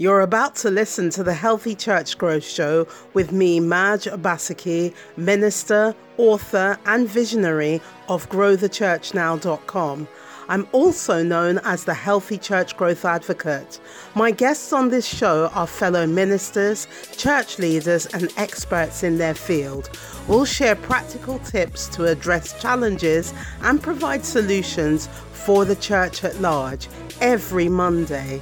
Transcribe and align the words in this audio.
You're 0.00 0.22
about 0.22 0.54
to 0.56 0.70
listen 0.70 1.10
to 1.10 1.22
the 1.22 1.34
Healthy 1.34 1.74
Church 1.74 2.16
Growth 2.16 2.42
Show 2.42 2.86
with 3.12 3.32
me, 3.32 3.60
Madge 3.60 4.06
Obaseki, 4.06 4.94
minister, 5.18 5.94
author, 6.16 6.78
and 6.86 7.06
visionary 7.06 7.82
of 8.08 8.26
GrowTheChurchNow.com. 8.30 10.08
I'm 10.48 10.66
also 10.72 11.22
known 11.22 11.58
as 11.64 11.84
the 11.84 11.92
Healthy 11.92 12.38
Church 12.38 12.78
Growth 12.78 13.04
Advocate. 13.04 13.78
My 14.14 14.30
guests 14.30 14.72
on 14.72 14.88
this 14.88 15.04
show 15.04 15.48
are 15.48 15.66
fellow 15.66 16.06
ministers, 16.06 16.88
church 17.14 17.58
leaders, 17.58 18.06
and 18.06 18.32
experts 18.38 19.02
in 19.02 19.18
their 19.18 19.34
field. 19.34 19.90
We'll 20.26 20.46
share 20.46 20.76
practical 20.76 21.40
tips 21.40 21.88
to 21.88 22.06
address 22.06 22.58
challenges 22.58 23.34
and 23.60 23.82
provide 23.82 24.24
solutions 24.24 25.08
for 25.34 25.66
the 25.66 25.76
church 25.76 26.24
at 26.24 26.40
large 26.40 26.88
every 27.20 27.68
Monday. 27.68 28.40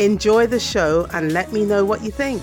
Enjoy 0.00 0.46
the 0.46 0.58
show 0.58 1.06
and 1.12 1.30
let 1.30 1.52
me 1.52 1.66
know 1.66 1.84
what 1.84 2.02
you 2.02 2.10
think. 2.10 2.42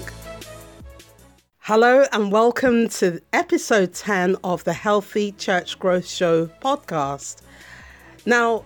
Hello, 1.57 2.06
and 2.11 2.32
welcome 2.32 2.88
to 2.89 3.20
episode 3.33 3.96
10 3.96 4.36
of 4.43 4.64
the 4.64 4.74
Healthy 4.74 5.32
Church 5.32 5.80
Growth 5.80 6.07
Show 6.07 6.46
podcast. 6.61 7.42
Now, 8.28 8.64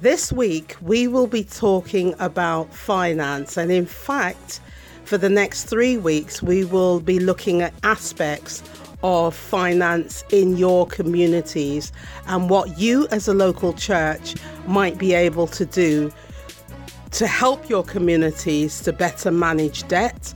this 0.00 0.32
week 0.32 0.74
we 0.82 1.06
will 1.06 1.28
be 1.28 1.44
talking 1.44 2.16
about 2.18 2.74
finance, 2.74 3.56
and 3.56 3.70
in 3.70 3.86
fact, 3.86 4.58
for 5.04 5.16
the 5.16 5.28
next 5.28 5.66
three 5.66 5.96
weeks, 5.96 6.42
we 6.42 6.64
will 6.64 6.98
be 6.98 7.20
looking 7.20 7.62
at 7.62 7.72
aspects 7.84 8.60
of 9.04 9.36
finance 9.36 10.24
in 10.30 10.56
your 10.56 10.84
communities 10.88 11.92
and 12.26 12.50
what 12.50 12.76
you 12.76 13.06
as 13.12 13.28
a 13.28 13.34
local 13.34 13.72
church 13.72 14.34
might 14.66 14.98
be 14.98 15.14
able 15.14 15.46
to 15.46 15.64
do 15.64 16.12
to 17.16 17.26
help 17.26 17.70
your 17.70 17.82
communities 17.82 18.82
to 18.82 18.92
better 18.92 19.30
manage 19.30 19.88
debt 19.88 20.34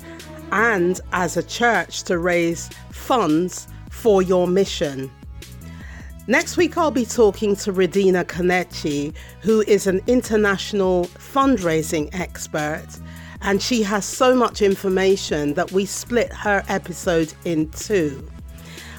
and 0.50 0.98
as 1.12 1.36
a 1.36 1.42
church 1.42 2.04
to 2.04 2.16
raise 2.16 2.70
funds 2.90 3.68
for 3.90 4.22
your 4.22 4.48
mission. 4.48 5.10
Next 6.26 6.56
week, 6.56 6.78
I'll 6.78 6.90
be 6.90 7.04
talking 7.04 7.54
to 7.56 7.72
Redina 7.72 8.24
Kanechi, 8.24 9.14
who 9.42 9.60
is 9.62 9.86
an 9.86 10.00
international 10.06 11.04
fundraising 11.04 12.08
expert, 12.18 12.86
and 13.42 13.60
she 13.60 13.82
has 13.82 14.06
so 14.06 14.34
much 14.34 14.62
information 14.62 15.52
that 15.54 15.72
we 15.72 15.84
split 15.84 16.32
her 16.32 16.64
episode 16.68 17.34
in 17.44 17.68
two. 17.72 18.26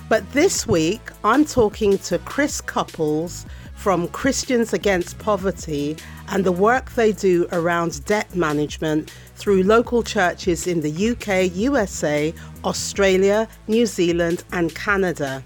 But 0.08 0.32
this 0.34 0.68
week, 0.68 1.02
I'm 1.24 1.46
talking 1.46 1.98
to 1.98 2.20
Chris 2.20 2.62
Couples 2.62 3.48
from 3.74 4.08
Christians 4.10 4.74
Against 4.74 5.18
Poverty 5.18 5.98
and 6.32 6.46
the 6.46 6.52
work 6.52 6.92
they 6.92 7.12
do 7.12 7.46
around 7.52 8.04
debt 8.06 8.34
management 8.34 9.12
through 9.36 9.64
local 9.64 10.02
churches 10.02 10.66
in 10.66 10.82
the 10.82 11.10
UK, 11.12 11.54
USA, 11.56 12.34
Australia, 12.64 13.48
New 13.68 13.86
Zealand, 13.86 14.44
and 14.52 14.74
Canada. 14.74 15.44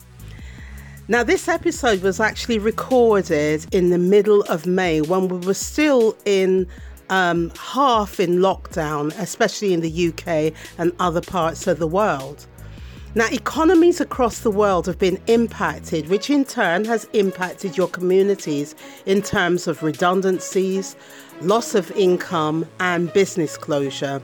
Now, 1.08 1.24
this 1.24 1.48
episode 1.48 2.02
was 2.02 2.20
actually 2.20 2.60
recorded 2.60 3.66
in 3.74 3.90
the 3.90 3.98
middle 3.98 4.44
of 4.44 4.66
May 4.66 5.02
when 5.02 5.28
we 5.28 5.46
were 5.46 5.54
still 5.54 6.16
in 6.26 6.68
um, 7.10 7.52
half 7.60 8.20
in 8.20 8.38
lockdown, 8.38 9.18
especially 9.20 9.74
in 9.74 9.82
the 9.82 10.08
UK 10.08 10.54
and 10.78 10.92
other 11.00 11.22
parts 11.22 11.68
of 11.68 11.80
the 11.80 11.88
world. 11.88 12.48
Now, 13.18 13.28
economies 13.32 14.02
across 14.02 14.40
the 14.40 14.52
world 14.52 14.88
have 14.88 15.00
been 15.00 15.22
impacted, 15.28 16.10
which 16.10 16.30
in 16.30 16.44
turn 16.44 16.84
has 16.84 17.08
impacted 17.14 17.78
your 17.78 17.88
communities 17.88 18.76
in 19.06 19.22
terms 19.22 19.68
of 19.68 19.84
redundancies, 19.84 20.98
loss 21.40 21.76
of 21.76 21.90
income, 21.92 22.68
and 22.82 23.14
business 23.14 23.56
closure. 23.56 24.22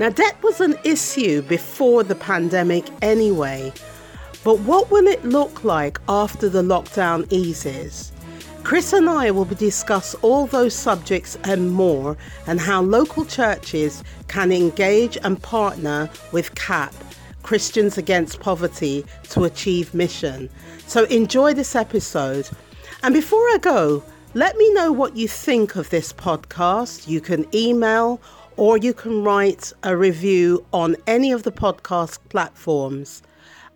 Now, 0.00 0.08
debt 0.08 0.42
was 0.42 0.62
an 0.62 0.76
issue 0.82 1.42
before 1.42 2.04
the 2.04 2.14
pandemic 2.14 2.86
anyway, 3.02 3.70
but 4.44 4.60
what 4.60 4.90
will 4.90 5.06
it 5.06 5.22
look 5.26 5.62
like 5.62 6.00
after 6.08 6.48
the 6.48 6.62
lockdown 6.62 7.30
eases? 7.30 8.12
Chris 8.64 8.94
and 8.94 9.10
I 9.10 9.30
will 9.30 9.44
discuss 9.44 10.14
all 10.22 10.46
those 10.46 10.72
subjects 10.72 11.36
and 11.44 11.70
more, 11.70 12.16
and 12.46 12.60
how 12.60 12.80
local 12.80 13.26
churches 13.26 14.02
can 14.26 14.52
engage 14.52 15.18
and 15.22 15.42
partner 15.42 16.08
with 16.32 16.54
CAP 16.54 16.94
Christians 17.48 17.96
Against 17.96 18.40
Poverty 18.40 19.06
to 19.30 19.44
achieve 19.44 19.94
mission. 19.94 20.50
So 20.86 21.04
enjoy 21.04 21.54
this 21.54 21.74
episode. 21.74 22.46
And 23.02 23.14
before 23.14 23.40
I 23.40 23.56
go, 23.58 24.04
let 24.34 24.54
me 24.58 24.70
know 24.74 24.92
what 24.92 25.16
you 25.16 25.28
think 25.28 25.74
of 25.74 25.88
this 25.88 26.12
podcast. 26.12 27.08
You 27.08 27.22
can 27.22 27.46
email 27.54 28.20
or 28.58 28.76
you 28.76 28.92
can 28.92 29.24
write 29.24 29.72
a 29.82 29.96
review 29.96 30.62
on 30.74 30.94
any 31.06 31.32
of 31.32 31.44
the 31.44 31.50
podcast 31.50 32.18
platforms. 32.28 33.22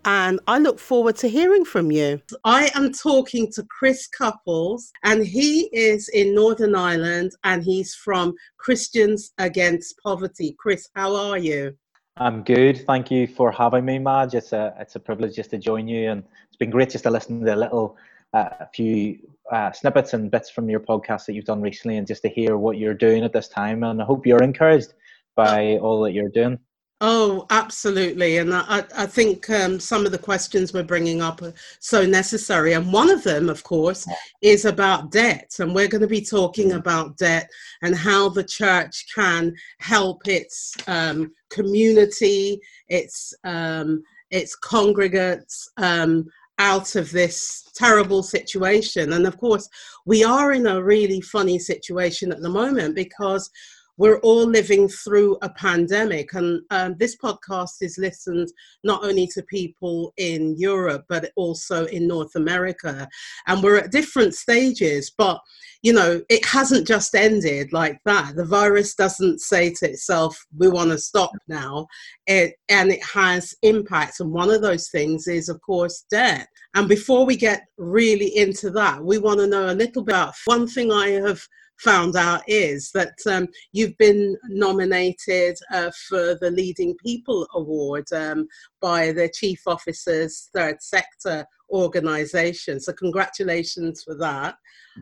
And 0.05 0.39
I 0.45 0.59
look 0.59 0.77
forward 0.77 1.15
to 1.15 1.27
hearing 1.27 1.65
from 1.65 1.89
you. 1.89 2.21
I 2.45 2.69
am 2.75 2.93
talking 2.93 3.51
to 3.53 3.63
Chris 3.63 4.05
Couples, 4.07 4.91
and 5.03 5.25
he 5.25 5.61
is 5.73 6.09
in 6.09 6.35
Northern 6.35 6.75
Ireland 6.75 7.31
and 7.43 7.63
he's 7.63 7.95
from 7.95 8.35
Christians 8.59 9.31
Against 9.39 9.95
Poverty. 10.03 10.55
Chris, 10.59 10.87
how 10.93 11.15
are 11.15 11.39
you? 11.39 11.75
I'm 12.17 12.43
good. 12.43 12.85
Thank 12.85 13.09
you 13.09 13.25
for 13.25 13.51
having 13.51 13.85
me, 13.85 13.97
Madge. 13.97 14.35
It's 14.35 14.53
a 14.53 14.75
it's 14.79 14.95
a 14.95 14.99
privilege 14.99 15.35
just 15.35 15.49
to 15.49 15.57
join 15.57 15.87
you, 15.87 16.11
and 16.11 16.23
it's 16.47 16.57
been 16.57 16.69
great 16.69 16.91
just 16.91 17.05
to 17.05 17.09
listen 17.09 17.43
to 17.43 17.55
a 17.55 17.55
little, 17.55 17.97
uh, 18.33 18.49
a 18.59 18.67
few 18.67 19.17
uh, 19.51 19.71
snippets 19.71 20.13
and 20.13 20.29
bits 20.29 20.49
from 20.49 20.69
your 20.69 20.79
podcast 20.79 21.25
that 21.25 21.33
you've 21.33 21.45
done 21.45 21.61
recently, 21.61 21.97
and 21.97 22.05
just 22.05 22.21
to 22.21 22.29
hear 22.29 22.57
what 22.57 22.77
you're 22.77 22.93
doing 22.93 23.23
at 23.23 23.33
this 23.33 23.47
time. 23.47 23.83
And 23.83 23.99
I 23.99 24.05
hope 24.05 24.27
you're 24.27 24.43
encouraged 24.43 24.93
by 25.35 25.77
all 25.77 26.01
that 26.03 26.11
you're 26.11 26.29
doing. 26.29 26.59
Oh, 27.05 27.45
absolutely. 27.49 28.37
And 28.37 28.53
I, 28.53 28.85
I 28.95 29.05
think 29.05 29.49
um, 29.49 29.77
some 29.77 30.05
of 30.05 30.13
the 30.13 30.17
questions 30.17 30.71
we're 30.71 30.83
bringing 30.83 31.21
up 31.21 31.41
are 31.41 31.53
so 31.81 32.05
necessary. 32.05 32.71
And 32.71 32.93
one 32.93 33.09
of 33.09 33.23
them, 33.23 33.49
of 33.49 33.61
course, 33.61 34.07
is 34.41 34.63
about 34.63 35.11
debt. 35.11 35.53
And 35.59 35.75
we're 35.75 35.89
going 35.89 35.99
to 35.99 36.07
be 36.07 36.21
talking 36.21 36.71
about 36.71 37.17
debt 37.17 37.51
and 37.81 37.93
how 37.93 38.29
the 38.29 38.45
church 38.45 39.05
can 39.13 39.53
help 39.79 40.25
its 40.29 40.77
um, 40.87 41.33
community, 41.49 42.61
its, 42.87 43.33
um, 43.43 44.01
its 44.31 44.55
congregates. 44.55 45.69
Um, 45.75 46.29
out 46.59 46.95
of 46.95 47.11
this 47.11 47.67
terrible 47.75 48.21
situation. 48.21 49.13
And 49.13 49.25
of 49.25 49.37
course, 49.37 49.67
we 50.05 50.23
are 50.23 50.51
in 50.51 50.67
a 50.67 50.83
really 50.83 51.19
funny 51.19 51.57
situation 51.57 52.31
at 52.31 52.41
the 52.41 52.49
moment 52.49 52.95
because 52.95 53.49
we're 53.97 54.19
all 54.19 54.45
living 54.45 54.87
through 54.87 55.37
a 55.41 55.49
pandemic. 55.49 56.33
And 56.33 56.61
um, 56.71 56.95
this 56.97 57.15
podcast 57.17 57.81
is 57.81 57.97
listened 57.97 58.49
not 58.83 59.03
only 59.03 59.27
to 59.27 59.43
people 59.43 60.13
in 60.17 60.55
Europe, 60.57 61.05
but 61.09 61.31
also 61.35 61.85
in 61.85 62.07
North 62.07 62.35
America. 62.35 63.07
And 63.47 63.61
we're 63.61 63.77
at 63.77 63.91
different 63.91 64.33
stages, 64.33 65.11
but 65.17 65.39
you 65.83 65.91
know, 65.91 66.21
it 66.29 66.45
hasn't 66.45 66.87
just 66.87 67.13
ended 67.13 67.73
like 67.73 67.99
that. 68.05 68.35
The 68.37 68.45
virus 68.45 68.95
doesn't 68.95 69.41
say 69.41 69.73
to 69.73 69.89
itself, 69.89 70.41
we 70.57 70.69
want 70.69 70.91
to 70.91 70.97
stop 70.97 71.31
now. 71.49 71.87
It, 72.25 72.55
and 72.69 72.89
it 72.89 73.03
has 73.03 73.53
impacts. 73.63 74.21
And 74.21 74.31
one 74.31 74.49
of 74.49 74.61
those 74.61 74.89
things 74.89 75.27
is, 75.27 75.49
of 75.49 75.59
course, 75.61 76.05
debt. 76.09 76.47
And 76.73 76.87
before 76.87 77.25
we 77.25 77.35
get 77.35 77.63
really 77.77 78.35
into 78.37 78.71
that, 78.71 79.03
we 79.03 79.17
want 79.17 79.41
to 79.41 79.47
know 79.47 79.69
a 79.69 79.75
little 79.75 80.03
bit 80.03 80.15
one 80.45 80.67
thing 80.67 80.91
I 80.91 81.09
have 81.09 81.45
found 81.79 82.15
out 82.15 82.41
is 82.47 82.91
that 82.91 83.13
um, 83.29 83.47
you've 83.71 83.97
been 83.97 84.37
nominated 84.49 85.57
uh, 85.71 85.91
for 86.07 86.35
the 86.35 86.51
Leading 86.51 86.95
People 87.03 87.47
Award 87.53 88.05
um, 88.13 88.47
by 88.81 89.11
the 89.11 89.29
Chief 89.33 89.61
Officer's 89.67 90.49
Third 90.53 90.81
Sector 90.81 91.45
organization. 91.73 92.79
So, 92.79 92.93
congratulations 92.93 94.03
for 94.03 94.15
that. 94.15 94.55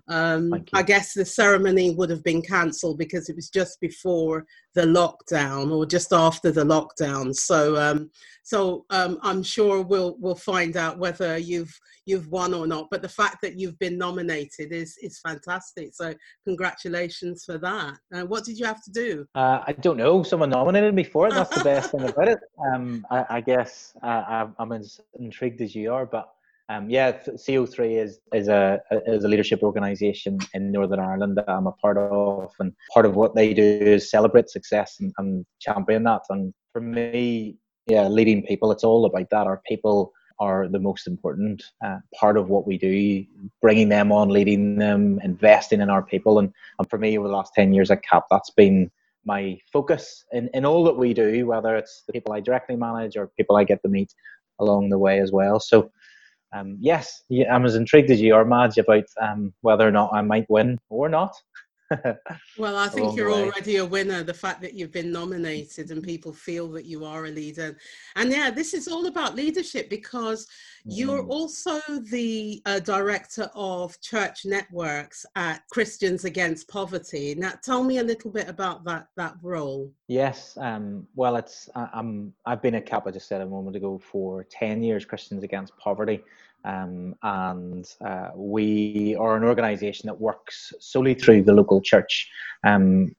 Um, 0.08 0.54
I 0.74 0.84
guess 0.84 1.14
the 1.14 1.26
ceremony 1.26 1.92
would 1.92 2.10
have 2.10 2.24
been 2.24 2.42
cancelled 2.42 2.98
because 2.98 3.30
it 3.30 3.36
was 3.36 3.50
just 3.50 3.80
before 3.82 4.46
the 4.74 4.84
lockdown 4.84 5.72
or 5.72 5.86
just 5.86 6.14
after 6.14 6.52
the 6.52 6.64
lockdown. 6.64 7.36
So, 7.36 7.76
um, 7.76 8.10
so 8.44 8.86
um, 8.90 9.20
I'm 9.22 9.44
sure 9.44 9.82
we'll 9.82 10.16
we'll 10.20 10.36
find 10.36 10.78
out 10.78 10.98
whether 10.98 11.38
you've 11.38 11.78
you've 12.06 12.28
won 12.30 12.54
or 12.54 12.68
not. 12.68 12.88
But 12.90 13.02
the 13.02 13.10
fact 13.10 13.38
that 13.42 13.60
you've 13.60 13.78
been 13.80 13.98
nominated 13.98 14.72
is 14.72 14.98
is 15.02 15.20
fantastic. 15.20 15.94
So, 15.94 16.14
congratulations 16.46 17.44
for 17.44 17.58
that. 17.58 17.98
Uh, 18.14 18.24
what 18.24 18.46
did 18.46 18.58
you 18.58 18.66
have 18.66 18.84
to 18.84 18.92
do? 18.92 19.26
Uh, 19.36 19.62
I 19.68 19.74
don't 19.74 19.98
know. 19.98 20.24
Someone 20.24 20.50
nominated 20.50 20.94
me 20.94 21.04
for 21.04 21.28
it. 21.28 21.32
That's 21.32 21.56
the 21.56 21.64
best 21.64 21.92
thing 21.92 22.04
about 22.04 22.28
it. 22.28 22.40
Um, 22.72 23.08
I, 23.10 23.26
I 23.30 23.42
guess 23.42 23.94
uh, 24.04 24.46
I'm 24.60 24.72
as 24.72 25.02
intrigued 25.20 25.62
as 25.62 25.74
you 25.74 25.92
are, 25.92 26.06
but 26.06 26.32
um, 26.70 26.90
yeah, 26.90 27.12
CO3 27.12 28.02
is 28.02 28.20
is 28.34 28.48
a 28.48 28.80
is 29.08 29.24
a 29.24 29.28
leadership 29.28 29.62
organisation 29.64 30.40
in 30.54 30.72
Northern 30.72 31.00
Ireland 31.00 31.38
that 31.38 31.50
I'm 31.50 31.68
a 31.68 31.72
part 31.74 31.98
of, 31.98 32.52
and 32.60 32.74
part 32.94 33.06
of 33.06 33.16
what 33.16 33.36
they 33.36 33.54
do 33.54 33.64
is 33.64 34.10
celebrate 34.10 34.50
success 34.50 34.98
and, 35.00 35.12
and 35.18 35.46
champion 35.60 36.04
that. 36.04 36.22
And 36.30 36.54
for 36.72 36.82
me, 36.82 37.58
yeah, 37.88 38.08
leading 38.08 38.44
people, 38.46 38.72
it's 38.72 38.84
all 38.84 39.06
about 39.06 39.30
that. 39.32 39.48
Our 39.48 39.62
people 39.68 40.14
are 40.40 40.68
the 40.68 40.80
most 40.80 41.08
important 41.08 41.64
uh, 41.86 42.00
part 42.16 42.36
of 42.36 42.50
what 42.50 42.66
we 42.66 42.78
do, 42.78 43.24
bringing 43.62 43.90
them 43.90 44.12
on, 44.12 44.30
leading 44.30 44.76
them, 44.76 45.20
investing 45.24 45.82
in 45.82 45.90
our 45.90 46.02
people. 46.02 46.40
And, 46.40 46.52
and 46.80 46.90
for 46.90 46.98
me, 46.98 47.18
over 47.18 47.28
the 47.28 47.34
last 47.34 47.54
10 47.54 47.74
years 47.74 47.92
at 47.92 48.02
CAP, 48.02 48.26
that's 48.32 48.50
been 48.50 48.90
my 49.24 49.60
focus 49.72 50.26
in, 50.32 50.50
in 50.56 50.66
all 50.66 50.84
that 50.86 50.98
we 50.98 51.14
do, 51.14 51.46
whether 51.46 51.76
it's 51.76 52.04
the 52.08 52.14
people 52.14 52.34
I 52.34 52.40
directly 52.40 52.76
manage 52.76 53.16
or 53.16 53.32
people 53.38 53.56
I 53.56 53.64
get 53.64 53.84
to 53.84 53.88
meet 53.88 54.12
along 54.60 54.90
the 54.90 54.98
way 54.98 55.20
as 55.20 55.32
well. 55.32 55.60
So, 55.60 55.92
um, 56.54 56.78
yes, 56.80 57.24
I'm 57.52 57.66
as 57.66 57.76
intrigued 57.76 58.12
as 58.12 58.22
you 58.22 58.36
are, 58.36 58.46
Madge, 58.46 58.78
about 58.78 59.06
um, 59.22 59.54
whether 59.62 59.88
or 59.88 59.92
not 59.92 60.12
I 60.14 60.22
might 60.22 60.50
win 60.50 60.78
or 60.90 61.10
not. 61.10 61.34
Well, 62.58 62.78
I 62.78 62.88
think 62.90 63.16
you're 63.16 63.32
already 63.32 63.78
a 63.78 63.86
winner. 63.86 64.24
The 64.24 64.34
fact 64.34 64.62
that 64.62 64.74
you've 64.74 64.92
been 64.92 65.12
nominated 65.12 65.92
and 65.92 66.04
people 66.04 66.34
feel 66.34 66.70
that 66.72 66.86
you 66.86 67.06
are 67.06 67.26
a 67.26 67.30
leader. 67.30 67.78
And 68.16 68.32
yeah, 68.32 68.50
this 68.50 68.74
is 68.74 68.88
all 68.88 69.08
about 69.08 69.36
leadership 69.36 69.90
because 69.90 70.48
you're 70.86 71.24
mm. 71.24 71.30
also 71.30 71.80
the 72.10 72.62
uh, 72.66 72.80
director 72.80 73.50
of 73.54 74.00
church 74.02 74.46
networks 74.46 75.26
at 75.36 75.62
Christians 75.70 76.26
Against 76.26 76.68
Poverty. 76.68 77.36
Now, 77.36 77.54
tell 77.64 77.84
me 77.84 78.00
a 78.00 78.04
little 78.04 78.32
bit 78.32 78.48
about 78.48 78.84
that 78.86 79.08
that 79.18 79.36
role. 79.42 79.92
Yes, 80.08 80.58
um, 80.60 81.08
well, 81.16 81.36
it's 81.36 81.70
I'm 81.76 82.34
I've 82.46 82.62
been 82.62 82.76
a 82.76 82.82
CAP. 82.82 83.08
I 83.08 83.12
just 83.12 83.28
said 83.28 83.42
a 83.42 83.46
moment 83.46 83.76
ago 83.76 84.00
for 84.00 84.46
ten 84.50 84.82
years. 84.84 85.06
Christians 85.06 85.44
Against 85.44 85.78
Poverty. 85.78 86.22
Um, 86.64 87.16
and 87.24 87.86
uh, 88.06 88.30
we 88.36 89.16
are 89.20 89.36
an 89.36 89.44
organisation 89.44 90.08
that 90.08 90.20
works 90.20 90.74
solely 90.80 91.16
through 91.16 91.44
the 91.44 91.54
local 91.54 91.82
church 91.82 92.30
um, 92.66 93.14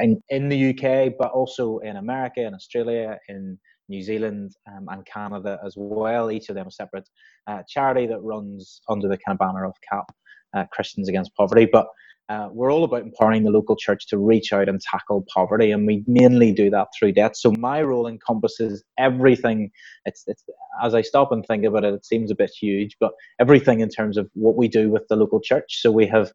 in, 0.00 0.20
in, 0.30 0.48
the 0.48 0.70
UK, 0.70 1.12
but 1.18 1.30
also 1.30 1.78
in 1.78 1.96
America, 1.96 2.40
in 2.44 2.54
Australia, 2.54 3.18
in 3.28 3.58
New 3.88 4.02
Zealand, 4.02 4.52
um, 4.66 4.86
and 4.90 5.06
Canada 5.06 5.58
as 5.64 5.74
well. 5.76 6.30
Each 6.30 6.48
of 6.48 6.56
them 6.56 6.66
a 6.66 6.70
separate 6.70 7.08
uh, 7.46 7.62
charity 7.68 8.06
that 8.06 8.20
runs 8.20 8.80
under 8.88 9.08
the 9.08 9.18
kind 9.18 9.34
of 9.34 9.38
banner 9.38 9.64
of 9.64 9.74
CAP, 9.88 10.12
uh, 10.56 10.64
Christians 10.72 11.08
Against 11.08 11.34
Poverty. 11.36 11.68
But 11.70 11.86
uh, 12.28 12.48
we're 12.52 12.70
all 12.70 12.84
about 12.84 13.02
empowering 13.02 13.44
the 13.44 13.50
local 13.50 13.74
church 13.74 14.06
to 14.06 14.18
reach 14.18 14.52
out 14.52 14.68
and 14.68 14.80
tackle 14.80 15.24
poverty, 15.32 15.70
and 15.70 15.86
we 15.86 16.04
mainly 16.06 16.52
do 16.52 16.68
that 16.68 16.88
through 16.98 17.12
debt. 17.12 17.36
So 17.36 17.52
my 17.52 17.82
role 17.82 18.06
encompasses 18.06 18.84
everything. 18.98 19.70
It's, 20.04 20.24
it's 20.26 20.44
as 20.82 20.94
I 20.94 21.00
stop 21.00 21.32
and 21.32 21.44
think 21.46 21.64
about 21.64 21.84
it, 21.84 21.94
it 21.94 22.04
seems 22.04 22.30
a 22.30 22.34
bit 22.34 22.50
huge, 22.50 22.96
but 23.00 23.12
everything 23.40 23.80
in 23.80 23.88
terms 23.88 24.18
of 24.18 24.28
what 24.34 24.56
we 24.56 24.68
do 24.68 24.90
with 24.90 25.08
the 25.08 25.16
local 25.16 25.40
church. 25.40 25.80
So 25.80 25.90
we 25.90 26.06
have 26.08 26.32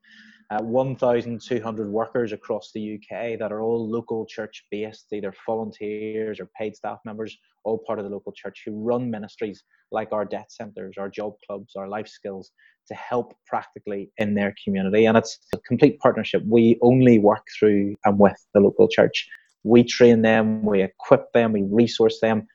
uh, 0.50 0.62
1,200 0.64 1.90
workers 1.90 2.32
across 2.32 2.72
the 2.74 2.96
UK 2.96 3.40
that 3.40 3.52
are 3.52 3.62
all 3.62 3.90
local 3.90 4.26
church 4.26 4.66
based, 4.72 5.08
either 5.14 5.34
volunteers 5.46 6.40
or 6.40 6.50
paid 6.58 6.76
staff 6.76 7.00
members, 7.06 7.38
all 7.64 7.82
part 7.86 8.00
of 8.00 8.06
the 8.06 8.12
local 8.12 8.32
church 8.32 8.64
who 8.66 8.84
run 8.84 9.10
ministries 9.10 9.64
like 9.92 10.12
our 10.12 10.26
debt 10.26 10.52
centres, 10.52 10.96
our 10.98 11.10
job 11.10 11.34
clubs, 11.46 11.76
our 11.76 11.88
life 11.88 12.08
skills 12.08 12.52
to 12.88 12.94
help 12.96 13.34
practically 13.48 14.12
in 14.18 14.36
their 14.36 14.54
community. 14.64 15.06
And 15.06 15.18
it's 15.18 15.38
a 15.54 15.58
complete 15.60 16.00
partnership. 16.00 16.44
We 16.48 16.78
only 16.82 17.20
work 17.20 17.46
through 17.58 17.96
and 18.06 18.20
with 18.20 18.38
the 18.54 18.60
local 18.60 18.88
church. 18.88 19.28
We 19.64 19.84
train 19.84 20.22
them, 20.22 20.64
we 20.64 20.82
equip 20.82 21.32
them, 21.34 21.54
we 21.54 21.64
resource 21.64 22.20
them, 22.20 22.48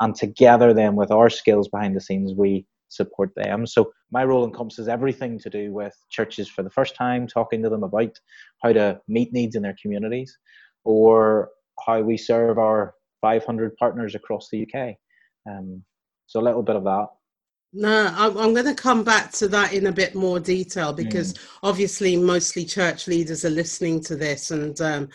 and 0.00 0.14
together 0.14 0.74
then 0.74 0.96
with 0.96 1.10
our 1.10 1.30
skills 1.30 1.68
behind 1.68 1.94
the 1.94 2.00
scenes, 2.00 2.32
we 2.36 2.66
support 2.88 3.30
them. 3.36 3.66
So 3.66 3.92
my 4.10 4.24
role 4.24 4.44
encompasses 4.44 4.88
everything 4.88 5.38
to 5.40 5.50
do 5.50 5.72
with 5.72 5.94
churches 6.10 6.48
for 6.48 6.62
the 6.62 6.70
first 6.70 6.94
time, 6.94 7.26
talking 7.26 7.62
to 7.62 7.68
them 7.68 7.82
about 7.82 8.18
how 8.62 8.72
to 8.72 9.00
meet 9.08 9.32
needs 9.32 9.56
in 9.56 9.62
their 9.62 9.76
communities, 9.80 10.36
or 10.84 11.50
how 11.84 12.00
we 12.00 12.16
serve 12.16 12.58
our 12.58 12.94
500 13.20 13.76
partners 13.76 14.14
across 14.14 14.48
the 14.50 14.66
UK. 14.66 14.94
Um, 15.48 15.82
so 16.26 16.40
a 16.40 16.42
little 16.42 16.62
bit 16.62 16.76
of 16.76 16.84
that. 16.84 17.06
No, 17.76 18.10
I'm, 18.16 18.38
I'm 18.38 18.54
going 18.54 18.66
to 18.66 18.74
come 18.74 19.04
back 19.04 19.32
to 19.32 19.48
that 19.48 19.74
in 19.74 19.86
a 19.86 19.92
bit 19.92 20.14
more 20.14 20.40
detail 20.40 20.94
because 20.94 21.34
mm. 21.34 21.48
obviously, 21.62 22.16
mostly 22.16 22.64
church 22.64 23.06
leaders 23.06 23.44
are 23.44 23.50
listening 23.50 24.00
to 24.04 24.16
this 24.16 24.50
and 24.50 24.80
um, 24.80 25.08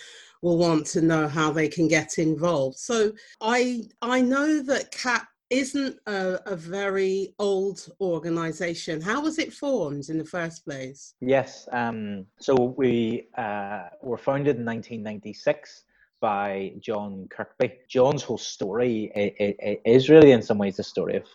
will 0.44 0.60
want 0.60 0.86
to 0.88 1.02
know 1.02 1.28
how 1.28 1.52
they 1.52 1.68
can 1.68 1.88
get 1.88 2.20
involved. 2.20 2.78
So, 2.78 3.14
I 3.42 3.86
I 4.04 4.22
know 4.22 4.62
that 4.62 4.92
CAP 4.92 5.28
isn't 5.50 5.98
a, 6.06 6.40
a, 6.46 6.56
very 6.56 7.34
old 7.38 7.86
organization. 8.00 9.02
How 9.02 9.22
was 9.22 9.38
it 9.38 9.52
formed 9.52 10.08
in 10.10 10.18
the 10.18 10.24
first 10.24 10.64
place? 10.64 11.16
Yes, 11.20 11.68
um, 11.74 12.26
so 12.40 12.74
we 12.78 13.28
uh, 13.38 13.90
were 14.02 14.18
founded 14.18 14.56
in 14.58 14.66
1996 14.66 15.84
by 16.22 16.74
John 16.80 17.28
Kirkby. 17.30 17.74
John's 17.90 18.24
whole 18.24 18.38
story 18.38 19.12
is 19.84 20.10
really, 20.10 20.32
in 20.32 20.42
some 20.42 20.58
ways, 20.58 20.78
the 20.78 20.84
story 20.84 21.18
of 21.18 21.26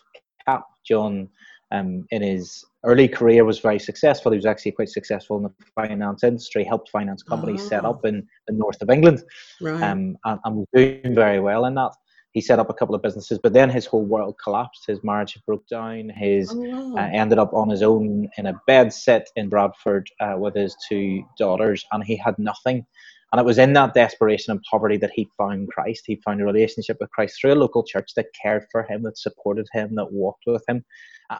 CAP. 0.47 0.65
John, 0.87 1.29
um, 1.73 2.07
in 2.11 2.23
his 2.23 2.65
early 2.85 3.09
career, 3.09 3.45
was 3.45 3.59
very 3.59 3.79
successful. 3.79 4.33
He 4.33 4.37
was 4.37 4.47
actually 4.47 4.73
quite 4.73 4.89
successful 4.89 5.37
in 5.37 5.43
the 5.43 5.53
finance 5.75 6.23
industry, 6.23 6.65
helped 6.65 6.91
finance 6.91 7.23
companies 7.23 7.63
oh. 7.65 7.69
set 7.69 7.85
up 7.85 8.05
in 8.05 8.27
the 8.47 8.55
north 8.55 8.81
of 8.83 8.91
England, 8.91 9.23
right. 9.61 9.83
um, 9.83 10.17
and, 10.25 10.41
and 10.45 10.57
was 10.57 10.67
doing 10.75 11.15
very 11.15 11.41
well 11.41 11.65
in 11.65 11.75
that 11.75 11.93
he 12.37 12.43
set 12.43 12.59
up 12.59 12.69
a 12.69 12.75
couple 12.75 12.95
of 12.95 13.01
businesses, 13.01 13.39
but 13.43 13.55
then 13.55 13.71
his 13.71 13.87
whole 13.87 14.05
world 14.05 14.35
collapsed. 14.45 14.85
His 14.87 15.03
marriage 15.03 15.39
broke 15.47 15.67
down. 15.69 16.11
His 16.11 16.53
oh, 16.53 16.91
wow. 16.91 17.03
uh, 17.03 17.09
ended 17.11 17.39
up 17.39 17.55
on 17.55 17.71
his 17.71 17.83
own 17.83 18.29
in 18.37 18.45
a 18.45 18.61
bed 18.67 18.93
sit 18.93 19.31
in 19.37 19.49
Bradford 19.49 20.07
uh, 20.21 20.35
with 20.37 20.55
his 20.55 20.77
two 20.87 21.25
daughters, 21.39 21.83
and 21.93 22.05
he 22.05 22.15
had 22.15 22.39
nothing. 22.39 22.85
And 23.37 23.43
it 23.43 23.47
was 23.47 23.59
in 23.59 23.75
that 23.75 23.93
desperation 23.93 24.51
and 24.51 24.63
poverty 24.63 24.97
that 24.97 25.11
he 25.15 25.29
found 25.37 25.69
Christ. 25.69 26.05
He 26.07 26.17
found 26.25 26.41
a 26.41 26.45
relationship 26.47 26.97
with 26.99 27.11
Christ 27.11 27.39
through 27.39 27.53
a 27.53 27.55
local 27.55 27.85
church 27.85 28.13
that 28.17 28.29
cared 28.41 28.65
for 28.73 28.83
him, 28.83 29.03
that 29.03 29.19
supported 29.19 29.67
him, 29.75 29.95
that 29.97 30.11
walked 30.11 30.45
with 30.47 30.65
him. 30.67 30.83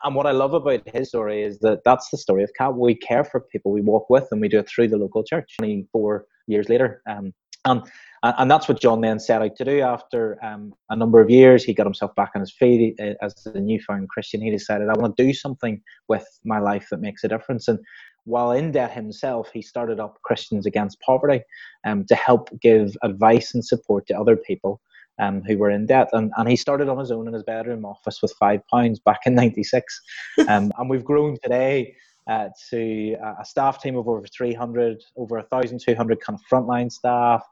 And 0.05 0.15
what 0.15 0.27
I 0.27 0.33
love 0.33 0.53
about 0.53 0.87
his 0.87 1.09
story 1.09 1.43
is 1.43 1.59
that 1.61 1.85
that's 1.87 2.11
the 2.11 2.19
story 2.19 2.43
of 2.43 2.51
CAP. 2.59 2.75
We 2.75 2.97
care 2.97 3.25
for 3.25 3.41
people, 3.41 3.73
we 3.73 3.81
walk 3.81 4.11
with 4.11 4.29
them, 4.29 4.41
we 4.41 4.49
do 4.49 4.59
it 4.59 4.69
through 4.69 4.89
the 4.89 4.99
local 4.99 5.25
church. 5.25 5.55
24 5.59 6.27
years 6.49 6.69
later, 6.69 7.01
um, 7.09 7.33
and 7.65 7.83
and 8.23 8.51
that's 8.51 8.69
what 8.69 8.81
John 8.81 9.01
then 9.01 9.19
set 9.19 9.41
out 9.41 9.57
to 9.57 9.65
do. 9.65 9.81
After 9.81 10.39
um, 10.45 10.75
a 10.91 10.97
number 10.97 11.21
of 11.21 11.31
years, 11.31 11.65
he 11.65 11.73
got 11.73 11.87
himself 11.87 12.15
back 12.15 12.33
on 12.35 12.41
his 12.41 12.53
feet 12.53 12.99
as 13.23 13.35
a 13.47 13.61
newfound 13.61 14.09
Christian. 14.09 14.43
He 14.43 14.51
decided, 14.51 14.89
I 14.89 14.99
want 14.99 15.17
to 15.17 15.25
do 15.25 15.33
something 15.33 15.81
with 16.09 16.27
my 16.45 16.59
life 16.59 16.89
that 16.91 17.01
makes 17.01 17.25
a 17.25 17.29
difference. 17.29 17.69
And 17.69 17.79
while 18.27 18.53
in 18.53 18.73
debt 18.73 18.93
himself, 18.93 19.51
he 19.53 19.63
started 19.63 19.99
up 20.01 20.21
Christians 20.23 20.67
Against 20.67 21.01
Poverty 21.01 21.43
um, 21.85 22.05
to 22.07 22.15
help 22.15 22.49
give 22.61 22.97
advice 23.03 23.55
and 23.55 23.65
support 23.65 24.07
to 24.09 24.19
other 24.19 24.37
people 24.37 24.81
um, 25.19 25.43
who 25.47 25.57
were 25.57 25.71
in 25.71 25.87
debt. 25.87 26.09
And, 26.13 26.33
and 26.37 26.49
he 26.49 26.57
started 26.57 26.89
on 26.89 26.99
his 26.99 27.11
own 27.11 27.27
in 27.27 27.35
his 27.35 27.43
bedroom 27.43 27.85
office 27.85 28.21
with 28.21 28.35
five 28.39 28.61
pounds 28.69 29.01
back 29.01 29.21
in 29.27 29.35
96. 29.35 30.01
Um, 30.49 30.71
and 30.79 30.91
we've 30.91 31.05
grown 31.05 31.39
today 31.43 31.97
uh, 32.29 32.49
to 32.71 33.17
a 33.41 33.45
staff 33.45 33.81
team 33.81 33.97
of 33.97 34.07
over 34.07 34.25
300, 34.27 35.03
over 35.17 35.37
1,200 35.37 36.21
kind 36.21 36.39
of 36.39 36.45
frontline 36.51 36.93
staff, 36.93 37.43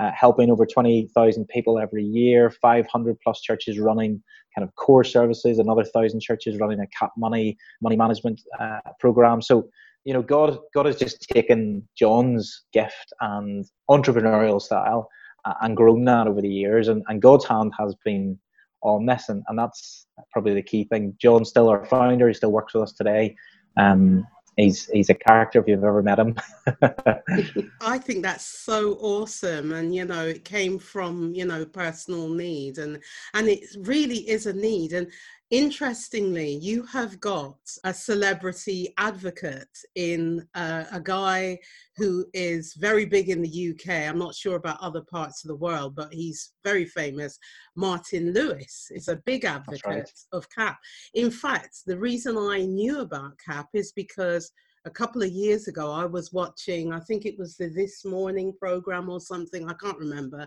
uh, 0.00 0.10
helping 0.14 0.50
over 0.50 0.66
20,000 0.66 1.46
people 1.48 1.78
every 1.78 2.04
year, 2.04 2.50
500 2.50 3.20
plus 3.20 3.40
churches 3.40 3.78
running 3.78 4.22
kind 4.54 4.66
of 4.66 4.74
core 4.74 5.04
services, 5.04 5.58
another 5.58 5.84
thousand 5.84 6.20
churches 6.20 6.58
running 6.58 6.80
a 6.80 6.86
cap 6.88 7.12
money 7.16 7.56
money 7.80 7.96
management 7.96 8.40
uh, 8.58 8.80
program. 8.98 9.40
So, 9.42 9.68
you 10.04 10.12
know, 10.12 10.22
God 10.22 10.58
God 10.74 10.86
has 10.86 10.96
just 10.96 11.22
taken 11.22 11.86
John's 11.96 12.64
gift 12.72 13.12
and 13.20 13.64
entrepreneurial 13.90 14.60
style 14.60 15.08
uh, 15.44 15.54
and 15.62 15.76
grown 15.76 16.04
that 16.04 16.26
over 16.26 16.40
the 16.40 16.48
years, 16.48 16.88
and, 16.88 17.02
and 17.08 17.22
God's 17.22 17.44
hand 17.44 17.72
has 17.78 17.94
been 18.04 18.38
on 18.82 19.06
this, 19.06 19.28
and, 19.28 19.42
and 19.48 19.58
that's 19.58 20.06
probably 20.32 20.54
the 20.54 20.62
key 20.62 20.84
thing. 20.84 21.14
John's 21.20 21.48
still 21.48 21.68
our 21.68 21.84
founder; 21.86 22.28
he 22.28 22.34
still 22.34 22.52
works 22.52 22.74
with 22.74 22.84
us 22.84 22.92
today. 22.92 23.36
Um, 23.76 24.26
he's 24.56 24.86
he's 24.86 25.10
a 25.10 25.14
character 25.14 25.60
if 25.60 25.68
you've 25.68 25.84
ever 25.84 26.02
met 26.02 26.18
him. 26.18 26.36
I 27.80 27.98
think 27.98 28.22
that's 28.22 28.44
so 28.44 28.94
awesome, 28.94 29.72
and 29.72 29.94
you 29.94 30.04
know, 30.04 30.26
it 30.26 30.44
came 30.44 30.78
from 30.78 31.32
you 31.34 31.44
know 31.44 31.64
personal 31.64 32.28
need, 32.28 32.78
and 32.78 32.98
and 33.34 33.48
it 33.48 33.64
really 33.80 34.28
is 34.28 34.46
a 34.46 34.52
need, 34.52 34.92
and 34.92 35.10
Interestingly, 35.52 36.54
you 36.62 36.82
have 36.84 37.20
got 37.20 37.58
a 37.84 37.92
celebrity 37.92 38.94
advocate 38.96 39.68
in 39.96 40.48
uh, 40.54 40.84
a 40.90 40.98
guy 40.98 41.58
who 41.98 42.24
is 42.32 42.72
very 42.72 43.04
big 43.04 43.28
in 43.28 43.42
the 43.42 43.74
UK. 43.74 44.08
I'm 44.08 44.18
not 44.18 44.34
sure 44.34 44.56
about 44.56 44.80
other 44.80 45.02
parts 45.02 45.44
of 45.44 45.48
the 45.48 45.56
world, 45.56 45.94
but 45.94 46.10
he's 46.10 46.52
very 46.64 46.86
famous. 46.86 47.38
Martin 47.76 48.32
Lewis 48.32 48.90
is 48.92 49.08
a 49.08 49.20
big 49.26 49.44
advocate 49.44 49.84
right. 49.84 50.10
of 50.32 50.48
CAP. 50.48 50.78
In 51.12 51.30
fact, 51.30 51.80
the 51.84 51.98
reason 51.98 52.38
I 52.38 52.64
knew 52.64 53.00
about 53.00 53.38
CAP 53.46 53.68
is 53.74 53.92
because 53.92 54.50
a 54.86 54.90
couple 54.90 55.22
of 55.22 55.30
years 55.30 55.68
ago 55.68 55.92
i 55.92 56.04
was 56.04 56.32
watching 56.32 56.92
i 56.92 56.98
think 56.98 57.24
it 57.24 57.38
was 57.38 57.56
the 57.56 57.68
this 57.68 58.04
morning 58.04 58.52
program 58.58 59.08
or 59.08 59.20
something 59.20 59.70
i 59.70 59.74
can't 59.74 59.96
remember 59.96 60.44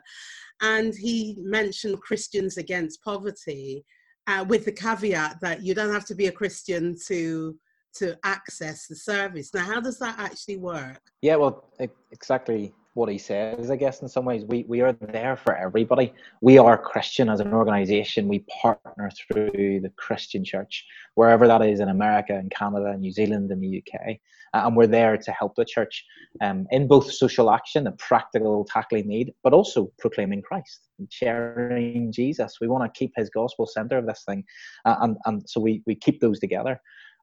and 0.61 0.93
he 0.93 1.37
mentioned 1.39 2.01
christians 2.01 2.57
against 2.57 3.01
poverty 3.01 3.85
uh, 4.27 4.45
with 4.47 4.65
the 4.65 4.71
caveat 4.71 5.39
that 5.41 5.61
you 5.61 5.73
don't 5.73 5.93
have 5.93 6.05
to 6.05 6.15
be 6.15 6.27
a 6.27 6.31
Christian 6.31 6.95
to 7.07 7.57
to 7.95 8.17
access 8.25 8.87
the 8.87 8.95
service. 8.95 9.53
Now, 9.53 9.61
how 9.61 9.79
does 9.79 9.97
that 9.99 10.19
actually 10.19 10.57
work? 10.57 10.99
Yeah, 11.21 11.37
well, 11.37 11.63
exactly 12.11 12.73
what 12.95 13.09
he 13.09 13.17
says, 13.17 13.69
I 13.69 13.75
guess, 13.75 14.01
in 14.01 14.07
some 14.07 14.23
ways. 14.23 14.45
We, 14.45 14.65
we 14.67 14.79
are 14.81 14.93
there 14.93 15.35
for 15.35 15.55
everybody. 15.55 16.13
We 16.41 16.57
are 16.57 16.77
Christian 16.77 17.29
as 17.29 17.41
an 17.41 17.53
organization. 17.53 18.29
We 18.29 18.45
partner 18.61 19.11
through 19.11 19.81
the 19.81 19.91
Christian 19.97 20.45
church, 20.45 20.85
wherever 21.15 21.45
that 21.45 21.61
is 21.61 21.81
in 21.81 21.89
America, 21.89 22.33
in 22.39 22.49
Canada, 22.49 22.95
New 22.97 23.11
Zealand, 23.11 23.51
and 23.51 23.61
the 23.61 23.83
UK. 23.83 24.17
And 24.53 24.77
we're 24.77 24.87
there 24.87 25.17
to 25.17 25.31
help 25.33 25.55
the 25.55 25.65
church 25.65 26.05
um, 26.39 26.67
in 26.71 26.87
both 26.87 27.11
social 27.11 27.51
action 27.51 27.85
and 27.85 27.97
practical 27.97 28.63
tackling 28.63 29.09
need, 29.09 29.33
but 29.43 29.51
also 29.51 29.91
proclaiming 29.99 30.41
Christ 30.41 30.87
and 30.97 31.11
sharing 31.11 32.13
Jesus. 32.13 32.59
We 32.61 32.69
want 32.69 32.85
to 32.85 32.97
keep 32.97 33.11
his 33.17 33.29
gospel 33.29 33.67
center 33.67 33.97
of 33.97 34.07
this 34.07 34.23
thing. 34.25 34.45
Uh, 34.85 34.95
and, 35.01 35.17
and 35.25 35.49
so 35.49 35.59
we, 35.59 35.83
we 35.85 35.95
keep 35.95 36.21
those 36.21 36.39
together. 36.39 36.79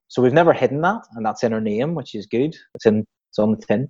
So 0.09 0.21
we've 0.21 0.35
never 0.35 0.53
hidden 0.53 0.83
that, 0.83 1.01
and 1.15 1.25
that's 1.25 1.43
in 1.43 1.55
our 1.55 1.61
name, 1.63 1.95
which 1.95 2.15
is 2.15 2.27
good. 2.27 2.55
It's 2.75 2.85
in 2.85 3.07
it's 3.33 3.39
on 3.39 3.53
the 3.53 3.67
tin. 3.67 3.89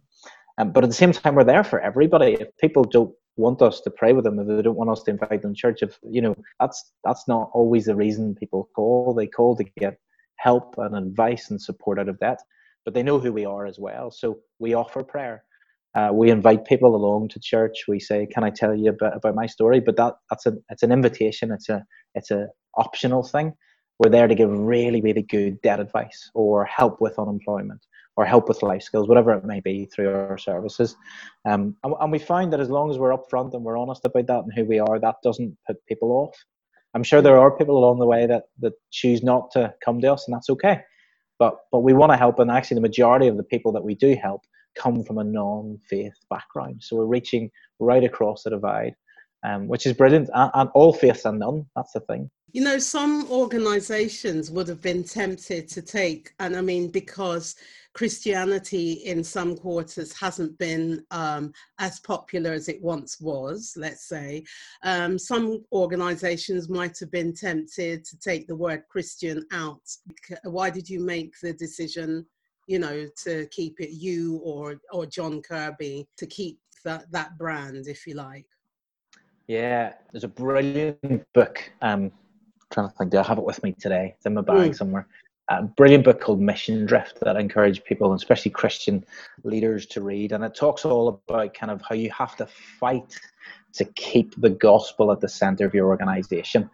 Um, 0.62 0.71
but 0.71 0.85
at 0.85 0.90
the 0.90 0.95
same 0.95 1.12
time, 1.12 1.35
we're 1.35 1.45
there 1.45 1.64
for 1.64 1.81
everybody. 1.81 2.35
If 2.35 2.57
people 2.59 2.85
don't 2.85 3.12
want 3.37 3.62
us 3.62 3.81
to 3.81 3.90
pray 3.90 4.12
with 4.12 4.25
them, 4.25 4.38
if 4.38 4.47
they 4.47 4.62
don't 4.62 4.76
want 4.76 4.90
us 4.90 5.02
to 5.04 5.11
invite 5.11 5.42
them 5.42 5.54
to 5.54 5.61
church, 5.61 5.83
if 5.83 5.99
you 6.09 6.21
know, 6.21 6.37
that's 6.61 6.92
that's 7.04 7.26
not 7.26 7.50
always 7.52 7.87
the 7.87 7.97
reason 7.97 8.37
people 8.37 8.69
call. 8.76 9.12
They 9.12 9.26
call 9.26 9.57
to 9.57 9.64
get 9.78 9.99
help 10.37 10.76
and 10.78 10.97
advice 10.97 11.50
and 11.50 11.61
support 11.61 11.99
out 11.99 12.09
of 12.09 12.19
that. 12.21 12.38
But 12.85 12.95
they 12.95 13.02
know 13.02 13.19
who 13.19 13.33
we 13.33 13.45
are 13.45 13.66
as 13.66 13.78
well. 13.78 14.11
So 14.11 14.38
we 14.61 14.75
offer 14.75 15.02
prayer. 15.02 15.45
Uh, 15.95 16.11
we 16.12 16.31
invite 16.31 16.64
people 16.64 16.95
along 16.97 17.28
to 17.31 17.40
church. 17.40 17.85
We 17.88 17.99
say, 17.99 18.26
"Can 18.26 18.45
I 18.45 18.50
tell 18.50 18.75
you 18.75 18.90
a 18.90 18.92
bit 18.92 19.12
about 19.14 19.35
my 19.35 19.47
story?" 19.47 19.81
But 19.81 19.97
that 19.97 20.14
that's 20.31 20.47
a 20.47 20.52
it's 20.71 20.85
an 20.85 20.92
invitation. 20.92 21.50
It's 21.50 21.69
a 21.69 21.85
it's 22.14 22.31
a 22.31 22.49
optional 22.76 23.25
thing. 23.25 23.52
We're 23.99 24.11
there 24.11 24.28
to 24.28 24.35
give 24.37 24.50
really 24.50 25.00
really 25.00 25.23
good 25.23 25.61
debt 25.62 25.81
advice 25.81 26.31
or 26.35 26.64
help 26.64 27.00
with 27.00 27.19
unemployment 27.19 27.85
or 28.16 28.25
help 28.25 28.49
with 28.49 28.62
life 28.62 28.83
skills, 28.83 29.09
whatever 29.09 29.33
it 29.33 29.45
may 29.45 29.61
be, 29.61 29.87
through 29.87 30.12
our 30.12 30.38
services. 30.38 30.97
Um, 31.49 31.76
and, 31.83 31.95
and 32.00 32.12
we 32.12 32.19
find 32.19 32.52
that 32.52 32.61
as 32.61 32.69
long 32.69 32.90
as 32.90 32.99
we're 32.99 33.16
upfront 33.16 33.54
and 33.54 33.64
we're 33.64 33.78
honest 33.78 34.04
about 34.04 34.26
that 34.26 34.45
and 34.45 34.52
who 34.54 34.64
we 34.64 34.78
are, 34.78 34.99
that 34.99 35.16
doesn't 35.23 35.57
put 35.66 35.85
people 35.87 36.12
off. 36.12 36.37
I'm 36.95 37.02
sure 37.02 37.23
there 37.23 37.38
are 37.38 37.57
people 37.57 37.78
along 37.78 37.99
the 37.99 38.07
way 38.07 38.26
that, 38.26 38.45
that 38.61 38.75
choose 38.90 39.23
not 39.23 39.50
to 39.52 39.73
come 39.83 40.00
to 40.02 40.12
us, 40.12 40.26
and 40.26 40.35
that's 40.35 40.50
okay. 40.50 40.81
But 41.38 41.57
but 41.73 41.81
we 41.81 41.95
want 41.95 42.12
to 42.12 42.19
help, 42.19 42.38
and 42.38 42.50
actually, 42.50 42.76
the 42.76 42.83
majority 42.83 43.28
of 43.28 43.37
the 43.37 43.45
people 43.45 43.73
that 43.73 43.83
we 43.83 43.95
do 43.95 44.14
help 44.14 44.42
come 44.76 45.02
from 45.02 45.19
a 45.19 45.25
non-faith 45.25 46.14
background. 46.28 46.83
So 46.83 46.97
we're 46.97 47.07
reaching 47.07 47.50
right 47.81 48.04
across 48.04 48.42
the 48.42 48.50
divide, 48.50 48.95
um, 49.42 49.69
which 49.69 49.87
is 49.87 49.95
brilliant, 49.95 50.28
and, 50.35 50.50
and 50.54 50.71
all 50.75 50.92
faiths 50.92 51.25
and 51.25 51.38
none. 51.38 51.66
That's 51.75 51.92
the 51.92 52.00
thing. 52.00 52.31
You 52.53 52.63
know, 52.63 52.79
some 52.79 53.27
organizations 53.31 54.51
would 54.51 54.69
have 54.69 54.83
been 54.83 55.05
tempted 55.05 55.69
to 55.69 55.81
take, 55.81 56.35
and 56.39 56.55
I 56.55 56.61
mean, 56.61 56.91
because 56.91 57.57
Christianity 57.95 58.93
in 58.93 59.25
some 59.25 59.57
quarters 59.57 60.13
hasn't 60.19 60.59
been 60.59 61.05
um, 61.11 61.53
as 61.79 62.01
popular 62.01 62.53
as 62.53 62.69
it 62.69 62.83
once 62.83 63.21
was, 63.21 63.75
let's 63.77 64.07
say. 64.07 64.45
Um, 64.83 65.19
some 65.19 65.65
organizations 65.73 66.69
might 66.69 66.99
have 66.99 67.11
been 67.11 67.35
tempted 67.35 68.05
to 68.05 68.19
take 68.19 68.47
the 68.47 68.57
word 68.57 68.85
Christian 68.89 69.47
out. 69.53 69.83
Why 70.45 70.71
did 70.71 70.89
you 70.89 71.01
make 71.01 71.39
the 71.41 71.53
decision, 71.53 72.27
you 72.67 72.79
know, 72.79 73.07
to 73.25 73.47
keep 73.47 73.81
it 73.81 73.91
you 73.91 74.41
or, 74.45 74.81
or 74.91 75.07
John 75.07 75.43
Kirkby, 75.43 76.07
to 76.17 76.27
keep 76.27 76.59
that, 76.85 77.11
that 77.13 77.37
brand, 77.39 77.89
if 77.89 78.07
you 78.07 78.15
like? 78.15 78.47
Yeah, 79.49 79.95
there's 80.13 80.25
a 80.25 80.29
brilliant 80.29 81.27
book. 81.35 81.71
Um, 81.83 82.11
trying 82.73 82.88
to 82.88 82.95
think, 82.97 83.11
do 83.11 83.19
I 83.19 83.23
have 83.23 83.38
it 83.38 83.45
with 83.45 83.62
me 83.62 83.73
today? 83.73 84.14
It's 84.17 84.26
in 84.26 84.35
my 84.35 84.41
bag 84.41 84.73
mm. 84.73 84.76
somewhere 84.76 85.07
a 85.49 85.62
brilliant 85.62 86.05
book 86.05 86.21
called 86.21 86.41
Mission 86.41 86.87
Drift 86.87 87.21
that 87.21 87.37
I 87.37 87.41
encourage 87.41 87.85
people, 87.85 88.12
especially 88.14 88.50
Christian 88.50 89.05
leaders, 89.45 89.87
to 89.87 90.00
read. 90.00 90.33
And 90.33 90.45
it 90.45 90.55
talks 90.55 90.85
all 90.85 91.09
about 91.09 91.55
kind 91.55 91.71
of 91.71 91.83
how 91.83 91.95
you 91.95 92.11
have 92.11 92.37
to 92.37 92.47
fight 92.47 93.19
to 93.75 93.85
keep 93.85 94.35
the 94.41 94.50
gospel 94.50 95.11
at 95.12 95.21
the 95.21 95.29
center 95.29 95.64
of 95.64 95.75
your 95.75 95.88
organization. 95.88 96.71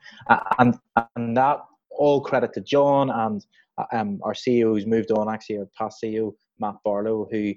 And, 0.59 0.79
and 1.17 1.37
that 1.37 1.61
all 1.91 2.21
credit 2.21 2.53
to 2.55 2.61
John 2.61 3.11
and 3.11 3.45
um, 3.93 4.21
our 4.23 4.35
CEO 4.35 4.75
who's 4.75 4.87
moved 4.87 5.11
on, 5.13 5.33
actually, 5.33 5.59
our 5.59 5.69
past 5.77 6.03
CEO, 6.03 6.35
Matt 6.59 6.77
Barlow, 6.85 7.29
who 7.31 7.55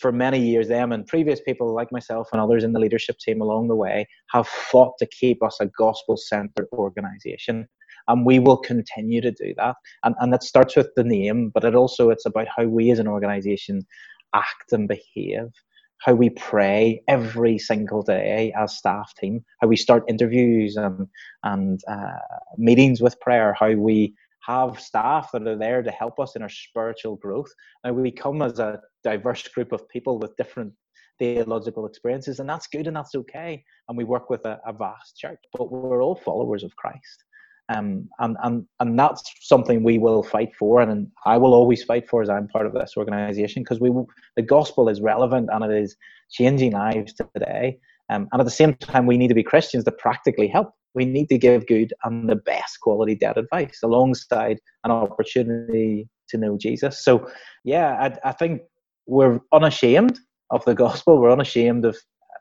for 0.00 0.12
many 0.12 0.40
years, 0.40 0.68
them 0.68 0.92
and 0.92 1.06
previous 1.06 1.40
people 1.40 1.74
like 1.74 1.92
myself 1.92 2.28
and 2.32 2.40
others 2.40 2.64
in 2.64 2.72
the 2.72 2.80
leadership 2.80 3.18
team 3.18 3.40
along 3.40 3.68
the 3.68 3.76
way 3.76 4.06
have 4.32 4.48
fought 4.48 4.94
to 4.98 5.06
keep 5.06 5.42
us 5.42 5.58
a 5.60 5.66
gospel 5.66 6.16
centered 6.16 6.66
organization 6.72 7.68
and 8.08 8.24
we 8.24 8.38
will 8.38 8.56
continue 8.56 9.20
to 9.20 9.32
do 9.32 9.52
that. 9.56 9.76
And 10.04 10.14
and 10.20 10.32
that 10.32 10.42
starts 10.42 10.76
with 10.76 10.90
the 10.96 11.04
name 11.04 11.50
but 11.54 11.64
it 11.64 11.74
also 11.74 12.10
it's 12.10 12.26
about 12.26 12.48
how 12.54 12.64
we 12.64 12.90
as 12.90 12.98
an 12.98 13.08
organization 13.08 13.86
act 14.34 14.72
and 14.72 14.88
behave 14.88 15.50
how 15.98 16.12
we 16.12 16.28
pray 16.28 17.02
every 17.08 17.58
single 17.58 18.02
day 18.02 18.52
as 18.56 18.76
staff 18.76 19.14
team 19.18 19.42
how 19.60 19.68
we 19.68 19.76
start 19.76 20.04
interviews 20.08 20.76
and 20.76 21.06
and 21.42 21.80
uh, 21.88 22.18
meetings 22.58 23.00
with 23.00 23.18
prayer 23.20 23.54
how 23.58 23.70
we 23.72 24.14
have 24.46 24.78
staff 24.80 25.30
that 25.32 25.46
are 25.46 25.58
there 25.58 25.82
to 25.82 25.90
help 25.90 26.20
us 26.20 26.36
in 26.36 26.42
our 26.42 26.48
spiritual 26.48 27.16
growth. 27.16 27.52
And 27.82 27.96
we 27.96 28.12
come 28.12 28.42
as 28.42 28.58
a 28.58 28.80
diverse 29.10 29.46
group 29.48 29.72
of 29.72 29.88
people 29.88 30.18
with 30.18 30.36
different 30.36 30.72
theological 31.18 31.86
experiences 31.86 32.40
and 32.40 32.48
that's 32.48 32.66
good 32.66 32.86
and 32.86 32.96
that's 32.96 33.14
okay 33.14 33.62
and 33.88 33.96
we 33.96 34.04
work 34.04 34.28
with 34.28 34.44
a, 34.44 34.58
a 34.66 34.72
vast 34.72 35.16
church 35.16 35.42
but 35.52 35.70
we're 35.70 36.02
all 36.02 36.16
followers 36.16 36.62
of 36.62 36.74
christ 36.76 37.24
um, 37.68 38.08
and, 38.20 38.36
and, 38.42 38.64
and 38.78 38.98
that's 38.98 39.22
something 39.40 39.82
we 39.82 39.98
will 39.98 40.22
fight 40.22 40.54
for, 40.54 40.80
and 40.80 41.08
I 41.24 41.36
will 41.36 41.52
always 41.52 41.82
fight 41.82 42.08
for 42.08 42.22
as 42.22 42.30
I'm 42.30 42.46
part 42.48 42.66
of 42.66 42.72
this 42.72 42.94
organization 42.96 43.62
because 43.62 43.80
we 43.80 43.90
the 44.36 44.42
gospel 44.42 44.88
is 44.88 45.00
relevant 45.00 45.48
and 45.52 45.64
it 45.64 45.76
is 45.76 45.96
changing 46.30 46.72
lives 46.72 47.14
today. 47.14 47.78
Um, 48.08 48.28
and 48.30 48.40
at 48.40 48.44
the 48.44 48.52
same 48.52 48.74
time, 48.74 49.06
we 49.06 49.18
need 49.18 49.28
to 49.28 49.34
be 49.34 49.42
Christians 49.42 49.82
to 49.84 49.90
practically 49.92 50.46
help. 50.46 50.70
We 50.94 51.04
need 51.04 51.28
to 51.30 51.38
give 51.38 51.66
good 51.66 51.92
and 52.04 52.28
the 52.28 52.36
best 52.36 52.80
quality 52.80 53.16
debt 53.16 53.36
advice 53.36 53.80
alongside 53.82 54.58
an 54.84 54.92
opportunity 54.92 56.08
to 56.28 56.38
know 56.38 56.56
Jesus. 56.56 57.04
So, 57.04 57.28
yeah, 57.64 57.96
I, 58.24 58.28
I 58.28 58.32
think 58.32 58.62
we're 59.06 59.40
unashamed 59.52 60.18
of 60.50 60.64
the 60.64 60.74
gospel. 60.74 61.18
We're 61.20 61.32
unashamed 61.32 61.84
of 61.84 61.96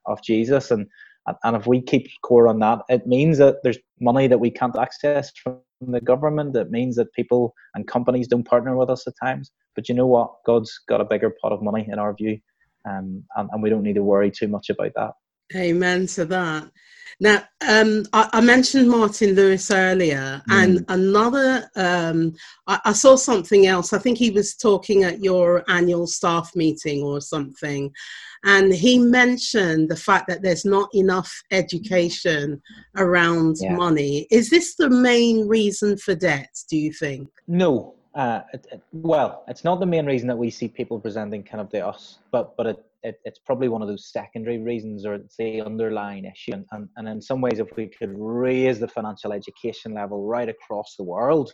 of 0.05 0.21
Jesus, 0.23 0.71
and 0.71 0.87
and 1.43 1.55
if 1.55 1.65
we 1.65 1.81
keep 1.81 2.07
core 2.23 2.47
on 2.47 2.59
that, 2.59 2.79
it 2.89 3.07
means 3.07 3.37
that 3.39 3.57
there's 3.63 3.79
money 3.99 4.27
that 4.27 4.39
we 4.39 4.51
can't 4.51 4.77
access 4.77 5.31
from 5.31 5.59
the 5.81 6.01
government. 6.01 6.55
It 6.55 6.69
means 6.69 6.95
that 6.97 7.13
people 7.13 7.53
and 7.73 7.87
companies 7.87 8.27
don't 8.27 8.43
partner 8.47 8.75
with 8.75 8.89
us 8.89 9.07
at 9.07 9.13
times. 9.23 9.51
But 9.75 9.89
you 9.89 9.95
know 9.95 10.07
what? 10.07 10.31
God's 10.45 10.79
got 10.87 11.01
a 11.01 11.05
bigger 11.05 11.33
pot 11.41 11.51
of 11.51 11.61
money 11.61 11.87
in 11.91 11.99
our 11.99 12.13
view, 12.13 12.39
um, 12.87 13.23
and, 13.35 13.49
and 13.51 13.63
we 13.63 13.69
don't 13.69 13.83
need 13.83 13.95
to 13.95 14.03
worry 14.03 14.31
too 14.31 14.47
much 14.47 14.69
about 14.69 14.91
that. 14.95 15.11
Amen 15.55 16.07
to 16.07 16.25
that. 16.25 16.71
Now, 17.19 17.43
um, 17.67 18.05
I, 18.13 18.29
I, 18.33 18.41
mentioned 18.41 18.89
Martin 18.89 19.35
Lewis 19.35 19.71
earlier, 19.71 20.41
mm. 20.49 20.53
and 20.53 20.85
another, 20.89 21.69
um, 21.75 22.33
I, 22.67 22.79
I, 22.85 22.93
saw 22.93 23.15
something 23.15 23.67
else. 23.67 23.93
I 23.93 23.99
think 23.99 24.17
he 24.17 24.31
was 24.31 24.55
talking 24.55 25.03
at 25.03 25.23
your 25.23 25.63
annual 25.69 26.07
staff 26.07 26.51
meeting 26.55 27.03
or 27.03 27.21
something, 27.21 27.91
and 28.43 28.73
he 28.73 28.99
mentioned 28.99 29.89
the 29.89 29.95
fact 29.95 30.27
that 30.27 30.41
there's 30.41 30.65
not 30.65 30.93
enough 30.93 31.33
education 31.51 32.61
around 32.97 33.57
yeah. 33.59 33.75
money. 33.75 34.27
Is 34.29 34.49
this 34.49 34.75
the 34.75 34.89
main 34.89 35.47
reason 35.47 35.97
for 35.97 36.15
debt, 36.15 36.49
do 36.69 36.77
you 36.77 36.91
think? 36.91 37.29
No. 37.47 37.95
Uh, 38.13 38.41
it, 38.53 38.65
it, 38.71 38.81
well, 38.93 39.43
it's 39.49 39.65
not 39.65 39.81
the 39.81 39.85
main 39.85 40.05
reason 40.05 40.25
that 40.25 40.37
we 40.37 40.49
see 40.49 40.69
people 40.69 40.97
presenting 40.97 41.43
kind 41.43 41.59
of 41.59 41.69
to 41.69 41.85
us, 41.85 42.19
but 42.31 42.55
but 42.55 42.65
it, 42.65 42.85
it, 43.05 43.15
it's 43.23 43.39
probably 43.39 43.69
one 43.69 43.81
of 43.81 43.87
those 43.87 44.11
secondary 44.11 44.57
reasons 44.57 45.05
or 45.05 45.13
it's 45.13 45.35
the 45.37 45.61
underlying 45.61 46.25
issue. 46.25 46.53
And, 46.53 46.65
and, 46.71 46.89
and 46.97 47.07
in 47.07 47.21
some 47.21 47.39
ways, 47.39 47.59
if 47.59 47.67
we 47.77 47.87
could 47.87 48.13
raise 48.15 48.79
the 48.79 48.87
financial 48.87 49.31
education 49.31 49.93
level 49.93 50.25
right 50.25 50.49
across 50.49 50.95
the 50.97 51.03
world, 51.03 51.51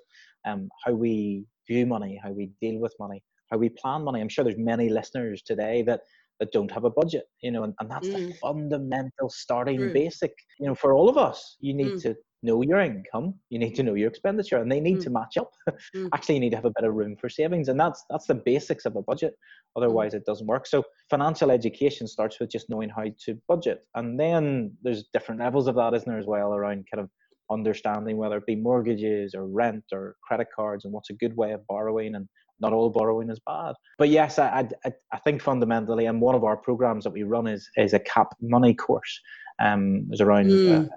um, 0.48 0.70
how 0.86 0.94
we 0.94 1.46
view 1.70 1.86
money, 1.86 2.20
how 2.24 2.32
we 2.32 2.52
deal 2.62 2.80
with 2.80 2.96
money, 3.00 3.22
how 3.52 3.58
we 3.58 3.70
plan 3.70 4.04
money. 4.04 4.22
I'm 4.22 4.30
sure 4.30 4.44
there's 4.44 4.58
many 4.58 4.90
listeners 4.90 5.42
today 5.46 5.84
that 5.84 6.02
that 6.40 6.52
don't 6.52 6.72
have 6.72 6.86
a 6.86 6.90
budget, 6.90 7.26
you 7.44 7.52
know, 7.52 7.64
and, 7.66 7.76
and 7.80 7.92
that's 7.92 8.08
mm. 8.08 8.16
the 8.16 8.34
fundamental 8.42 9.30
starting 9.30 9.80
mm. 9.80 9.94
basic, 9.94 10.34
you 10.60 10.68
know, 10.68 10.74
for 10.74 10.94
all 10.94 11.08
of 11.08 11.16
us. 11.16 11.56
You 11.60 11.76
need 11.76 11.94
mm. 11.94 12.02
to 12.02 12.16
know 12.44 12.62
your 12.62 12.80
income, 12.80 13.36
you 13.50 13.60
need 13.60 13.76
to 13.76 13.84
know 13.84 13.94
your 13.94 14.10
expenditure, 14.10 14.58
and 14.58 14.72
they 14.72 14.80
need 14.80 14.98
mm. 14.98 15.04
to 15.04 15.10
match 15.10 15.38
up. 15.38 15.52
Mm. 15.96 16.10
Actually, 16.14 16.36
you 16.36 16.42
need 16.42 16.52
to 16.52 16.56
have 16.56 16.66
a 16.66 16.72
bit 16.76 16.88
of 16.88 16.94
room 16.94 17.16
for 17.20 17.28
savings, 17.28 17.68
and 17.68 17.80
that's 17.80 18.06
that's 18.10 18.26
the 18.26 18.36
basics 18.36 18.86
of 18.86 18.96
a 18.96 19.02
budget. 19.02 19.34
Mm. 19.34 19.82
Otherwise, 19.82 20.14
it 20.14 20.26
doesn't 20.26 20.48
work. 20.48 20.66
So, 20.68 20.84
financial 21.10 21.52
education 21.52 22.08
starts 22.08 22.40
with 22.40 22.50
just 22.50 22.70
knowing 22.70 22.90
how 22.90 23.06
to 23.26 23.38
budget, 23.48 23.86
and 23.96 24.20
then 24.20 24.76
there's 24.84 25.06
different 25.14 25.42
levels 25.42 25.68
of 25.68 25.76
that, 25.76 25.94
isn't 25.94 26.08
there, 26.08 26.20
as 26.20 26.28
well, 26.28 26.54
around 26.54 26.86
kind 26.94 27.04
of 27.04 27.10
understanding 27.52 28.18
whether 28.18 28.38
it 28.38 28.46
be 28.46 28.56
mortgages 28.56 29.34
or 29.36 29.48
rent 29.48 29.84
or 29.92 30.16
credit 30.24 30.48
cards 30.56 30.86
and 30.86 30.94
what's 30.94 31.10
a 31.10 31.14
good 31.14 31.36
way 31.36 31.52
of 31.52 31.66
borrowing 31.68 32.16
and 32.16 32.28
not 32.62 32.74
all 32.74 32.90
borrowing 32.90 33.30
is 33.30 33.40
bad. 33.46 33.74
But 33.98 34.10
yes, 34.10 34.40
I, 34.40 34.70
I, 34.86 34.92
I 35.12 35.18
think 35.20 35.42
fundamentally, 35.42 36.06
and 36.06 36.22
one 36.22 36.36
of 36.36 36.44
our 36.44 36.56
programs 36.56 37.04
that 37.04 37.12
we 37.12 37.24
run 37.24 37.48
is 37.48 37.70
is 37.76 37.94
a 37.94 38.00
cap 38.00 38.28
money 38.40 38.74
course. 38.74 39.20
Um, 39.60 40.06
there's 40.08 40.22
around 40.22 40.48
mm. 40.48 40.86
uh, 40.86 40.90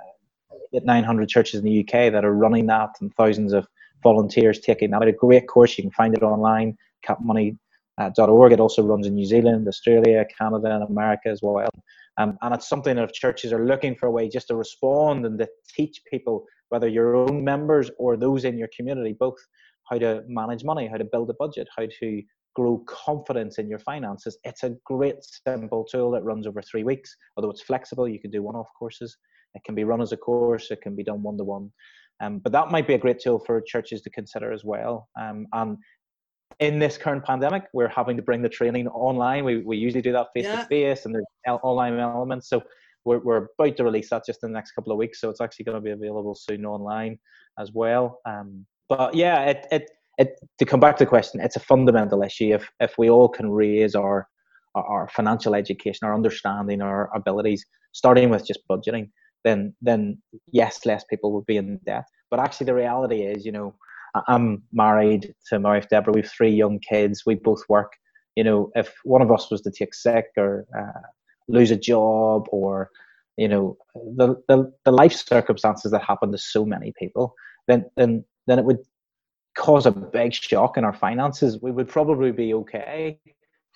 900 0.72 1.28
churches 1.28 1.60
in 1.60 1.64
the 1.64 1.80
UK 1.80 2.12
that 2.12 2.24
are 2.24 2.34
running 2.34 2.66
that, 2.66 2.90
and 3.00 3.14
thousands 3.14 3.52
of 3.52 3.66
volunteers 4.02 4.60
taking 4.60 4.90
that. 4.90 5.02
It's 5.02 5.16
A 5.16 5.18
great 5.18 5.48
course. 5.48 5.76
You 5.78 5.84
can 5.84 5.90
find 5.90 6.14
it 6.14 6.22
online, 6.22 6.76
capmoney.org. 7.06 8.52
uh, 8.52 8.54
It 8.54 8.60
also 8.60 8.82
runs 8.82 9.06
in 9.06 9.14
New 9.14 9.26
Zealand, 9.26 9.66
Australia, 9.68 10.24
Canada, 10.38 10.74
and 10.74 10.84
America 10.84 11.28
as 11.28 11.40
well. 11.42 11.68
Um, 12.16 12.38
and 12.42 12.54
it's 12.54 12.68
something 12.68 12.96
that 12.96 13.04
if 13.04 13.12
churches 13.12 13.52
are 13.52 13.64
looking 13.66 13.96
for 13.96 14.06
a 14.06 14.10
way 14.10 14.28
just 14.28 14.48
to 14.48 14.56
respond 14.56 15.26
and 15.26 15.38
to 15.38 15.48
teach 15.74 16.00
people, 16.10 16.46
whether 16.68 16.88
your 16.88 17.16
own 17.16 17.42
members 17.42 17.90
or 17.98 18.16
those 18.16 18.44
in 18.44 18.56
your 18.56 18.68
community, 18.76 19.16
both 19.18 19.36
how 19.90 19.98
to 19.98 20.22
manage 20.28 20.64
money, 20.64 20.86
how 20.86 20.96
to 20.96 21.04
build 21.04 21.30
a 21.30 21.34
budget, 21.34 21.68
how 21.76 21.86
to 22.00 22.22
grow 22.54 22.78
confidence 22.86 23.58
in 23.58 23.68
your 23.68 23.80
finances. 23.80 24.38
It's 24.44 24.62
a 24.62 24.76
great 24.84 25.16
simple 25.46 25.84
tool 25.84 26.12
that 26.12 26.22
runs 26.24 26.46
over 26.46 26.62
three 26.62 26.84
weeks. 26.84 27.14
Although 27.36 27.50
it's 27.50 27.62
flexible, 27.62 28.08
you 28.08 28.20
can 28.20 28.30
do 28.30 28.42
one-off 28.42 28.68
courses. 28.78 29.16
It 29.54 29.62
can 29.64 29.74
be 29.74 29.84
run 29.84 30.02
as 30.02 30.12
a 30.12 30.16
course. 30.16 30.70
It 30.70 30.80
can 30.82 30.96
be 30.96 31.04
done 31.04 31.22
one-to-one. 31.22 31.70
Um, 32.20 32.38
but 32.38 32.52
that 32.52 32.70
might 32.70 32.86
be 32.86 32.94
a 32.94 32.98
great 32.98 33.18
tool 33.18 33.42
for 33.44 33.60
churches 33.60 34.02
to 34.02 34.10
consider 34.10 34.52
as 34.52 34.64
well. 34.64 35.08
Um, 35.20 35.46
and 35.52 35.78
in 36.60 36.78
this 36.78 36.96
current 36.96 37.24
pandemic, 37.24 37.64
we're 37.72 37.88
having 37.88 38.16
to 38.16 38.22
bring 38.22 38.42
the 38.42 38.48
training 38.48 38.86
online. 38.88 39.44
We, 39.44 39.58
we 39.58 39.76
usually 39.76 40.02
do 40.02 40.12
that 40.12 40.28
face 40.34 40.46
to 40.46 40.64
face, 40.66 41.04
and 41.04 41.14
there's 41.14 41.24
online 41.46 41.98
elements. 41.98 42.48
So 42.48 42.62
we're, 43.04 43.18
we're 43.18 43.48
about 43.58 43.76
to 43.76 43.84
release 43.84 44.10
that 44.10 44.24
just 44.24 44.44
in 44.44 44.50
the 44.50 44.54
next 44.54 44.72
couple 44.72 44.92
of 44.92 44.98
weeks. 44.98 45.20
So 45.20 45.30
it's 45.30 45.40
actually 45.40 45.64
going 45.64 45.76
to 45.76 45.80
be 45.80 45.90
available 45.90 46.34
soon 46.34 46.64
online 46.64 47.18
as 47.58 47.72
well. 47.72 48.20
Um, 48.26 48.64
but 48.88 49.14
yeah, 49.14 49.42
it, 49.44 49.66
it, 49.72 49.90
it, 50.18 50.40
to 50.58 50.64
come 50.64 50.80
back 50.80 50.96
to 50.98 51.04
the 51.04 51.08
question, 51.08 51.40
it's 51.40 51.56
a 51.56 51.60
fundamental 51.60 52.22
issue. 52.22 52.54
If, 52.54 52.70
if 52.80 52.94
we 52.98 53.10
all 53.10 53.28
can 53.28 53.50
raise 53.50 53.94
our, 53.94 54.28
our 54.76 55.08
financial 55.08 55.54
education, 55.54 56.06
our 56.06 56.14
understanding, 56.14 56.80
our 56.82 57.10
abilities, 57.16 57.64
starting 57.92 58.30
with 58.30 58.46
just 58.46 58.60
budgeting, 58.70 59.10
then, 59.44 59.74
then 59.82 60.20
yes, 60.52 60.84
less 60.86 61.04
people 61.04 61.32
would 61.32 61.46
be 61.46 61.56
in 61.56 61.78
debt. 61.86 62.04
But 62.30 62.40
actually, 62.40 62.66
the 62.66 62.74
reality 62.74 63.22
is, 63.22 63.44
you 63.44 63.52
know, 63.52 63.74
I'm 64.28 64.62
married 64.72 65.34
to 65.48 65.58
my 65.58 65.70
wife 65.70 65.88
Deborah. 65.88 66.12
We 66.12 66.22
have 66.22 66.30
three 66.30 66.50
young 66.50 66.78
kids. 66.78 67.22
We 67.26 67.34
both 67.34 67.62
work. 67.68 67.92
You 68.36 68.44
know, 68.44 68.70
if 68.74 68.92
one 69.04 69.22
of 69.22 69.30
us 69.30 69.50
was 69.50 69.60
to 69.62 69.70
take 69.70 69.94
sick 69.94 70.26
or 70.36 70.66
uh, 70.76 71.00
lose 71.48 71.70
a 71.70 71.76
job, 71.76 72.46
or 72.50 72.90
you 73.36 73.48
know, 73.48 73.76
the, 73.94 74.36
the 74.48 74.72
the 74.84 74.92
life 74.92 75.12
circumstances 75.12 75.92
that 75.92 76.02
happen 76.02 76.32
to 76.32 76.38
so 76.38 76.64
many 76.64 76.92
people, 76.98 77.34
then 77.68 77.84
then 77.96 78.24
then 78.46 78.58
it 78.58 78.64
would 78.64 78.78
cause 79.56 79.86
a 79.86 79.92
big 79.92 80.32
shock 80.32 80.76
in 80.76 80.84
our 80.84 80.92
finances. 80.92 81.60
We 81.62 81.70
would 81.70 81.88
probably 81.88 82.32
be 82.32 82.54
okay 82.54 83.20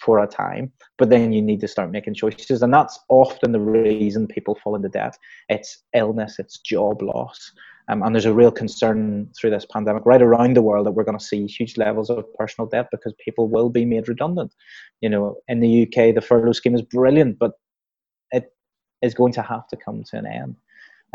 for 0.01 0.19
a 0.19 0.27
time, 0.27 0.73
but 0.97 1.11
then 1.11 1.33
you 1.33 1.43
need 1.43 1.61
to 1.61 1.69
start 1.69 1.91
making 1.91 2.15
choices, 2.15 2.63
and 2.63 2.73
that's 2.73 2.99
often 3.09 3.53
the 3.53 3.61
reason 3.61 4.27
people 4.27 4.59
fall 4.63 4.77
into 4.77 4.89
debt. 4.89 5.17
It's 5.49 5.83
illness, 5.95 6.39
it's 6.39 6.59
job 6.59 7.03
loss, 7.03 7.53
um, 7.89 8.03
and 8.03 8.15
there's 8.15 8.27
a 8.27 8.35
real 8.35 8.53
concern 8.53 9.31
through 9.37 9.51
this 9.51 9.67
pandemic 9.67 10.05
right 10.05 10.21
around 10.21 10.55
the 10.55 10.63
world 10.63 10.87
that 10.87 10.93
we're 10.93 11.05
going 11.05 11.19
to 11.19 11.25
see 11.25 11.47
huge 11.47 11.77
levels 11.79 12.11
of 12.11 12.33
personal 12.35 12.69
debt 12.69 12.89
because 12.93 13.15
people 13.25 13.49
will 13.49 13.71
be 13.71 13.85
made 13.85 14.09
redundant. 14.09 14.55
You 15.01 15.09
know, 15.09 15.37
in 15.49 15.61
the 15.61 15.83
UK, 15.83 16.15
the 16.15 16.21
furlough 16.21 16.53
scheme 16.53 16.75
is 16.75 16.83
brilliant, 16.83 17.39
but 17.39 17.53
it 18.31 18.53
is 19.01 19.15
going 19.15 19.33
to 19.35 19.43
have 19.43 19.67
to 19.69 19.77
come 19.77 20.05
to 20.05 20.19
an 20.19 20.27
end. 20.27 20.57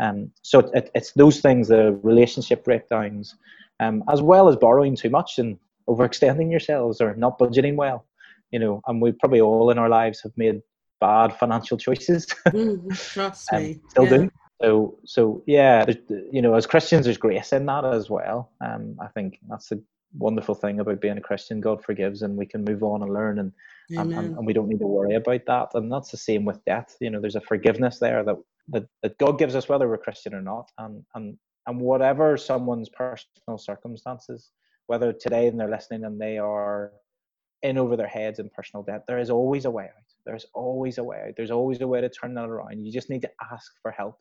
Um, 0.00 0.32
so 0.42 0.58
it, 0.74 0.90
it's 0.96 1.12
those 1.12 1.40
things, 1.40 1.68
the 1.68 1.92
relationship 2.02 2.64
breakdowns, 2.64 3.36
um, 3.78 4.02
as 4.12 4.20
well 4.20 4.48
as 4.48 4.56
borrowing 4.56 4.96
too 4.96 5.10
much 5.10 5.38
and 5.38 5.56
overextending 5.88 6.50
yourselves 6.50 7.00
or 7.00 7.14
not 7.14 7.38
budgeting 7.38 7.76
well. 7.76 8.04
You 8.54 8.60
know, 8.60 8.80
and 8.86 9.02
we 9.02 9.10
probably 9.12 9.40
all 9.40 9.70
in 9.70 9.78
our 9.78 9.88
lives 9.88 10.20
have 10.22 10.32
made 10.36 10.60
bad 11.00 11.36
financial 11.38 11.76
choices. 11.76 12.26
mm, 12.48 13.12
trust 13.12 13.52
me. 13.52 13.80
still 13.88 14.04
yeah. 14.04 14.16
do. 14.16 14.30
So, 14.62 14.98
so 15.04 15.42
yeah, 15.46 15.84
you 16.30 16.40
know, 16.40 16.54
as 16.54 16.66
Christians, 16.66 17.04
there's 17.04 17.18
grace 17.18 17.52
in 17.52 17.66
that 17.66 17.84
as 17.84 18.08
well. 18.08 18.52
Um, 18.64 18.96
I 19.00 19.08
think 19.08 19.38
that's 19.48 19.68
the 19.68 19.82
wonderful 20.16 20.54
thing 20.54 20.78
about 20.78 21.00
being 21.00 21.18
a 21.18 21.20
Christian. 21.28 21.60
God 21.60 21.84
forgives, 21.84 22.22
and 22.22 22.36
we 22.36 22.46
can 22.46 22.64
move 22.64 22.82
on 22.82 23.02
and 23.02 23.12
learn, 23.12 23.40
and, 23.40 23.52
and, 23.90 24.14
and, 24.14 24.46
we 24.46 24.52
don't 24.52 24.68
need 24.68 24.78
to 24.78 24.86
worry 24.86 25.16
about 25.16 25.44
that. 25.46 25.68
And 25.74 25.90
that's 25.92 26.12
the 26.12 26.16
same 26.16 26.44
with 26.44 26.64
death. 26.64 26.96
You 27.00 27.10
know, 27.10 27.20
there's 27.20 27.34
a 27.34 27.40
forgiveness 27.40 27.98
there 27.98 28.22
that, 28.22 28.36
that, 28.68 28.86
that 29.02 29.18
God 29.18 29.38
gives 29.38 29.56
us, 29.56 29.68
whether 29.68 29.88
we're 29.88 29.98
Christian 29.98 30.34
or 30.34 30.42
not, 30.42 30.70
and 30.78 31.04
and 31.16 31.36
and 31.66 31.80
whatever 31.80 32.36
someone's 32.36 32.88
personal 32.88 33.58
circumstances, 33.58 34.50
whether 34.86 35.12
today 35.12 35.48
and 35.48 35.58
they're 35.58 35.70
listening 35.70 36.04
and 36.04 36.20
they 36.20 36.38
are 36.38 36.92
in 37.64 37.78
over 37.78 37.96
their 37.96 38.06
heads 38.06 38.38
in 38.38 38.48
personal 38.50 38.84
debt, 38.84 39.02
there 39.08 39.18
is 39.18 39.30
always 39.30 39.64
a 39.64 39.70
way 39.70 39.84
out. 39.84 40.10
There's 40.24 40.46
always 40.54 40.98
a 40.98 41.04
way 41.04 41.24
out. 41.26 41.34
There's 41.36 41.50
always 41.50 41.80
a 41.80 41.88
way 41.88 42.00
to 42.00 42.08
turn 42.08 42.34
that 42.34 42.48
around. 42.48 42.84
You 42.84 42.92
just 42.92 43.10
need 43.10 43.22
to 43.22 43.30
ask 43.52 43.72
for 43.82 43.90
help 43.90 44.16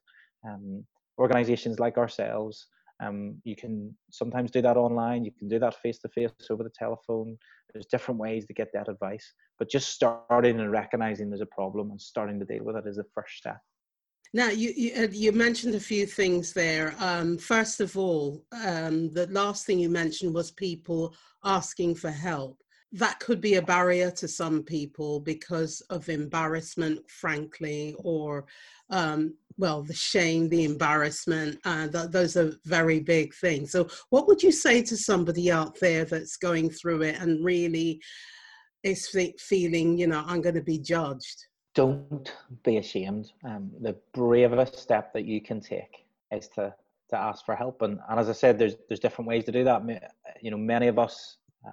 um, 0.47 0.83
organizations 1.19 1.79
like 1.79 1.97
ourselves 1.97 2.67
um, 3.01 3.35
you 3.43 3.55
can 3.55 3.95
sometimes 4.11 4.51
do 4.51 4.61
that 4.61 4.77
online 4.77 5.23
you 5.23 5.31
can 5.31 5.47
do 5.47 5.59
that 5.59 5.75
face 5.81 5.99
to 5.99 6.09
face 6.09 6.31
over 6.49 6.63
the 6.63 6.71
telephone 6.77 7.37
there's 7.73 7.85
different 7.87 8.19
ways 8.19 8.45
to 8.45 8.53
get 8.53 8.69
that 8.73 8.89
advice 8.89 9.33
but 9.59 9.69
just 9.69 9.89
starting 9.89 10.59
and 10.59 10.71
recognizing 10.71 11.29
there's 11.29 11.41
a 11.41 11.45
problem 11.47 11.91
and 11.91 12.01
starting 12.01 12.39
to 12.39 12.45
deal 12.45 12.63
with 12.63 12.75
it 12.75 12.87
is 12.87 12.97
the 12.97 13.05
first 13.13 13.35
step 13.35 13.59
now 14.33 14.49
you 14.49 14.73
you, 14.75 15.07
you 15.11 15.31
mentioned 15.31 15.75
a 15.75 15.79
few 15.79 16.05
things 16.05 16.53
there 16.53 16.95
um, 16.99 17.37
first 17.37 17.81
of 17.81 17.97
all 17.97 18.43
um, 18.65 19.09
the 19.11 19.27
last 19.27 19.65
thing 19.65 19.79
you 19.79 19.89
mentioned 19.89 20.33
was 20.33 20.51
people 20.51 21.15
asking 21.43 21.95
for 21.95 22.11
help 22.11 22.57
that 22.93 23.19
could 23.19 23.41
be 23.41 23.55
a 23.55 23.61
barrier 23.61 24.11
to 24.11 24.27
some 24.27 24.63
people 24.63 25.19
because 25.19 25.81
of 25.89 26.09
embarrassment 26.09 26.99
frankly 27.09 27.95
or 27.99 28.45
um, 28.89 29.33
well, 29.57 29.83
the 29.83 29.93
shame, 29.93 30.49
the 30.49 30.63
embarrassment, 30.63 31.59
uh, 31.65 31.87
th- 31.87 32.09
those 32.09 32.37
are 32.37 32.53
very 32.65 32.99
big 32.99 33.33
things. 33.35 33.71
So, 33.71 33.87
what 34.09 34.27
would 34.27 34.41
you 34.41 34.51
say 34.51 34.81
to 34.83 34.97
somebody 34.97 35.51
out 35.51 35.79
there 35.79 36.05
that's 36.05 36.37
going 36.37 36.69
through 36.69 37.03
it 37.03 37.19
and 37.19 37.43
really 37.43 38.01
is 38.83 39.07
fe- 39.07 39.35
feeling, 39.39 39.97
you 39.97 40.07
know, 40.07 40.23
I'm 40.25 40.41
going 40.41 40.55
to 40.55 40.61
be 40.61 40.79
judged? 40.79 41.45
Don't 41.75 42.33
be 42.63 42.77
ashamed. 42.77 43.31
Um, 43.45 43.71
the 43.81 43.95
bravest 44.13 44.77
step 44.77 45.13
that 45.13 45.25
you 45.25 45.41
can 45.41 45.59
take 45.59 46.05
is 46.31 46.47
to 46.49 46.73
to 47.09 47.17
ask 47.17 47.45
for 47.45 47.55
help. 47.55 47.83
And, 47.83 47.99
and 48.09 48.19
as 48.19 48.29
I 48.29 48.33
said, 48.33 48.57
there's 48.57 48.75
there's 48.87 48.99
different 48.99 49.27
ways 49.27 49.43
to 49.45 49.51
do 49.51 49.63
that. 49.63 49.83
You 50.41 50.51
know, 50.51 50.57
many 50.57 50.87
of 50.87 50.97
us, 50.97 51.37
uh, 51.65 51.71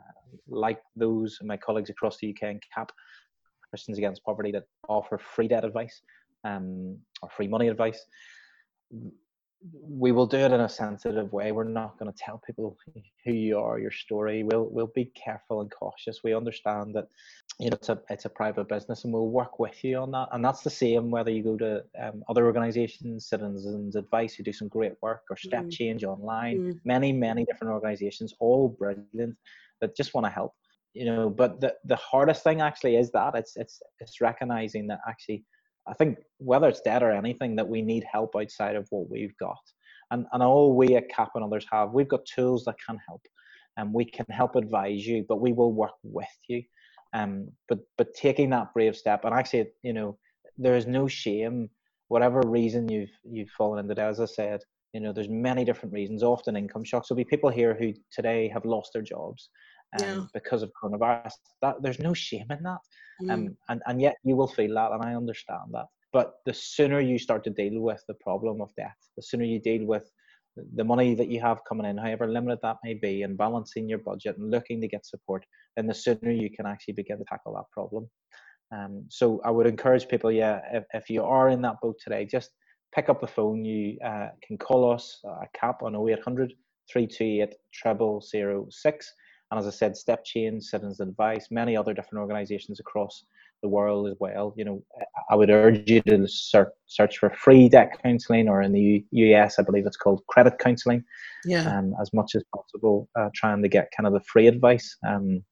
like 0.49 0.81
those 0.97 1.39
my 1.43 1.57
colleagues 1.57 1.91
across 1.91 2.19
the 2.19 2.31
UK 2.31 2.43
and 2.43 2.63
CAP, 2.75 2.93
Christians 3.69 3.99
Against 3.99 4.25
Poverty, 4.25 4.53
that 4.53 4.65
offer 4.89 5.19
free 5.19 5.49
debt 5.49 5.65
advice 5.65 6.03
um, 6.45 6.99
or 7.23 7.29
free 7.31 7.49
money 7.49 7.69
advice, 7.69 8.05
we 9.83 10.11
will 10.11 10.27
do 10.27 10.39
it 10.39 10.53
in 10.53 10.61
a 10.61 10.69
sensitive 10.69 11.33
way. 11.33 11.53
We're 11.53 11.65
not 11.65 11.99
going 11.99 12.11
to 12.11 12.17
tell 12.19 12.41
people 12.47 12.79
who 13.25 13.33
you 13.33 13.59
are, 13.59 13.79
your 13.79 13.91
story. 13.91 14.43
We'll 14.43 14.69
we'll 14.71 14.91
be 14.95 15.13
careful 15.15 15.61
and 15.61 15.71
cautious. 15.71 16.21
We 16.25 16.35
understand 16.35 16.95
that 16.95 17.09
you 17.59 17.69
know 17.69 17.75
it's 17.75 17.91
a 17.91 18.01
it's 18.09 18.25
a 18.25 18.31
private 18.31 18.69
business, 18.69 19.05
and 19.05 19.13
we'll 19.13 19.29
work 19.29 19.59
with 19.59 19.85
you 19.85 19.99
on 19.99 20.13
that. 20.13 20.29
And 20.33 20.43
that's 20.43 20.63
the 20.63 20.71
same 20.71 21.11
whether 21.11 21.31
you 21.31 21.43
go 21.43 21.57
to 21.59 21.85
um, 22.03 22.25
other 22.29 22.47
organisations, 22.47 23.29
Citizens 23.29 23.97
Advice, 23.97 24.35
who 24.35 24.43
do 24.43 24.53
some 24.53 24.69
great 24.69 24.95
work, 25.03 25.25
or 25.29 25.37
Step 25.37 25.65
mm. 25.65 25.73
Change 25.73 26.05
Online. 26.05 26.59
Mm. 26.59 26.81
Many 26.85 27.13
many 27.13 27.45
different 27.45 27.75
organisations, 27.75 28.35
all 28.41 28.69
brilliant, 28.69 29.37
that 29.81 29.97
just 29.97 30.15
want 30.15 30.27
to 30.27 30.31
help. 30.31 30.53
You 30.95 31.05
know, 31.05 31.31
but 31.31 31.61
the 31.61 31.75
the 31.85 31.97
hardest 31.97 32.43
thing 32.43 32.61
actually 32.61 32.97
is 32.97 33.11
that 33.13 33.35
it's 33.35 33.53
it's 33.57 33.81
it's 34.01 34.21
recognizing 34.21 34.89
that 34.89 35.01
actually 35.09 35.45
I 35.89 35.95
think 35.95 36.19
whether 36.39 36.69
it's 36.69 36.81
debt 36.81 37.03
or 37.03 37.11
anything, 37.11 37.57
that 37.57 37.69
we 37.69 37.83
need 37.83 38.05
help 38.11 38.35
outside 38.37 38.77
of 38.77 38.87
what 38.91 39.11
we've 39.11 39.37
got. 39.39 39.59
And, 40.11 40.27
and 40.33 40.43
all 40.43 40.77
we 40.77 40.97
at 40.97 41.09
CAP 41.09 41.31
and 41.35 41.45
others 41.45 41.67
have, 41.71 41.93
we've 41.93 42.09
got 42.09 42.25
tools 42.27 42.65
that 42.65 42.77
can 42.85 42.99
help. 43.09 43.23
And 43.77 43.93
we 43.95 44.05
can 44.05 44.27
help 44.31 44.57
advise 44.57 45.07
you, 45.07 45.25
but 45.29 45.41
we 45.41 45.53
will 45.53 45.73
work 45.73 45.93
with 46.03 46.27
you. 46.49 46.63
Um, 47.13 47.49
but 47.69 47.79
but 47.97 48.15
taking 48.15 48.51
that 48.51 48.73
brave 48.75 48.97
step, 48.97 49.25
and 49.25 49.35
actually, 49.35 49.69
you 49.83 49.93
know, 49.93 50.19
there 50.59 50.77
is 50.77 50.87
no 50.87 51.09
shame, 51.09 51.71
whatever 52.09 52.41
reason 52.47 52.89
you've 52.89 53.11
you've 53.25 53.51
fallen 53.51 53.81
into 53.81 53.95
debt. 53.95 54.11
As 54.11 54.21
I 54.21 54.27
said, 54.27 54.61
you 54.93 55.01
know, 55.01 55.13
there's 55.13 55.29
many 55.29 55.65
different 55.65 55.93
reasons. 55.93 56.23
Often 56.23 56.57
income 56.57 56.85
shocks. 56.85 57.09
There'll 57.09 57.19
be 57.19 57.25
people 57.25 57.51
here 57.51 57.77
who 57.79 57.93
today 58.13 58.49
have 58.49 58.65
lost 58.65 58.91
their 58.93 59.03
jobs, 59.03 59.51
um, 59.99 60.07
yeah. 60.07 60.25
because 60.35 60.63
of 60.63 60.73
coronavirus. 60.83 61.33
That 61.63 61.77
there's 61.83 61.99
no 62.01 62.15
shame 62.15 62.47
in 62.51 62.63
that, 62.63 62.81
mm. 63.23 63.33
um, 63.33 63.57
and 63.69 63.83
and 63.87 64.01
yet 64.01 64.17
you 64.25 64.37
will 64.37 64.49
feel 64.49 64.75
that, 64.75 64.93
and 64.93 65.03
I 65.03 65.15
understand 65.15 65.71
that. 65.73 65.87
But 66.13 66.35
the 66.45 66.55
sooner 66.55 67.01
you 67.01 67.19
start 67.19 67.45
to 67.45 67.51
deal 67.51 67.81
with 67.81 68.03
the 68.09 68.15
problem 68.15 68.61
of 68.61 68.75
debt, 68.77 68.97
the 69.17 69.23
sooner 69.23 69.45
you 69.45 69.61
deal 69.61 69.87
with 69.87 70.11
the 70.75 70.85
money 70.85 71.15
that 71.15 71.29
you 71.29 71.41
have 71.41 71.61
coming 71.69 71.87
in, 71.87 71.97
however 71.97 72.29
limited 72.29 72.59
that 72.63 72.79
may 72.83 72.95
be, 72.95 73.23
and 73.23 73.39
balancing 73.39 73.89
your 73.89 73.99
budget 73.99 74.37
and 74.37 74.51
looking 74.51 74.81
to 74.81 74.89
get 74.89 75.07
support, 75.07 75.45
then 75.77 75.87
the 75.87 75.95
sooner 75.95 76.33
you 76.33 76.51
can 76.51 76.67
actually 76.67 76.95
begin 76.95 77.19
to 77.19 77.25
tackle 77.29 77.55
that 77.55 77.71
problem. 77.73 78.11
Um, 78.73 79.05
so 79.09 79.41
I 79.45 79.51
would 79.51 79.67
encourage 79.67 80.09
people, 80.09 80.31
yeah, 80.31 80.61
if, 80.73 80.85
if 80.93 81.11
you 81.11 81.25
are 81.25 81.49
in 81.49 81.63
that 81.63 81.81
boat 81.81 81.97
today, 82.03 82.25
just 82.25 82.51
pick 82.95 83.09
up 83.09 83.21
the 83.21 83.27
phone. 83.27 83.65
You 83.65 83.99
uh, 84.05 84.29
can 84.43 84.59
call 84.59 84.93
us 84.93 85.21
uh, 85.29 85.45
CAP 85.55 85.83
on 85.83 85.95
0800 85.95 86.53
328 86.91 87.55
0006 88.71 89.15
and 89.51 89.59
as 89.59 89.67
I 89.67 89.71
said, 89.71 89.97
Step 89.97 90.25
Change, 90.25 90.63
Citizens 90.63 91.01
Advice, 91.01 91.49
many 91.51 91.77
other 91.77 91.93
different 91.93 92.21
organisations 92.21 92.79
across 92.79 93.25
the 93.63 93.69
world 93.69 94.09
as 94.09 94.15
well. 94.21 94.55
You 94.57 94.65
know, 94.65 94.85
I 95.29 95.35
would 95.35 95.51
urge 95.51 95.91
you 95.91 96.01
to 96.03 96.27
search, 96.29 97.19
for 97.19 97.31
free 97.31 97.69
debt 97.69 97.99
counselling, 98.03 98.49
or 98.49 98.63
in 98.63 98.73
the 98.73 99.05
US, 99.11 99.59
I 99.59 99.63
believe 99.63 99.87
it's 99.87 99.97
called 99.97 100.23
credit 100.29 100.59
counselling. 100.61 101.03
Yeah. 101.45 101.69
Um, 101.69 101.95
as 102.01 102.13
much 102.13 102.37
as 102.37 102.45
possible, 102.55 103.09
uh, 103.19 103.29
trying 103.35 103.61
to 103.63 103.69
get 103.69 103.91
kind 103.97 104.07
of 104.07 104.13
the 104.13 104.21
free 104.21 104.47
advice. 104.47 104.97
Um, 105.07 105.43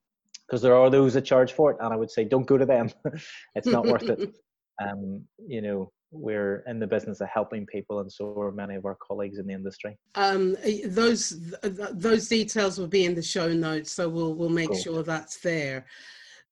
because 0.46 0.62
there 0.62 0.74
are 0.74 0.88
those 0.88 1.12
that 1.12 1.26
charge 1.26 1.52
for 1.52 1.72
it, 1.72 1.76
and 1.80 1.92
I 1.92 1.96
would 1.96 2.10
say 2.10 2.24
don't 2.24 2.46
go 2.46 2.56
to 2.56 2.64
them. 2.64 2.88
it's 3.54 3.66
not 3.66 3.86
worth 3.86 4.08
it. 4.08 4.34
Um, 4.80 5.24
you 5.44 5.60
know, 5.60 5.90
we're 6.10 6.64
in 6.66 6.78
the 6.78 6.86
business 6.86 7.20
of 7.20 7.28
helping 7.28 7.66
people, 7.66 8.00
and 8.00 8.10
so 8.10 8.38
are 8.40 8.52
many 8.52 8.74
of 8.74 8.86
our 8.86 8.96
colleagues 8.96 9.38
in 9.38 9.46
the 9.46 9.54
industry. 9.54 9.98
Um, 10.14 10.56
those 10.86 11.38
those 11.62 12.28
details 12.28 12.78
will 12.78 12.86
be 12.86 13.04
in 13.04 13.14
the 13.14 13.22
show 13.22 13.52
notes, 13.52 13.92
so 13.92 14.08
we'll 14.08 14.34
we'll 14.34 14.48
make 14.48 14.70
cool. 14.70 14.78
sure 14.78 15.02
that's 15.02 15.38
there. 15.40 15.86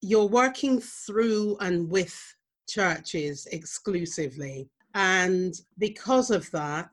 You're 0.00 0.26
working 0.28 0.80
through 0.80 1.56
and 1.60 1.88
with 1.88 2.18
churches 2.68 3.46
exclusively, 3.52 4.68
and 4.94 5.54
because 5.78 6.30
of 6.30 6.50
that, 6.50 6.90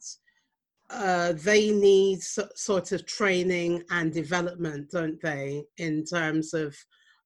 uh, 0.89 1.34
they 1.34 1.71
need 1.71 2.21
so, 2.21 2.47
sort 2.56 2.91
of 2.91 3.06
training 3.06 3.84
and 3.89 4.13
development, 4.13 4.91
don't 4.91 5.21
they, 5.21 5.63
in 5.78 6.06
terms 6.06 6.54
of 6.54 6.76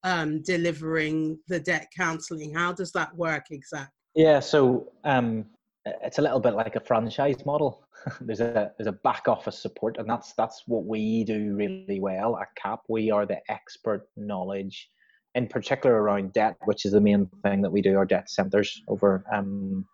um, 0.04 0.41
delivering 0.41 1.38
the 1.47 1.60
debt 1.60 1.88
counselling? 1.95 2.54
How 2.54 2.73
does 2.73 2.91
that 2.93 3.15
work 3.15 3.45
exactly? 3.52 3.96
Yeah, 4.17 4.39
so 4.39 4.91
um, 5.03 5.45
it's 5.86 6.17
a 6.17 6.23
little 6.23 6.39
bit 6.39 6.56
like 6.56 6.75
a 6.75 6.80
franchise 6.80 7.45
model. 7.45 7.84
there's 8.21 8.39
a 8.39 8.71
there's 8.75 8.88
a 8.88 8.99
back 9.03 9.27
office 9.27 9.62
support, 9.62 9.97
and 9.97 10.10
that's 10.10 10.34
that's 10.34 10.63
what 10.65 10.86
we 10.86 11.23
do 11.23 11.53
really 11.56 11.99
well 11.99 12.36
at 12.39 12.47
CAP. 12.56 12.82
We 12.89 13.12
are 13.12 13.27
the 13.27 13.39
expert 13.47 14.10
knowledge, 14.17 14.89
in 15.36 15.45
particular 15.45 16.01
around 16.01 16.34
debt, 16.34 16.58
which 16.65 16.84
is 16.84 16.93
the 16.93 16.99
main 16.99 17.30
thing 17.43 17.62
that 17.62 17.69
we 17.71 17.84
do. 17.84 17.95
Our 17.95 18.06
debt 18.06 18.27
centres 18.27 18.82
over 18.88 19.23
um, 19.32 19.86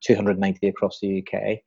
290 0.00 0.66
across 0.68 0.98
the 1.00 1.22
UK 1.22 1.58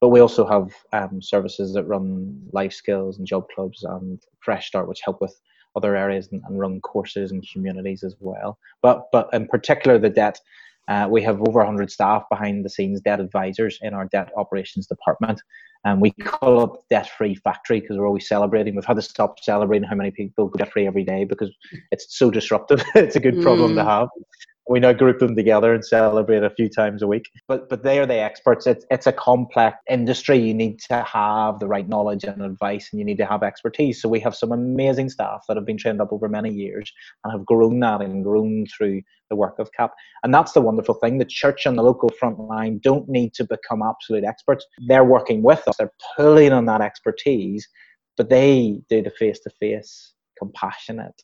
but 0.00 0.08
we 0.08 0.20
also 0.20 0.46
have 0.46 0.72
um, 0.94 1.20
services 1.20 1.74
that 1.74 1.84
run 1.84 2.40
life 2.52 2.72
skills 2.72 3.18
and 3.18 3.26
job 3.26 3.44
clubs 3.54 3.84
and 3.84 4.22
fresh 4.38 4.66
start 4.66 4.88
which 4.88 5.02
help 5.04 5.20
with 5.20 5.38
other 5.76 5.94
areas 5.94 6.30
and, 6.32 6.40
and 6.48 6.58
run 6.58 6.80
courses 6.80 7.32
and 7.32 7.44
communities 7.52 8.02
as 8.02 8.16
well 8.18 8.58
but 8.82 9.08
but 9.12 9.28
in 9.34 9.46
particular 9.46 9.98
the 9.98 10.08
debt 10.08 10.40
uh, 10.90 11.06
we 11.08 11.22
have 11.22 11.40
over 11.40 11.60
100 11.60 11.90
staff 11.90 12.24
behind 12.28 12.64
the 12.64 12.68
scenes 12.68 13.00
debt 13.00 13.20
advisors 13.20 13.78
in 13.80 13.94
our 13.94 14.06
debt 14.06 14.30
operations 14.36 14.86
department. 14.86 15.40
And 15.84 16.00
we 16.00 16.10
call 16.10 16.64
it 16.64 16.80
debt 16.90 17.08
free 17.16 17.34
factory 17.34 17.80
because 17.80 17.96
we're 17.96 18.06
always 18.06 18.28
celebrating. 18.28 18.74
We've 18.74 18.84
had 18.84 18.96
to 18.96 19.02
stop 19.02 19.40
celebrating 19.40 19.88
how 19.88 19.94
many 19.94 20.10
people 20.10 20.48
go 20.48 20.58
debt 20.58 20.72
free 20.72 20.86
every 20.86 21.04
day 21.04 21.24
because 21.24 21.50
it's 21.92 22.18
so 22.18 22.30
disruptive. 22.30 22.82
It's 22.94 23.16
a 23.16 23.20
good 23.20 23.40
problem 23.40 23.72
mm. 23.72 23.76
to 23.76 23.84
have 23.84 24.08
we 24.68 24.78
now 24.78 24.92
group 24.92 25.18
them 25.18 25.34
together 25.34 25.74
and 25.74 25.84
celebrate 25.84 26.42
a 26.42 26.50
few 26.50 26.68
times 26.68 27.02
a 27.02 27.06
week. 27.06 27.28
But 27.48 27.68
but 27.68 27.82
they 27.82 27.98
are 27.98 28.06
the 28.06 28.18
experts. 28.20 28.66
It's 28.66 28.84
it's 28.90 29.06
a 29.06 29.12
complex 29.12 29.78
industry. 29.88 30.38
You 30.38 30.54
need 30.54 30.78
to 30.88 31.02
have 31.02 31.58
the 31.58 31.66
right 31.66 31.88
knowledge 31.88 32.24
and 32.24 32.42
advice, 32.42 32.88
and 32.92 32.98
you 32.98 33.04
need 33.04 33.18
to 33.18 33.26
have 33.26 33.42
expertise. 33.42 34.00
So 34.00 34.08
we 34.08 34.20
have 34.20 34.34
some 34.34 34.52
amazing 34.52 35.10
staff 35.10 35.44
that 35.48 35.56
have 35.56 35.66
been 35.66 35.76
trained 35.76 36.00
up 36.00 36.12
over 36.12 36.28
many 36.28 36.50
years 36.50 36.92
and 37.24 37.32
have 37.32 37.46
grown 37.46 37.80
that 37.80 38.00
and 38.00 38.22
grown 38.22 38.66
through 38.66 39.02
the 39.28 39.36
work 39.36 39.58
of 39.58 39.72
CAP. 39.72 39.92
And 40.22 40.34
that's 40.34 40.52
the 40.52 40.60
wonderful 40.60 40.94
thing. 40.94 41.18
The 41.18 41.24
church 41.24 41.66
and 41.66 41.78
the 41.78 41.82
local 41.82 42.10
front 42.10 42.38
line 42.38 42.80
don't 42.82 43.08
need 43.08 43.34
to 43.34 43.44
become 43.44 43.82
absolute 43.82 44.24
experts. 44.24 44.66
They're 44.86 45.04
working 45.04 45.42
with 45.42 45.66
us. 45.66 45.76
They're 45.78 45.92
pulling 46.16 46.52
on 46.52 46.66
that 46.66 46.80
expertise, 46.80 47.66
but 48.16 48.28
they 48.28 48.80
do 48.88 49.02
the 49.02 49.10
face 49.10 49.40
to 49.40 49.50
face, 49.50 50.12
compassionate 50.38 51.22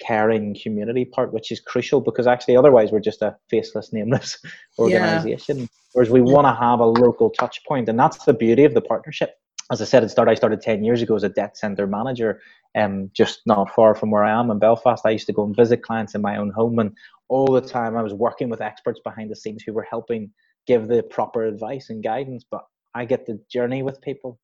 caring 0.00 0.56
community 0.60 1.04
part, 1.04 1.32
which 1.32 1.52
is 1.52 1.60
crucial 1.60 2.00
because 2.00 2.26
actually 2.26 2.56
otherwise 2.56 2.92
we're 2.92 3.00
just 3.00 3.22
a 3.22 3.36
faceless, 3.48 3.92
nameless 3.92 4.38
organization. 4.78 5.60
Yeah. 5.60 5.66
Whereas 5.92 6.10
we 6.10 6.20
want 6.20 6.46
to 6.46 6.54
have 6.54 6.80
a 6.80 6.86
local 6.86 7.30
touch 7.30 7.64
point, 7.64 7.88
and 7.88 7.98
that's 7.98 8.24
the 8.24 8.34
beauty 8.34 8.64
of 8.64 8.74
the 8.74 8.80
partnership. 8.80 9.34
As 9.70 9.80
I 9.80 9.84
said 9.84 10.02
at 10.02 10.10
start, 10.10 10.28
I 10.28 10.34
started 10.34 10.60
10 10.60 10.84
years 10.84 11.00
ago 11.00 11.14
as 11.14 11.22
a 11.22 11.28
debt 11.28 11.56
center 11.56 11.86
manager, 11.86 12.40
um, 12.74 13.10
just 13.14 13.40
not 13.46 13.70
far 13.70 13.94
from 13.94 14.10
where 14.10 14.24
I 14.24 14.38
am 14.38 14.50
in 14.50 14.58
Belfast. 14.58 15.06
I 15.06 15.10
used 15.10 15.26
to 15.28 15.32
go 15.32 15.44
and 15.44 15.56
visit 15.56 15.82
clients 15.82 16.14
in 16.14 16.20
my 16.20 16.36
own 16.36 16.50
home, 16.50 16.78
and 16.80 16.92
all 17.28 17.46
the 17.46 17.60
time 17.60 17.96
I 17.96 18.02
was 18.02 18.12
working 18.12 18.48
with 18.48 18.60
experts 18.60 19.00
behind 19.04 19.30
the 19.30 19.36
scenes 19.36 19.62
who 19.62 19.72
were 19.72 19.86
helping 19.88 20.30
give 20.66 20.88
the 20.88 21.02
proper 21.04 21.44
advice 21.44 21.90
and 21.90 22.02
guidance. 22.02 22.44
But 22.50 22.64
I 22.94 23.04
get 23.04 23.26
the 23.26 23.40
journey 23.50 23.82
with 23.82 24.02
people. 24.02 24.40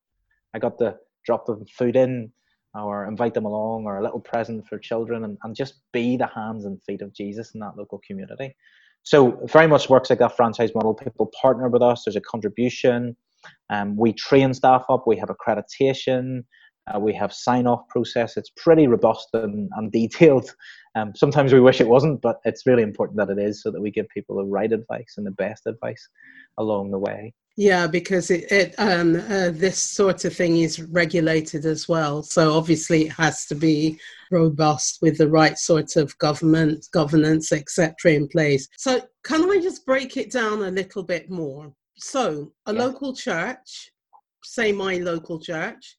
I 0.55 0.59
got 0.59 0.79
to 0.79 0.97
drop 1.25 1.47
them 1.47 1.67
food 1.67 1.97
in, 1.97 2.33
or 2.75 3.07
invite 3.07 3.35
them 3.35 3.45
along 3.45 3.85
or 3.85 3.99
a 3.99 4.03
little 4.03 4.21
present 4.21 4.67
for 4.67 4.79
children 4.79 5.25
and, 5.25 5.39
and 5.43 5.57
just 5.57 5.75
be 5.93 6.17
the 6.17 6.27
hands 6.27 6.65
and 6.65 6.83
feet 6.83 7.03
of 7.03 7.13
Jesus 7.13 7.53
in 7.55 7.61
that 7.61 7.77
local 7.77 8.01
community. 8.07 8.55
So 9.03 9.41
very 9.47 9.67
much 9.67 9.89
works 9.89 10.11
like 10.11 10.19
that 10.19 10.37
franchise 10.37 10.75
model. 10.75 10.95
People 10.95 11.31
partner 11.41 11.69
with 11.69 11.83
us. 11.83 12.05
There's 12.05 12.17
a 12.17 12.21
contribution. 12.21 13.17
Um, 13.71 13.97
we 13.97 14.13
train 14.13 14.53
staff 14.55 14.85
up. 14.89 15.07
We 15.07 15.17
have 15.17 15.31
accreditation. 15.31 16.45
Uh, 16.87 16.99
we 16.99 17.13
have 17.15 17.33
sign 17.33 17.67
off 17.67 17.87
process. 17.89 18.37
It's 18.37 18.51
pretty 18.57 18.87
robust 18.87 19.29
and, 19.33 19.71
and 19.77 19.93
detailed. 19.93 20.55
Um, 20.95 21.13
sometimes 21.15 21.53
we 21.53 21.61
wish 21.61 21.81
it 21.81 21.89
wasn't, 21.89 22.21
but 22.21 22.41
it's 22.45 22.67
really 22.67 22.83
important 22.83 23.19
that 23.19 23.31
it 23.31 23.39
is 23.39 23.63
so 23.63 23.71
that 23.71 23.81
we 23.81 23.91
give 23.91 24.09
people 24.09 24.37
the 24.37 24.45
right 24.45 24.73
advice 24.73 25.15
and 25.17 25.27
the 25.27 25.31
best 25.33 25.67
advice 25.67 26.09
along 26.59 26.91
the 26.91 26.99
way. 26.99 27.33
Yeah, 27.57 27.87
because 27.87 28.31
it, 28.31 28.51
it 28.51 28.75
um, 28.79 29.17
uh, 29.17 29.51
this 29.51 29.79
sort 29.79 30.25
of 30.25 30.35
thing 30.35 30.59
is 30.59 30.81
regulated 30.81 31.67
as 31.67 31.89
well. 31.89 32.23
So 32.23 32.53
obviously 32.55 33.07
it 33.07 33.13
has 33.13 33.45
to 33.47 33.55
be 33.55 33.99
robust 34.31 34.99
with 35.03 35.19
the 35.19 35.29
right 35.29 35.59
sort 35.59 35.97
of 35.97 36.17
government 36.19 36.87
governance, 36.93 37.53
etc., 37.53 38.13
in 38.13 38.29
place. 38.29 38.69
So 38.79 39.03
can 39.25 39.51
I 39.51 39.61
just 39.61 39.85
break 39.85 40.17
it 40.17 40.31
down 40.31 40.63
a 40.63 40.71
little 40.71 41.03
bit 41.03 41.29
more? 41.29 41.73
So 41.97 42.53
a 42.67 42.73
yeah. 42.73 42.81
local 42.81 43.15
church, 43.15 43.91
say 44.43 44.73
my 44.73 44.97
local 44.99 45.39
church, 45.39 45.97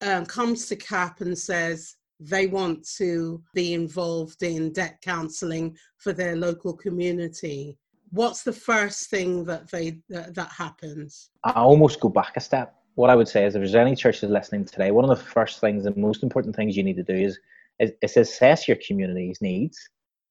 um, 0.00 0.26
comes 0.26 0.66
to 0.66 0.76
CAP 0.76 1.20
and 1.20 1.38
says 1.38 1.94
they 2.18 2.46
want 2.46 2.86
to 2.96 3.42
be 3.54 3.74
involved 3.74 4.42
in 4.42 4.72
debt 4.72 4.98
counselling 5.02 5.76
for 5.98 6.12
their 6.12 6.36
local 6.36 6.76
community 6.76 7.76
what's 8.12 8.42
the 8.42 8.52
first 8.52 9.10
thing 9.10 9.44
that 9.44 9.70
they 9.70 9.98
that, 10.10 10.34
that 10.34 10.50
happens? 10.52 11.30
I 11.44 11.52
almost 11.52 12.00
go 12.00 12.08
back 12.08 12.36
a 12.36 12.40
step. 12.40 12.74
What 12.94 13.10
I 13.10 13.16
would 13.16 13.28
say 13.28 13.46
is, 13.46 13.54
if 13.54 13.60
there's 13.60 13.74
any 13.74 13.96
churches 13.96 14.30
listening 14.30 14.66
today, 14.66 14.90
one 14.90 15.04
of 15.04 15.10
the 15.10 15.24
first 15.24 15.60
things, 15.60 15.84
the 15.84 15.94
most 15.96 16.22
important 16.22 16.54
things 16.54 16.76
you 16.76 16.84
need 16.84 16.96
to 16.96 17.02
do 17.02 17.14
is 17.14 17.38
is, 17.80 17.92
is 18.02 18.16
assess 18.16 18.68
your 18.68 18.76
community's 18.86 19.40
needs. 19.40 19.78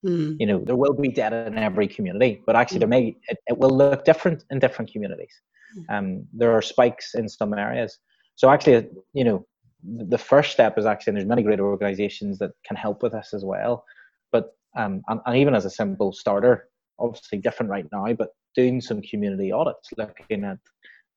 Mm. 0.05 0.37
You 0.39 0.47
know, 0.47 0.59
there 0.63 0.75
will 0.75 0.93
be 0.93 1.09
data 1.09 1.45
in 1.47 1.57
every 1.57 1.87
community, 1.87 2.41
but 2.45 2.55
actually, 2.55 2.77
mm. 2.77 2.81
there 2.81 2.89
may 2.89 3.17
it, 3.27 3.37
it, 3.47 3.57
will 3.57 3.75
look 3.75 4.05
different 4.05 4.43
in 4.51 4.59
different 4.59 4.91
communities. 4.91 5.33
Mm. 5.77 5.97
Um, 5.97 6.27
there 6.33 6.51
are 6.51 6.61
spikes 6.61 7.15
in 7.15 7.27
some 7.27 7.53
areas. 7.53 7.97
So 8.35 8.49
actually, 8.49 8.87
you 9.13 9.23
know, 9.23 9.45
the 9.83 10.17
first 10.17 10.51
step 10.51 10.77
is 10.77 10.85
actually, 10.85 11.11
and 11.11 11.17
there's 11.17 11.27
many 11.27 11.43
great 11.43 11.59
organisations 11.59 12.37
that 12.39 12.51
can 12.65 12.75
help 12.75 13.03
with 13.03 13.13
this 13.13 13.33
as 13.33 13.43
well. 13.43 13.85
But 14.31 14.55
um, 14.77 15.01
and, 15.07 15.19
and 15.25 15.37
even 15.37 15.55
as 15.55 15.65
a 15.65 15.69
simple 15.69 16.13
starter, 16.13 16.69
obviously 17.01 17.39
different 17.39 17.69
right 17.69 17.85
now, 17.91 18.13
but 18.13 18.29
doing 18.55 18.81
some 18.81 19.01
community 19.01 19.51
audits, 19.51 19.89
looking 19.97 20.43
at 20.43 20.57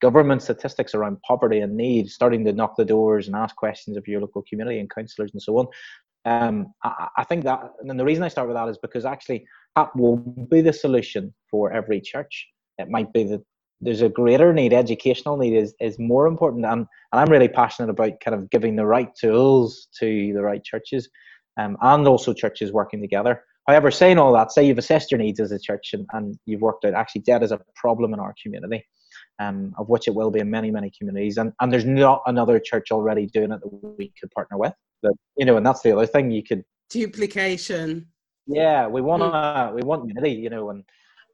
government 0.01 0.43
statistics 0.43 0.95
around 0.95 1.21
poverty 1.23 1.61
and 1.61 1.77
need, 1.77 2.11
starting 2.11 2.45
to 2.45 2.53
knock 2.53 2.77
the 2.77 2.85
doors 2.85 3.27
and 3.27 3.37
ask 3.37 3.55
questions 3.57 3.97
of 3.97 4.07
your 4.07 4.21
local 4.21 4.43
community 4.49 4.79
and 4.79 4.91
councillors 4.91 5.31
and 5.33 5.43
so 5.43 5.59
on. 5.59 5.67
Um, 6.27 6.73
I, 6.83 7.09
I, 7.19 7.25
think 7.25 7.45
that, 7.45 7.61
and 7.81 7.99
the 7.99 8.05
reason 8.05 8.25
I 8.25 8.29
start 8.29 8.49
with 8.49 8.57
that 8.57 8.69
is 8.69 8.79
because 8.79 9.05
actually 9.05 9.47
that 9.77 9.95
will 9.95 10.17
be 10.17 10.61
the 10.63 10.73
solution 10.73 11.35
for 11.51 11.73
every 11.73 12.01
church. 12.01 12.49
It 12.79 12.89
might 12.89 13.13
be 13.13 13.25
that 13.25 13.43
there's 13.81 14.03
a 14.03 14.09
greater 14.09 14.53
need, 14.53 14.73
educational 14.73 15.37
need 15.37 15.55
is, 15.55 15.75
is 15.81 15.99
more 15.99 16.27
important. 16.27 16.65
And, 16.65 16.87
and 17.13 17.21
I'm 17.21 17.31
really 17.31 17.49
passionate 17.49 17.91
about 17.91 18.21
kind 18.25 18.35
of 18.35 18.51
giving 18.51 18.77
the 18.77 18.87
right 18.87 19.15
tools 19.15 19.89
to 20.01 20.33
the 20.33 20.43
right 20.43 20.65
churches 20.65 21.09
um, 21.59 21.77
and 21.83 22.07
also 22.09 22.33
churches 22.33 22.73
working 22.73 23.01
together. 23.01 23.43
However, 23.67 23.91
saying 23.91 24.19
all 24.19 24.33
that, 24.35 24.53
say 24.53 24.67
you've 24.67 24.79
assessed 24.79 25.11
your 25.11 25.19
needs 25.19 25.41
as 25.41 25.51
a 25.51 25.59
church 25.59 25.91
and, 25.95 26.07
and 26.13 26.39
you've 26.45 26.61
worked 26.61 26.85
out 26.85 26.95
actually 26.95 27.23
debt 27.23 27.43
is 27.43 27.53
a 27.53 27.61
problem 27.75 28.13
in 28.13 28.21
our 28.21 28.35
community, 28.43 28.85
um, 29.39 29.75
of 29.79 29.89
which 29.89 30.07
it 30.07 30.15
will 30.15 30.31
be 30.31 30.41
in 30.41 30.51
many, 30.51 30.71
many 30.71 30.91
communities. 30.97 31.39
And, 31.39 31.53
and 31.61 31.73
there's 31.73 31.87
not 31.87 32.23
another 32.27 32.61
church 32.61 32.91
already 32.91 33.27
doing 33.27 33.53
it 33.53 33.61
that 33.63 33.97
we 33.99 34.13
could 34.21 34.31
partner 34.33 34.59
with. 34.59 34.75
But, 35.03 35.13
you 35.37 35.47
know, 35.47 35.57
and 35.57 35.65
that's 35.65 35.83
the 35.83 35.93
other 35.93 36.07
thing 36.07 36.31
you 36.31 36.43
could 36.43 36.65
duplication. 36.91 38.07
Yeah, 38.47 38.87
we 38.87 39.01
want 39.01 39.23
to, 39.23 39.29
mm. 39.29 39.75
we 39.75 39.83
want 39.83 40.09
unity, 40.09 40.33
you 40.33 40.51
know, 40.51 40.71
and 40.71 40.85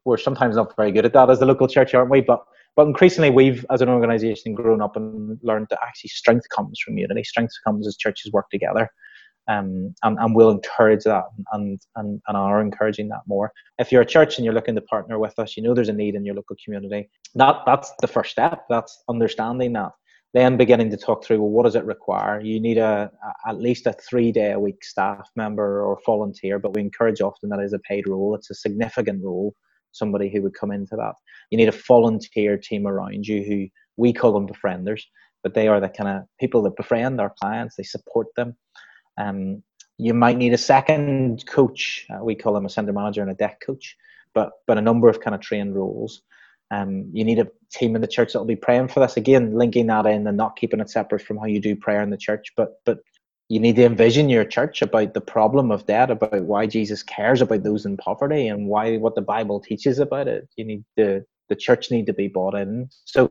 we're 0.05 0.17
sometimes 0.17 0.55
not 0.55 0.75
very 0.75 0.91
good 0.91 1.05
at 1.05 1.13
that 1.13 1.29
as 1.29 1.39
the 1.39 1.45
local 1.45 1.67
church, 1.67 1.93
aren't 1.93 2.09
we? 2.09 2.21
But 2.21 2.43
but 2.75 2.87
increasingly 2.87 3.29
we've 3.29 3.65
as 3.69 3.81
an 3.81 3.89
organization 3.89 4.53
grown 4.53 4.81
up 4.81 4.95
and 4.95 5.37
learned 5.43 5.67
that 5.69 5.79
actually 5.85 6.09
strength 6.09 6.47
comes 6.55 6.79
from 6.79 6.97
unity 6.97 7.23
strength 7.23 7.53
comes 7.65 7.85
as 7.85 7.97
churches 7.97 8.31
work 8.31 8.49
together 8.49 8.89
um, 9.47 9.93
and, 10.03 10.17
and 10.19 10.35
we'll 10.35 10.51
encourage 10.51 11.03
that 11.03 11.23
and, 11.53 11.79
and, 11.95 12.21
and 12.27 12.37
are 12.37 12.61
encouraging 12.61 13.09
that 13.09 13.21
more. 13.27 13.51
If 13.79 13.91
you're 13.91 14.01
a 14.01 14.05
church 14.05 14.37
and 14.37 14.45
you're 14.45 14.53
looking 14.53 14.75
to 14.75 14.81
partner 14.81 15.19
with 15.19 15.37
us, 15.39 15.57
you 15.57 15.63
know 15.63 15.73
there's 15.73 15.89
a 15.89 15.93
need 15.93 16.15
in 16.15 16.25
your 16.25 16.35
local 16.35 16.55
community. 16.63 17.09
That 17.35 17.57
that's 17.65 17.91
the 18.01 18.07
first 18.07 18.31
step. 18.31 18.65
That's 18.69 19.03
understanding 19.09 19.73
that. 19.73 19.91
Then 20.33 20.55
beginning 20.55 20.89
to 20.91 20.97
talk 20.97 21.25
through 21.25 21.41
well, 21.41 21.49
what 21.49 21.63
does 21.63 21.75
it 21.75 21.83
require? 21.83 22.39
You 22.39 22.59
need 22.61 22.77
a, 22.77 23.11
a 23.45 23.49
at 23.49 23.59
least 23.59 23.87
a 23.87 23.93
three 23.93 24.31
day 24.31 24.51
a 24.51 24.59
week 24.59 24.83
staff 24.83 25.29
member 25.35 25.83
or 25.83 25.99
volunteer, 26.05 26.57
but 26.59 26.73
we 26.73 26.81
encourage 26.81 27.19
often 27.19 27.49
that 27.49 27.59
is 27.59 27.73
a 27.73 27.79
paid 27.79 28.07
role. 28.07 28.35
It's 28.35 28.49
a 28.49 28.55
significant 28.55 29.23
role. 29.23 29.53
Somebody 29.91 30.31
who 30.31 30.41
would 30.43 30.53
come 30.53 30.71
into 30.71 30.95
that. 30.95 31.13
You 31.49 31.57
need 31.57 31.67
a 31.67 31.77
volunteer 31.85 32.57
team 32.57 32.87
around 32.87 33.27
you 33.27 33.43
who 33.43 33.67
we 33.97 34.13
call 34.13 34.31
them 34.31 34.47
befrienders, 34.47 35.01
but 35.43 35.53
they 35.53 35.67
are 35.67 35.81
the 35.81 35.89
kind 35.89 36.09
of 36.09 36.23
people 36.39 36.61
that 36.63 36.77
befriend 36.77 37.19
our 37.19 37.33
clients. 37.41 37.75
They 37.75 37.83
support 37.83 38.27
them 38.37 38.55
um, 39.21 39.63
you 39.97 40.13
might 40.13 40.37
need 40.37 40.53
a 40.53 40.57
second 40.57 41.45
coach. 41.45 42.07
Uh, 42.09 42.23
we 42.23 42.35
call 42.35 42.53
them 42.53 42.65
a 42.65 42.69
center 42.69 42.93
manager 42.93 43.21
and 43.21 43.31
a 43.31 43.35
debt 43.35 43.61
coach, 43.65 43.95
but 44.33 44.51
but 44.67 44.77
a 44.77 44.81
number 44.81 45.09
of 45.09 45.19
kind 45.21 45.35
of 45.35 45.41
trained 45.41 45.75
roles. 45.75 46.21
Um, 46.71 47.09
you 47.13 47.23
need 47.25 47.39
a 47.39 47.49
team 47.71 47.95
in 47.95 48.01
the 48.01 48.07
church 48.07 48.33
that 48.33 48.39
will 48.39 48.45
be 48.45 48.55
praying 48.55 48.87
for 48.87 49.01
this. 49.01 49.17
Again, 49.17 49.53
linking 49.53 49.87
that 49.87 50.05
in 50.05 50.25
and 50.25 50.37
not 50.37 50.55
keeping 50.55 50.79
it 50.79 50.89
separate 50.89 51.21
from 51.21 51.37
how 51.37 51.45
you 51.45 51.59
do 51.59 51.75
prayer 51.75 52.01
in 52.01 52.09
the 52.09 52.17
church. 52.17 52.53
But 52.55 52.81
but 52.85 52.99
you 53.49 53.59
need 53.59 53.75
to 53.75 53.85
envision 53.85 54.29
your 54.29 54.45
church 54.45 54.81
about 54.81 55.13
the 55.13 55.21
problem 55.21 55.71
of 55.71 55.85
debt, 55.85 56.09
about 56.09 56.43
why 56.43 56.65
Jesus 56.65 57.03
cares 57.03 57.41
about 57.41 57.63
those 57.63 57.85
in 57.85 57.97
poverty, 57.97 58.47
and 58.47 58.67
why 58.67 58.97
what 58.97 59.15
the 59.15 59.21
Bible 59.21 59.59
teaches 59.59 59.99
about 59.99 60.27
it. 60.27 60.49
You 60.55 60.65
need 60.65 60.83
the 60.95 61.25
the 61.49 61.55
church 61.55 61.91
need 61.91 62.07
to 62.07 62.13
be 62.13 62.27
bought 62.27 62.55
in. 62.55 62.89
So 63.05 63.29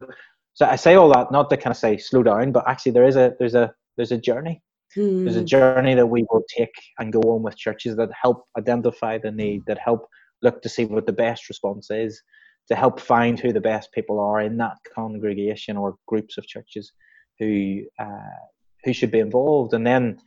so 0.55 0.67
I 0.67 0.77
say 0.77 0.95
all 0.95 1.13
that 1.15 1.33
not 1.33 1.51
to 1.51 1.57
kind 1.57 1.73
of 1.73 1.79
say 1.79 1.97
slow 1.97 2.23
down, 2.23 2.53
but 2.53 2.69
actually 2.69 2.93
there 2.93 3.09
is 3.09 3.17
a 3.17 3.35
there's 3.39 3.55
a 3.55 3.75
there's 3.97 4.13
a 4.13 4.19
journey. 4.19 4.63
Hmm. 4.95 5.25
There's 5.25 5.37
a 5.37 5.45
journey 5.45 5.95
that 5.95 6.07
we 6.07 6.25
will 6.31 6.45
take 6.49 6.75
and 6.99 7.13
go 7.13 7.21
on 7.21 7.43
with 7.43 7.57
churches 7.57 7.97
that 7.97 8.11
help 8.21 8.45
identify 8.59 9.19
the 9.19 9.31
need, 9.31 9.63
that 9.67 9.79
help 9.79 10.07
look 10.43 10.63
to 10.63 10.69
see 10.69 10.85
what 10.85 11.07
the 11.07 11.13
best 11.13 11.49
response 11.49 11.91
is, 11.91 12.21
to 12.69 12.75
help 12.75 13.01
find 13.01 13.39
who 13.39 13.53
the 13.53 13.61
best 13.61 13.93
people 13.93 14.19
are 14.19 14.41
in 14.41 14.57
that 14.57 14.77
congregation 14.95 15.77
or 15.77 15.97
groups 16.07 16.39
of 16.39 16.47
churches 16.47 16.93
who 17.39 17.83
uh, 17.99 18.39
who 18.85 18.93
should 18.93 19.11
be 19.11 19.19
involved. 19.19 19.75
And 19.75 19.87
then 19.87 20.19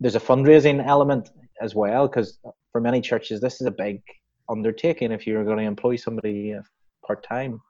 there's 0.00 0.16
a 0.16 0.20
fundraising 0.20 0.86
element 0.86 1.30
as 1.60 1.74
well, 1.74 2.06
because 2.06 2.38
for 2.72 2.80
many 2.80 3.00
churches 3.00 3.40
this 3.40 3.60
is 3.60 3.66
a 3.66 3.70
big 3.70 4.00
undertaking 4.48 5.12
if 5.12 5.26
you're 5.26 5.44
going 5.44 5.58
to 5.58 5.64
employ 5.64 5.96
somebody 5.96 6.54
uh, 6.54 6.62
part 7.06 7.26
time. 7.26 7.60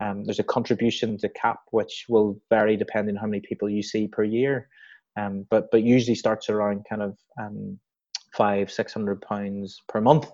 Um, 0.00 0.24
there's 0.24 0.40
a 0.40 0.44
contribution 0.44 1.18
to 1.18 1.28
CAP 1.28 1.60
which 1.70 2.06
will 2.08 2.40
vary 2.50 2.76
depending 2.76 3.16
on 3.16 3.20
how 3.20 3.26
many 3.26 3.40
people 3.40 3.68
you 3.68 3.82
see 3.82 4.08
per 4.08 4.24
year, 4.24 4.68
um, 5.16 5.46
but 5.50 5.70
but 5.70 5.82
usually 5.82 6.14
starts 6.14 6.48
around 6.48 6.84
kind 6.88 7.02
of 7.02 7.16
um, 7.40 7.78
five 8.36 8.70
six 8.70 8.92
hundred 8.92 9.20
pounds 9.22 9.82
per 9.88 10.00
month. 10.00 10.30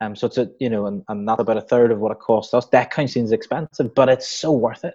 Um, 0.00 0.14
so 0.14 0.26
it's 0.26 0.38
a 0.38 0.50
you 0.60 0.68
know, 0.68 0.86
and, 0.86 1.02
and 1.08 1.24
not 1.24 1.40
about 1.40 1.56
a 1.56 1.62
third 1.62 1.90
of 1.90 1.98
what 1.98 2.12
it 2.12 2.18
costs 2.20 2.54
us. 2.54 2.66
That 2.66 2.90
kind 2.90 3.08
of 3.08 3.12
seems 3.12 3.32
expensive, 3.32 3.94
but 3.94 4.08
it's 4.08 4.28
so 4.28 4.52
worth 4.52 4.84
it 4.84 4.94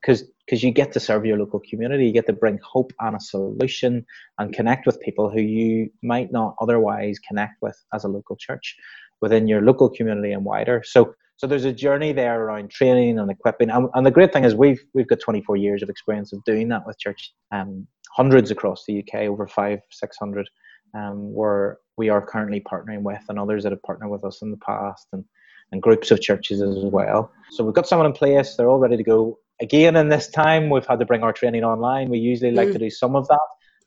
because 0.00 0.24
because 0.46 0.62
you 0.64 0.72
get 0.72 0.92
to 0.92 1.00
serve 1.00 1.24
your 1.24 1.38
local 1.38 1.60
community, 1.60 2.06
you 2.06 2.12
get 2.12 2.26
to 2.26 2.32
bring 2.32 2.58
hope 2.64 2.92
and 3.00 3.16
a 3.16 3.20
solution, 3.20 4.04
and 4.38 4.52
connect 4.52 4.86
with 4.86 5.00
people 5.00 5.30
who 5.30 5.40
you 5.40 5.90
might 6.02 6.32
not 6.32 6.56
otherwise 6.60 7.18
connect 7.18 7.62
with 7.62 7.78
as 7.94 8.04
a 8.04 8.08
local 8.08 8.36
church 8.36 8.76
within 9.20 9.46
your 9.46 9.60
local 9.60 9.88
community 9.88 10.32
and 10.32 10.44
wider. 10.44 10.82
So 10.84 11.14
so 11.40 11.46
there's 11.46 11.64
a 11.64 11.72
journey 11.72 12.12
there 12.12 12.38
around 12.44 12.70
training 12.70 13.18
and 13.18 13.30
equipping, 13.30 13.70
and, 13.70 13.88
and 13.94 14.04
the 14.04 14.10
great 14.10 14.30
thing 14.30 14.44
is 14.44 14.54
we've 14.54 14.84
we've 14.92 15.08
got 15.08 15.20
24 15.20 15.56
years 15.56 15.82
of 15.82 15.88
experience 15.88 16.34
of 16.34 16.44
doing 16.44 16.68
that 16.68 16.86
with 16.86 16.98
church, 16.98 17.32
um, 17.50 17.86
hundreds 18.14 18.50
across 18.50 18.84
the 18.86 18.98
UK, 18.98 19.22
over 19.22 19.48
five 19.48 19.78
six 19.90 20.18
hundred 20.18 20.50
um, 20.94 21.32
where 21.32 21.78
we 21.96 22.10
are 22.10 22.20
currently 22.20 22.60
partnering 22.60 23.00
with, 23.00 23.22
and 23.30 23.38
others 23.38 23.62
that 23.62 23.72
have 23.72 23.82
partnered 23.84 24.10
with 24.10 24.22
us 24.22 24.42
in 24.42 24.50
the 24.50 24.58
past, 24.58 25.06
and, 25.14 25.24
and 25.72 25.80
groups 25.80 26.10
of 26.10 26.20
churches 26.20 26.60
as 26.60 26.84
well. 26.84 27.32
So 27.52 27.64
we've 27.64 27.72
got 27.72 27.88
someone 27.88 28.04
in 28.04 28.12
place, 28.12 28.56
they're 28.56 28.68
all 28.68 28.78
ready 28.78 28.98
to 28.98 29.02
go. 29.02 29.38
Again, 29.62 29.96
in 29.96 30.10
this 30.10 30.28
time, 30.28 30.68
we've 30.68 30.84
had 30.84 30.98
to 30.98 31.06
bring 31.06 31.22
our 31.22 31.32
training 31.32 31.64
online. 31.64 32.10
We 32.10 32.18
usually 32.18 32.50
like 32.50 32.68
mm. 32.68 32.72
to 32.74 32.78
do 32.80 32.90
some 32.90 33.16
of 33.16 33.26
that. 33.28 33.40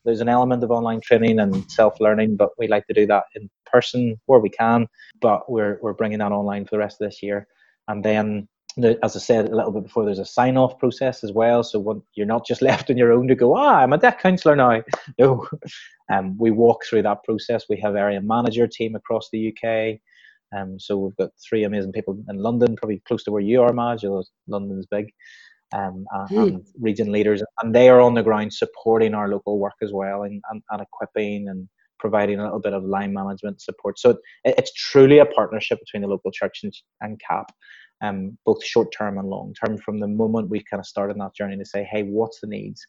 There's 0.06 0.22
an 0.22 0.30
element 0.30 0.63
of 0.63 0.72
online 0.72 1.02
training 1.02 1.39
and 1.39 1.70
self 1.72 2.00
learning, 2.00 2.38
but 2.38 2.50
we 2.58 2.68
like 2.68 2.88
to 2.88 2.94
do 2.94 3.06
that 3.08 3.24
in 3.36 3.50
person 3.66 4.20
where 4.26 4.39
we 4.39 4.50
can. 4.50 4.88
But 5.22 5.50
we're, 5.52 5.80
we're 5.82 5.94
bringing 5.94 6.20
that 6.20 6.32
online 6.32 6.66
for 6.66 6.72
the 6.72 6.80
rest 6.80 7.02
of 7.02 7.10
this 7.10 7.24
year. 7.24 7.48
And 7.88 8.04
then 8.04 8.48
as 8.78 9.16
I 9.16 9.20
said 9.20 9.50
a 9.50 9.56
little 9.56 9.72
bit 9.72 9.84
before, 9.84 10.06
there's 10.06 10.20
a 10.20 10.26
sign 10.26 10.58
off 10.58 10.80
process 10.80 11.24
as 11.24 11.32
well. 11.32 11.63
So 11.63 11.80
when, 11.80 12.02
you're 12.16 12.26
not 12.26 12.46
just 12.46 12.62
left 12.70 12.89
on 12.89 12.98
your 12.98 13.12
own 13.12 13.28
to 13.28 13.36
go, 13.36 13.56
ah, 13.56 13.78
I'm 13.78 13.94
a 13.94 13.98
debt 13.98 14.20
counsellor 14.20 14.56
now. 14.56 14.84
No, 15.20 15.48
um, 16.12 16.38
we 16.39 16.52
walk 16.52 16.84
through 16.86 17.04
that 17.04 17.24
process. 17.24 17.66
We 17.70 17.80
have 17.82 17.96
area 17.96 18.22
manager 18.22 18.68
team 18.68 18.96
across 18.96 19.30
the 19.32 19.54
UK. 19.54 20.00
Um, 20.56 20.80
so 20.80 20.98
we've 20.98 21.16
got 21.16 21.32
three 21.48 21.63
amazing 21.63 21.92
people 21.92 22.18
in 22.30 22.38
London, 22.38 22.76
probably 22.76 23.02
close 23.08 23.24
to 23.24 23.32
where 23.32 23.42
you 23.42 23.62
are, 23.62 23.74
Madge. 23.74 24.06
London's 24.48 24.86
big. 24.86 25.12
Um, 25.73 26.05
and, 26.12 26.29
hmm. 26.29 26.38
and, 26.38 26.65
region 26.79 27.12
leaders, 27.12 27.41
and 27.62 27.73
they 27.73 27.89
are 27.89 27.99
on 27.99 28.13
the 28.13 28.21
ground 28.21 28.53
supporting 28.53 29.15
our 29.15 29.27
local 29.27 29.57
work 29.57 29.73
as 29.81 29.91
well, 29.91 30.23
and, 30.23 30.41
and, 30.51 30.62
and 30.69 30.81
equipping 30.81 31.47
and 31.49 31.67
providing 31.99 32.39
a 32.39 32.43
little 32.43 32.59
bit 32.59 32.73
of 32.73 32.83
line 32.83 33.13
management 33.13 33.59
support. 33.62 33.97
So 33.97 34.12
it, 34.12 34.19
it's 34.57 34.73
truly 34.73 35.19
a 35.19 35.25
partnership 35.25 35.79
between 35.79 36.03
the 36.03 36.07
local 36.07 36.31
church 36.31 36.59
and, 36.63 36.73
and 37.01 37.19
CAP 37.27 37.51
um, 38.03 38.38
both 38.45 38.63
short 38.63 38.89
term 38.91 39.17
and 39.17 39.29
long 39.29 39.53
term 39.53 39.77
from 39.77 39.99
the 39.99 40.07
moment 40.07 40.49
we 40.49 40.63
kind 40.63 40.79
of 40.79 40.86
started 40.86 41.17
that 41.17 41.33
journey 41.36 41.57
to 41.57 41.65
say, 41.65 41.83
hey, 41.89 42.03
what's 42.03 42.41
the 42.41 42.47
needs? 42.47 42.86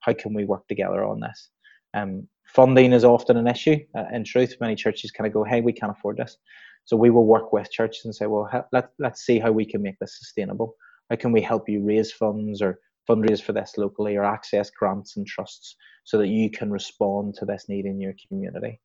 How 0.00 0.12
can 0.12 0.34
we 0.34 0.44
work 0.44 0.66
together 0.66 1.04
on 1.04 1.20
this? 1.20 1.50
Um, 1.94 2.28
funding 2.44 2.92
is 2.92 3.04
often 3.04 3.36
an 3.36 3.46
issue. 3.46 3.78
Uh, 3.96 4.04
in 4.12 4.24
truth, 4.24 4.56
many 4.60 4.74
churches 4.74 5.10
kind 5.10 5.26
of 5.26 5.32
go, 5.32 5.44
hey, 5.44 5.60
we 5.60 5.72
can't 5.72 5.92
afford 5.92 6.16
this. 6.18 6.36
So 6.84 6.96
we 6.96 7.10
will 7.10 7.26
work 7.26 7.52
with 7.52 7.70
churches 7.70 8.04
and 8.04 8.14
say, 8.14 8.26
well, 8.26 8.48
let, 8.72 8.90
let's 8.98 9.24
see 9.24 9.38
how 9.38 9.52
we 9.52 9.64
can 9.64 9.82
make 9.82 9.98
this 10.00 10.18
sustainable. 10.18 10.74
How 11.10 11.16
can 11.16 11.32
we 11.32 11.40
help 11.40 11.68
you 11.68 11.82
raise 11.82 12.12
funds 12.12 12.60
or 12.62 12.78
fundraise 13.08 13.40
for 13.40 13.52
this 13.52 13.74
locally 13.76 14.16
or 14.16 14.24
access 14.24 14.70
grants 14.70 15.16
and 15.16 15.26
trusts 15.26 15.76
so 16.04 16.18
that 16.18 16.28
you 16.28 16.50
can 16.50 16.70
respond 16.70 17.34
to 17.34 17.44
this 17.44 17.66
need 17.68 17.86
in 17.86 18.00
your 18.00 18.14
community? 18.26 18.80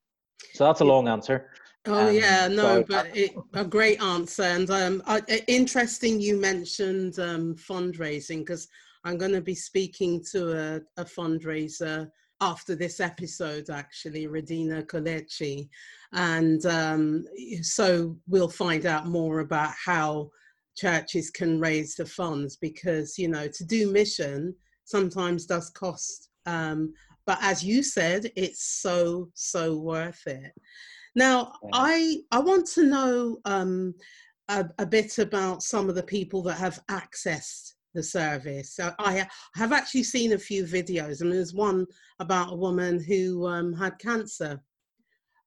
So 0.54 0.66
that's 0.66 0.82
a 0.82 0.86
long 0.86 1.08
answer. 1.08 1.50
Oh 1.86 2.10
um, 2.10 2.16
yeah, 2.16 2.48
no, 2.48 2.84
but 2.88 3.16
it, 3.16 3.32
a 3.54 3.66
great 3.66 4.02
answer, 4.02 4.44
and 4.44 4.70
um, 4.70 5.04
uh, 5.08 5.22
interesting. 5.48 6.22
You 6.22 6.38
mentioned 6.38 7.18
um, 7.18 7.56
fundraising 7.56 8.40
because 8.40 8.68
I'm 9.04 9.18
going 9.18 9.32
to 9.32 9.42
be 9.42 9.56
speaking 9.56 10.24
to 10.32 10.52
a, 10.76 11.02
a, 11.02 11.06
fundraiser 11.06 12.08
after 12.40 12.76
this 12.76 13.00
episode, 13.00 13.72
actually, 13.72 14.28
Radina 14.28 14.86
Kolechi, 14.86 15.70
and 16.14 16.64
um, 16.68 17.26
so 17.64 18.16
we'll 18.28 18.48
find 18.48 18.86
out 18.86 19.08
more 19.08 19.40
about 19.40 19.74
how 19.84 20.30
churches 20.76 21.30
can 21.30 21.60
raise 21.60 21.96
the 21.96 22.06
funds 22.06 22.58
because 22.58 23.18
you 23.18 23.28
know 23.28 23.48
to 23.48 23.66
do 23.66 23.92
mission 23.92 24.54
sometimes 24.86 25.46
does 25.46 25.70
cost 25.70 26.30
um, 26.46 26.94
but 27.26 27.38
as 27.42 27.64
you 27.64 27.84
said 27.84 28.32
it's 28.36 28.82
so 28.82 29.30
so 29.34 29.78
worth 29.78 30.26
it 30.28 30.54
now, 31.16 31.54
I 31.74 32.22
I 32.32 32.40
want 32.40 32.68
to 32.74 32.84
know 32.84 33.38
um, 33.46 33.94
a, 34.48 34.66
a, 34.80 34.86
bit 34.86 35.18
about 35.20 35.62
some 35.62 35.90
of 35.90 35.96
the 35.96 36.04
people 36.04 36.42
that 36.44 36.58
have 36.58 36.80
accessed 36.90 37.74
the 37.94 38.04
service. 38.04 38.76
So 38.76 38.94
I 38.98 39.28
have 39.56 39.74
actually 39.74 40.04
seen 40.04 40.34
a 40.34 40.38
few 40.38 40.64
videos, 40.64 41.22
and 41.22 41.32
there's 41.32 41.54
one 41.54 41.86
about 42.20 42.54
a 42.54 42.56
woman 42.56 43.04
who 43.04 43.46
um, 43.46 43.74
had 43.74 44.00
cancer, 44.00 44.62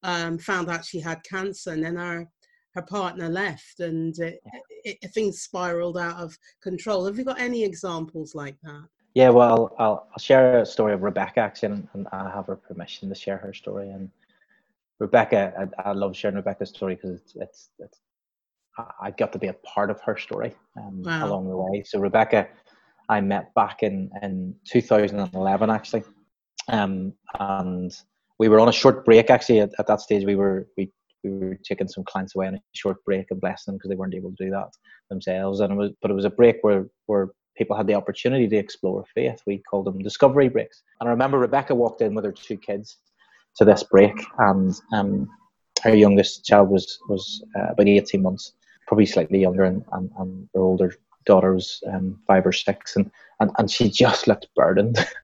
um, 0.02 0.38
found 0.38 0.68
out 0.68 0.84
she 0.84 1.00
had 1.00 1.24
cancer, 1.24 1.72
and 1.72 1.82
then 1.82 1.96
her 1.96 2.28
her 2.74 2.82
partner 2.82 3.28
left, 3.28 3.80
and 3.80 4.18
it, 4.18 4.40
it, 4.84 5.10
things 5.12 5.40
spiraled 5.40 5.96
out 5.96 6.16
of 6.16 6.36
control. 6.62 7.06
Have 7.06 7.18
you 7.18 7.24
got 7.24 7.40
any 7.40 7.62
examples 7.62 8.34
like 8.34 8.56
that? 8.62 8.84
Yeah, 9.14 9.30
well, 9.30 9.74
I'll, 9.78 10.08
I'll 10.10 10.18
share 10.18 10.60
a 10.60 10.66
story 10.66 10.92
of 10.92 11.02
Rebecca 11.02 11.40
actually, 11.40 11.74
and, 11.74 11.88
and 11.94 12.08
I 12.12 12.30
have 12.30 12.46
her 12.46 12.56
permission 12.56 13.08
to 13.08 13.14
share 13.14 13.36
her 13.38 13.54
story. 13.54 13.90
And 13.90 14.10
Rebecca, 14.98 15.70
I, 15.78 15.90
I 15.90 15.92
love 15.92 16.16
sharing 16.16 16.36
Rebecca's 16.36 16.70
story 16.70 16.96
because 16.96 17.20
it's, 17.20 17.36
it's, 17.36 17.68
it's 17.78 18.00
I 19.00 19.12
got 19.12 19.32
to 19.32 19.38
be 19.38 19.46
a 19.46 19.52
part 19.52 19.90
of 19.90 20.00
her 20.00 20.16
story 20.16 20.52
um, 20.76 21.02
wow. 21.02 21.26
along 21.26 21.48
the 21.48 21.56
way. 21.56 21.84
So 21.84 22.00
Rebecca, 22.00 22.48
I 23.08 23.20
met 23.20 23.54
back 23.54 23.84
in 23.84 24.10
in 24.20 24.56
2011 24.66 25.70
actually, 25.70 26.02
um, 26.68 27.12
and 27.38 27.96
we 28.40 28.48
were 28.48 28.58
on 28.58 28.68
a 28.68 28.72
short 28.72 29.04
break 29.04 29.30
actually. 29.30 29.60
At, 29.60 29.70
at 29.78 29.86
that 29.86 30.00
stage, 30.00 30.24
we 30.24 30.34
were 30.34 30.66
we 30.76 30.90
we 31.24 31.30
were 31.30 31.58
taking 31.64 31.88
some 31.88 32.04
clients 32.04 32.34
away 32.34 32.46
on 32.46 32.54
a 32.54 32.60
short 32.72 33.04
break 33.04 33.26
and 33.30 33.40
blessing 33.40 33.72
them 33.72 33.76
because 33.76 33.88
they 33.88 33.96
weren't 33.96 34.14
able 34.14 34.30
to 34.30 34.44
do 34.44 34.50
that 34.50 34.70
themselves. 35.08 35.60
And 35.60 35.72
it 35.72 35.76
was 35.76 35.92
but 36.00 36.10
it 36.10 36.14
was 36.14 36.24
a 36.24 36.30
break 36.30 36.58
where 36.62 36.86
where 37.06 37.30
people 37.56 37.76
had 37.76 37.86
the 37.86 37.94
opportunity 37.94 38.48
to 38.48 38.56
explore 38.56 39.04
faith. 39.14 39.40
We 39.46 39.58
called 39.58 39.86
them 39.86 39.98
discovery 39.98 40.48
breaks. 40.48 40.82
And 41.00 41.08
I 41.08 41.12
remember 41.12 41.38
Rebecca 41.38 41.74
walked 41.74 42.02
in 42.02 42.14
with 42.14 42.24
her 42.24 42.32
two 42.32 42.56
kids 42.56 42.98
to 43.56 43.64
this 43.64 43.84
break, 43.84 44.14
and 44.38 44.74
um, 44.92 45.28
her 45.82 45.94
youngest 45.94 46.44
child 46.44 46.70
was 46.70 46.98
was 47.08 47.44
uh, 47.56 47.68
about 47.70 47.88
eighteen 47.88 48.22
months, 48.22 48.52
probably 48.86 49.06
slightly 49.06 49.40
younger, 49.40 49.64
and, 49.64 49.84
and, 49.92 50.10
and 50.18 50.48
her 50.54 50.60
older 50.60 50.94
daughter 51.24 51.54
was 51.54 51.82
um, 51.92 52.20
five 52.26 52.46
or 52.46 52.52
six, 52.52 52.96
and, 52.96 53.10
and, 53.40 53.50
and 53.58 53.70
she 53.70 53.88
just 53.90 54.26
looked 54.26 54.48
burdened. 54.54 54.98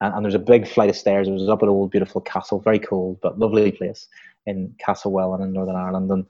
and, 0.00 0.14
and 0.14 0.24
there's 0.24 0.34
a 0.34 0.38
big 0.38 0.66
flight 0.66 0.90
of 0.90 0.96
stairs. 0.96 1.28
It 1.28 1.32
was 1.32 1.48
up 1.48 1.62
at 1.62 1.68
old 1.68 1.90
beautiful 1.90 2.20
castle, 2.20 2.60
very 2.60 2.78
cold 2.78 3.18
but 3.22 3.38
lovely 3.38 3.72
place 3.72 4.08
in 4.46 4.74
Castlewellan 4.78 5.42
in 5.42 5.52
Northern 5.52 5.76
Ireland. 5.76 6.10
And, 6.10 6.26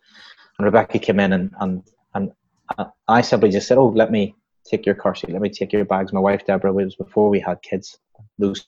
and 0.58 0.64
Rebecca 0.64 0.98
came 0.98 1.20
in 1.20 1.32
and, 1.32 1.54
and 1.60 1.82
and 2.14 2.32
uh, 2.78 2.86
I 3.08 3.20
simply 3.20 3.50
just 3.50 3.66
said, 3.68 3.78
"Oh, 3.78 3.88
let 3.88 4.10
me 4.10 4.34
take 4.64 4.86
your 4.86 4.94
car 4.94 5.14
seat. 5.14 5.30
Let 5.30 5.42
me 5.42 5.50
take 5.50 5.72
your 5.72 5.84
bags." 5.84 6.12
My 6.12 6.20
wife 6.20 6.44
Deborah 6.46 6.72
was 6.72 6.96
before 6.96 7.30
we 7.30 7.40
had 7.40 7.62
kids, 7.62 7.98
those 8.38 8.66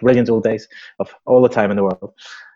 brilliant 0.00 0.30
old 0.30 0.44
days 0.44 0.68
of 0.98 1.14
all 1.26 1.42
the 1.42 1.48
time 1.48 1.70
in 1.70 1.76
the 1.76 1.84
world. 1.84 2.14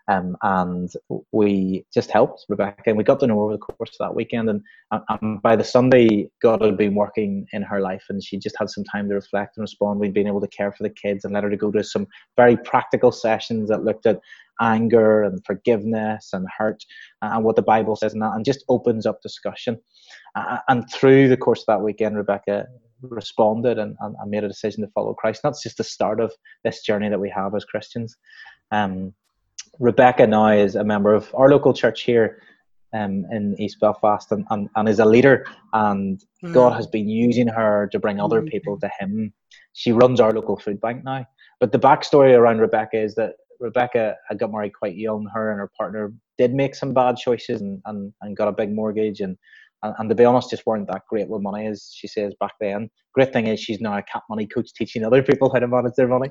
Um, 0.09 0.35
and 0.41 0.91
we 1.31 1.85
just 1.93 2.09
helped 2.09 2.45
Rebecca, 2.49 2.83
and 2.87 2.97
we 2.97 3.03
got 3.03 3.19
to 3.19 3.27
know 3.27 3.35
her 3.35 3.41
over 3.41 3.53
the 3.53 3.59
course 3.59 3.91
of 3.91 4.07
that 4.07 4.15
weekend. 4.15 4.49
And, 4.49 4.63
and 5.09 5.41
by 5.41 5.55
the 5.55 5.63
Sunday, 5.63 6.31
God 6.41 6.61
had 6.61 6.77
been 6.77 6.95
working 6.95 7.45
in 7.53 7.61
her 7.61 7.79
life, 7.79 8.03
and 8.09 8.23
she 8.23 8.37
just 8.37 8.55
had 8.57 8.71
some 8.71 8.83
time 8.83 9.07
to 9.09 9.15
reflect 9.15 9.57
and 9.57 9.61
respond. 9.61 9.99
We'd 9.99 10.13
been 10.13 10.27
able 10.27 10.41
to 10.41 10.47
care 10.47 10.71
for 10.71 10.81
the 10.81 10.89
kids 10.89 11.25
and 11.25 11.33
let 11.33 11.43
her 11.43 11.49
to 11.51 11.57
go 11.57 11.69
to 11.71 11.83
some 11.83 12.07
very 12.37 12.57
practical 12.57 13.11
sessions 13.11 13.69
that 13.69 13.83
looked 13.83 14.07
at 14.07 14.19
anger 14.59 15.23
and 15.23 15.45
forgiveness 15.45 16.31
and 16.33 16.45
hurt 16.57 16.83
and 17.21 17.43
what 17.43 17.55
the 17.55 17.61
Bible 17.61 17.95
says 17.95 18.13
and 18.13 18.21
that, 18.21 18.33
and 18.33 18.43
just 18.43 18.65
opens 18.67 19.05
up 19.05 19.21
discussion. 19.21 19.79
Uh, 20.35 20.57
and 20.67 20.89
through 20.91 21.29
the 21.29 21.37
course 21.37 21.61
of 21.61 21.67
that 21.67 21.81
weekend, 21.81 22.17
Rebecca 22.17 22.65
responded 23.01 23.77
and, 23.77 23.95
and, 23.99 24.15
and, 24.19 24.31
made 24.31 24.43
a 24.43 24.47
decision 24.47 24.83
to 24.83 24.91
follow 24.91 25.13
Christ. 25.13 25.41
That's 25.43 25.63
just 25.63 25.77
the 25.77 25.83
start 25.83 26.19
of 26.19 26.33
this 26.63 26.81
journey 26.81 27.09
that 27.09 27.19
we 27.19 27.29
have 27.29 27.55
as 27.55 27.63
Christians. 27.63 28.17
Um, 28.71 29.13
Rebecca 29.79 30.27
now 30.27 30.49
is 30.49 30.75
a 30.75 30.83
member 30.83 31.13
of 31.13 31.33
our 31.33 31.49
local 31.49 31.73
church 31.73 32.01
here 32.01 32.41
um, 32.93 33.25
in 33.31 33.55
East 33.59 33.79
Belfast 33.79 34.31
and, 34.31 34.45
and, 34.49 34.69
and 34.75 34.89
is 34.89 34.99
a 34.99 35.05
leader. 35.05 35.45
And 35.73 36.21
mm. 36.43 36.53
God 36.53 36.73
has 36.73 36.87
been 36.87 37.07
using 37.07 37.47
her 37.47 37.87
to 37.91 37.99
bring 37.99 38.19
other 38.19 38.41
mm. 38.41 38.49
people 38.49 38.79
to 38.79 38.89
Him. 38.99 39.33
She 39.73 39.91
runs 39.91 40.19
our 40.19 40.33
local 40.33 40.57
food 40.57 40.81
bank 40.81 41.03
now. 41.03 41.25
But 41.59 41.71
the 41.71 41.79
backstory 41.79 42.37
around 42.37 42.59
Rebecca 42.59 42.97
is 42.97 43.15
that 43.15 43.33
Rebecca 43.59 44.15
had 44.27 44.39
got 44.39 44.51
married 44.51 44.73
quite 44.73 44.95
young. 44.95 45.27
Her 45.33 45.51
and 45.51 45.59
her 45.59 45.71
partner 45.77 46.13
did 46.37 46.53
make 46.53 46.75
some 46.75 46.93
bad 46.93 47.17
choices 47.17 47.61
and, 47.61 47.81
and, 47.85 48.13
and 48.21 48.35
got 48.35 48.47
a 48.47 48.53
big 48.53 48.71
mortgage 48.73 49.19
and, 49.19 49.37
and, 49.83 49.93
and 49.97 50.09
to 50.09 50.15
be 50.15 50.25
honest, 50.25 50.49
just 50.49 50.65
weren't 50.65 50.87
that 50.87 51.03
great 51.09 51.27
with 51.29 51.41
money, 51.41 51.67
as 51.67 51.91
she 51.93 52.07
says 52.07 52.33
back 52.39 52.53
then. 52.59 52.89
Great 53.13 53.31
thing 53.33 53.47
is 53.47 53.59
she's 53.59 53.81
now 53.81 53.97
a 53.97 54.03
cap 54.03 54.23
money 54.29 54.45
coach 54.45 54.73
teaching 54.73 55.03
other 55.03 55.23
people 55.23 55.51
how 55.51 55.59
to 55.59 55.67
manage 55.67 55.93
their 55.95 56.07
money. 56.07 56.29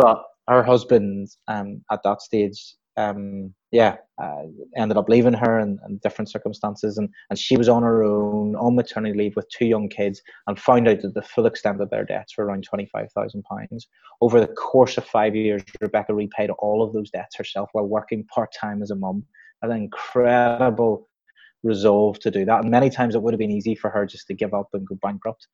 But 0.00 0.22
her 0.48 0.62
husband, 0.62 1.28
um, 1.48 1.82
at 1.90 2.02
that 2.04 2.22
stage, 2.22 2.74
um, 2.96 3.54
yeah, 3.70 3.96
uh, 4.20 4.42
ended 4.76 4.96
up 4.96 5.08
leaving 5.08 5.32
her 5.32 5.60
in, 5.60 5.78
in, 5.88 5.98
different 6.02 6.30
circumstances, 6.30 6.98
and, 6.98 7.08
and 7.30 7.38
she 7.38 7.56
was 7.56 7.68
on 7.68 7.82
her 7.82 8.02
own 8.02 8.56
on 8.56 8.74
maternity 8.74 9.16
leave 9.16 9.36
with 9.36 9.48
two 9.48 9.66
young 9.66 9.88
kids, 9.88 10.20
and 10.46 10.58
found 10.58 10.88
out 10.88 11.00
that 11.02 11.14
the 11.14 11.22
full 11.22 11.46
extent 11.46 11.80
of 11.80 11.90
their 11.90 12.04
debts 12.04 12.36
were 12.36 12.46
around 12.46 12.64
twenty 12.64 12.86
five 12.86 13.10
thousand 13.12 13.44
pounds. 13.44 13.88
Over 14.20 14.40
the 14.40 14.48
course 14.48 14.98
of 14.98 15.04
five 15.04 15.36
years, 15.36 15.62
Rebecca 15.80 16.14
repaid 16.14 16.50
all 16.58 16.82
of 16.82 16.92
those 16.92 17.10
debts 17.10 17.36
herself 17.36 17.70
while 17.72 17.86
working 17.86 18.24
part 18.24 18.52
time 18.52 18.82
as 18.82 18.90
a 18.90 18.96
mum. 18.96 19.24
An 19.62 19.70
incredible 19.72 21.08
resolve 21.62 22.18
to 22.20 22.30
do 22.30 22.44
that. 22.44 22.62
And 22.62 22.70
many 22.70 22.90
times 22.90 23.14
it 23.14 23.22
would 23.22 23.34
have 23.34 23.38
been 23.38 23.50
easy 23.50 23.74
for 23.74 23.90
her 23.90 24.06
just 24.06 24.26
to 24.28 24.34
give 24.34 24.54
up 24.54 24.68
and 24.72 24.86
go 24.86 24.96
bankrupt, 25.02 25.46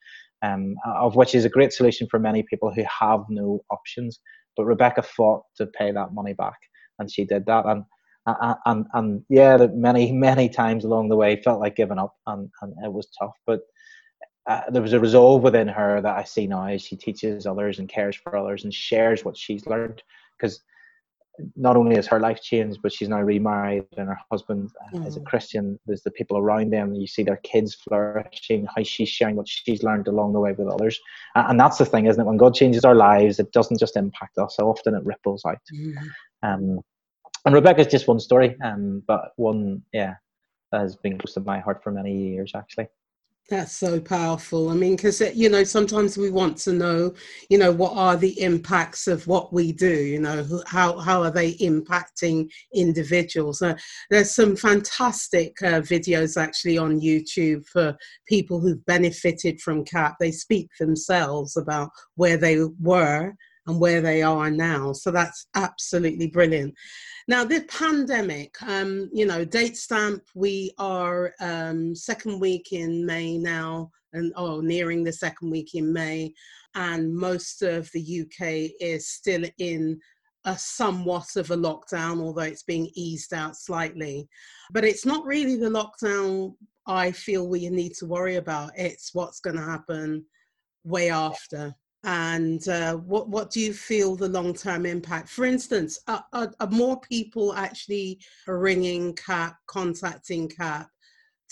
um, 0.42 0.74
of 0.84 1.16
which 1.16 1.34
is 1.34 1.44
a 1.44 1.50
great 1.50 1.72
solution 1.72 2.06
for 2.10 2.18
many 2.18 2.42
people 2.42 2.72
who 2.72 2.84
have 3.00 3.20
no 3.28 3.60
options. 3.70 4.20
But 4.56 4.64
Rebecca 4.64 5.02
fought 5.02 5.42
to 5.56 5.66
pay 5.66 5.92
that 5.92 6.14
money 6.14 6.32
back 6.32 6.56
and 6.98 7.10
she 7.10 7.24
did 7.24 7.46
that. 7.46 7.66
And 7.66 7.84
and 8.26 8.86
and, 8.94 9.22
yeah, 9.28 9.56
many 9.72 10.12
many 10.26 10.48
times 10.48 10.84
along 10.84 11.08
the 11.08 11.16
way, 11.16 11.40
felt 11.42 11.60
like 11.60 11.76
giving 11.76 11.98
up, 11.98 12.14
and 12.26 12.50
and 12.62 12.74
it 12.84 12.92
was 12.92 13.08
tough. 13.18 13.34
But 13.46 13.60
uh, 14.48 14.62
there 14.70 14.82
was 14.82 14.92
a 14.92 15.00
resolve 15.00 15.42
within 15.42 15.68
her 15.68 16.00
that 16.00 16.16
I 16.16 16.24
see 16.24 16.46
now 16.46 16.66
as 16.66 16.82
she 16.82 16.96
teaches 16.96 17.46
others 17.46 17.78
and 17.78 17.88
cares 17.88 18.16
for 18.16 18.36
others 18.36 18.64
and 18.64 18.72
shares 18.72 19.24
what 19.24 19.36
she's 19.36 19.66
learned. 19.66 20.02
Because 20.38 20.60
not 21.54 21.76
only 21.76 21.96
has 21.96 22.06
her 22.06 22.20
life 22.20 22.40
changed, 22.42 22.80
but 22.82 22.92
she's 22.92 23.08
now 23.08 23.20
remarried 23.20 23.84
and 23.96 24.08
her 24.08 24.18
husband 24.30 24.70
mm. 24.94 25.06
is 25.06 25.16
a 25.16 25.20
mm. 25.20 25.26
Christian. 25.26 25.78
There's 25.86 26.02
the 26.02 26.10
people 26.10 26.38
around 26.38 26.72
them. 26.72 26.94
You 26.94 27.06
see 27.06 27.22
their 27.22 27.36
kids 27.38 27.74
flourishing, 27.74 28.66
how 28.74 28.82
she's 28.82 29.08
sharing 29.08 29.36
what 29.36 29.48
she's 29.48 29.82
learned 29.82 30.08
along 30.08 30.32
the 30.32 30.40
way 30.40 30.52
with 30.52 30.68
others. 30.68 30.98
And 31.34 31.58
that's 31.58 31.78
the 31.78 31.84
thing, 31.84 32.06
isn't 32.06 32.20
it? 32.20 32.26
When 32.26 32.36
God 32.36 32.54
changes 32.54 32.84
our 32.84 32.94
lives, 32.94 33.38
it 33.38 33.52
doesn't 33.52 33.78
just 33.78 33.96
impact 33.96 34.38
us. 34.38 34.56
So 34.56 34.68
often 34.68 34.94
it 34.94 35.04
ripples 35.04 35.44
out. 35.44 35.58
Mm. 35.74 35.94
Um, 36.42 36.80
and 37.44 37.54
Rebecca's 37.54 37.86
just 37.86 38.08
one 38.08 38.18
story, 38.18 38.56
um, 38.64 39.02
but 39.06 39.30
one, 39.36 39.82
yeah, 39.92 40.14
that 40.72 40.80
has 40.80 40.96
been 40.96 41.16
close 41.16 41.34
to 41.34 41.40
my 41.40 41.60
heart 41.60 41.82
for 41.82 41.92
many 41.92 42.12
years, 42.12 42.52
actually. 42.56 42.88
That's 43.48 43.76
so 43.76 44.00
powerful. 44.00 44.70
I 44.70 44.74
mean, 44.74 44.96
because, 44.96 45.20
you 45.20 45.48
know, 45.48 45.62
sometimes 45.62 46.18
we 46.18 46.30
want 46.30 46.56
to 46.58 46.72
know, 46.72 47.14
you 47.48 47.58
know, 47.58 47.70
what 47.70 47.92
are 47.96 48.16
the 48.16 48.40
impacts 48.42 49.06
of 49.06 49.28
what 49.28 49.52
we 49.52 49.70
do? 49.70 49.88
You 49.88 50.18
know, 50.18 50.62
how, 50.66 50.98
how 50.98 51.22
are 51.22 51.30
they 51.30 51.54
impacting 51.54 52.50
individuals? 52.74 53.62
Uh, 53.62 53.76
there's 54.10 54.34
some 54.34 54.56
fantastic 54.56 55.62
uh, 55.62 55.80
videos 55.80 56.36
actually 56.36 56.76
on 56.76 57.00
YouTube 57.00 57.64
for 57.66 57.96
people 58.26 58.58
who've 58.58 58.84
benefited 58.84 59.60
from 59.60 59.84
CAP. 59.84 60.16
They 60.18 60.32
speak 60.32 60.68
themselves 60.80 61.56
about 61.56 61.90
where 62.16 62.36
they 62.36 62.64
were 62.80 63.32
and 63.66 63.80
where 63.80 64.00
they 64.00 64.22
are 64.22 64.50
now. 64.50 64.92
So 64.92 65.10
that's 65.10 65.46
absolutely 65.54 66.28
brilliant. 66.28 66.74
Now, 67.28 67.44
the 67.44 67.62
pandemic, 67.62 68.54
um, 68.62 69.10
you 69.12 69.26
know, 69.26 69.44
date 69.44 69.76
stamp, 69.76 70.22
we 70.34 70.72
are 70.78 71.34
um, 71.40 71.94
second 71.94 72.40
week 72.40 72.72
in 72.72 73.04
May 73.04 73.36
now, 73.36 73.90
and 74.12 74.32
oh, 74.36 74.60
nearing 74.60 75.02
the 75.02 75.12
second 75.12 75.50
week 75.50 75.74
in 75.74 75.92
May, 75.92 76.32
and 76.74 77.12
most 77.14 77.62
of 77.62 77.90
the 77.92 78.20
UK 78.20 78.70
is 78.80 79.08
still 79.08 79.44
in 79.58 79.98
a 80.44 80.56
somewhat 80.56 81.34
of 81.34 81.50
a 81.50 81.56
lockdown, 81.56 82.20
although 82.20 82.42
it's 82.42 82.62
being 82.62 82.88
eased 82.94 83.34
out 83.34 83.56
slightly. 83.56 84.28
But 84.72 84.84
it's 84.84 85.04
not 85.04 85.24
really 85.24 85.56
the 85.56 85.68
lockdown 85.68 86.54
I 86.86 87.10
feel 87.10 87.48
we 87.48 87.68
need 87.68 87.94
to 87.94 88.06
worry 88.06 88.36
about, 88.36 88.70
it's 88.76 89.12
what's 89.12 89.40
going 89.40 89.56
to 89.56 89.62
happen 89.62 90.24
way 90.84 91.10
after 91.10 91.74
and 92.04 92.66
uh, 92.68 92.96
what 92.96 93.28
what 93.28 93.50
do 93.50 93.60
you 93.60 93.72
feel 93.72 94.16
the 94.16 94.28
long 94.28 94.54
term 94.54 94.86
impact? 94.86 95.28
For 95.28 95.44
instance, 95.44 95.98
are, 96.06 96.24
are, 96.32 96.52
are, 96.60 96.70
more 96.70 97.00
people 97.00 97.52
actually 97.54 98.20
ringing 98.46 99.14
CAP, 99.14 99.56
contacting 99.66 100.48
CAP, 100.48 100.88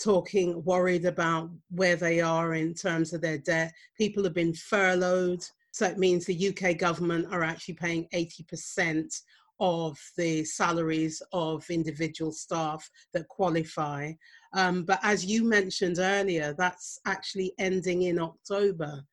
talking, 0.01 0.63
worried 0.63 1.05
about 1.05 1.49
where 1.71 1.95
they 1.95 2.21
are 2.21 2.53
in 2.53 2.73
terms 2.73 3.13
of 3.13 3.21
their 3.21 3.37
debt? 3.37 3.73
People 3.97 4.23
have 4.23 4.33
been 4.33 4.53
furloughed, 4.53 5.43
so 5.71 5.87
it 5.87 5.97
means 5.97 6.25
the 6.25 6.49
UK 6.49 6.77
government 6.77 7.27
are 7.31 7.43
actually 7.43 7.75
paying 7.75 8.07
eighty 8.13 8.43
percent 8.43 9.13
of 9.59 9.97
the 10.17 10.43
salaries 10.43 11.21
of 11.33 11.69
individual 11.69 12.31
staff 12.31 12.89
that 13.13 13.27
qualify. 13.27 14.11
Um, 14.53 14.83
but 14.83 14.99
as 15.03 15.25
you 15.25 15.43
mentioned 15.43 15.97
earlier, 15.99 16.53
that's 16.57 16.99
actually 17.05 17.53
ending 17.57 18.03
in 18.03 18.19
October. 18.19 19.03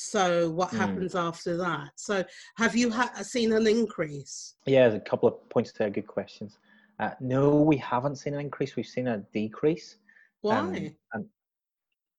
So 0.00 0.48
what 0.50 0.70
mm. 0.70 0.78
happens 0.78 1.16
after 1.16 1.56
that? 1.56 1.90
So 1.96 2.24
have 2.56 2.76
you 2.76 2.88
ha- 2.88 3.12
seen 3.22 3.52
an 3.52 3.66
increase? 3.66 4.54
Yeah, 4.64 4.88
there's 4.88 4.94
a 4.94 5.04
couple 5.04 5.28
of 5.28 5.48
points 5.48 5.72
there. 5.72 5.90
Good 5.90 6.06
questions. 6.06 6.58
Uh, 7.00 7.10
no, 7.18 7.56
we 7.56 7.76
haven't 7.78 8.14
seen 8.14 8.34
an 8.34 8.40
increase. 8.40 8.76
We've 8.76 8.86
seen 8.86 9.08
a 9.08 9.18
decrease. 9.32 9.96
Why? 10.42 10.58
Um, 10.58 10.74
and 11.14 11.24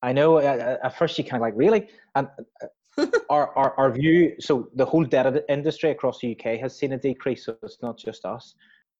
I 0.03 0.11
know 0.11 0.39
uh, 0.39 0.77
at 0.83 0.97
first 0.97 1.17
you 1.17 1.23
kind 1.23 1.35
of 1.35 1.41
like 1.41 1.53
really, 1.55 1.87
and 2.15 2.27
uh, 2.97 3.05
our, 3.29 3.57
our 3.57 3.73
our 3.77 3.91
view. 3.93 4.35
So 4.41 4.67
the 4.75 4.85
whole 4.85 5.05
data 5.05 5.45
industry 5.47 5.91
across 5.91 6.19
the 6.19 6.37
UK 6.37 6.59
has 6.59 6.77
seen 6.77 6.91
a 6.91 6.97
decrease. 6.97 7.45
So 7.45 7.55
it's 7.63 7.81
not 7.81 7.97
just 7.97 8.25
us, 8.25 8.55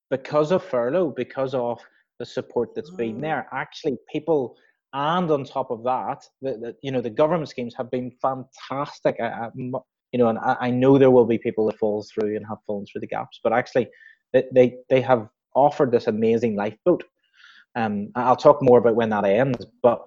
because 0.10 0.54
of 0.54 0.64
furlough, 0.64 1.10
because 1.10 1.54
of 1.54 1.82
the 2.18 2.26
support 2.26 2.74
that's 2.76 2.92
oh. 2.94 2.96
been 2.96 3.20
there. 3.20 3.46
Actually, 3.52 3.98
people 4.10 4.56
and 4.94 5.30
on 5.30 5.44
top 5.44 5.72
of 5.72 5.84
that, 5.84 6.24
the, 6.42 6.52
the, 6.52 6.76
you 6.82 6.92
know 6.92 7.02
the 7.02 7.10
government 7.10 7.50
schemes 7.50 7.76
have 7.76 7.92
been 7.92 8.12
fantastic. 8.22 9.16
I, 9.20 9.26
I, 9.26 9.50
you 9.56 10.18
know, 10.18 10.30
and 10.30 10.40
I, 10.40 10.58
I, 10.62 10.72
know 10.72 10.98
there 10.98 11.12
will 11.12 11.26
be 11.26 11.38
people 11.38 11.68
that 11.68 11.78
fall 11.78 12.04
through 12.04 12.36
and 12.36 12.46
have 12.48 12.58
fallen 12.66 12.86
through 12.86 13.02
the 13.02 13.08
gaps, 13.08 13.40
but 13.44 13.54
actually, 13.54 13.88
they 14.34 14.44
they, 14.52 14.76
they 14.90 15.02
have 15.02 15.28
offered 15.56 15.92
this 15.92 16.08
amazing 16.08 16.56
lifeboat. 16.56 17.04
Um, 17.76 18.10
I'll 18.16 18.36
talk 18.36 18.62
more 18.62 18.80
about 18.80 18.96
when 18.96 19.10
that 19.10 19.26
ends, 19.26 19.64
but 19.84 20.02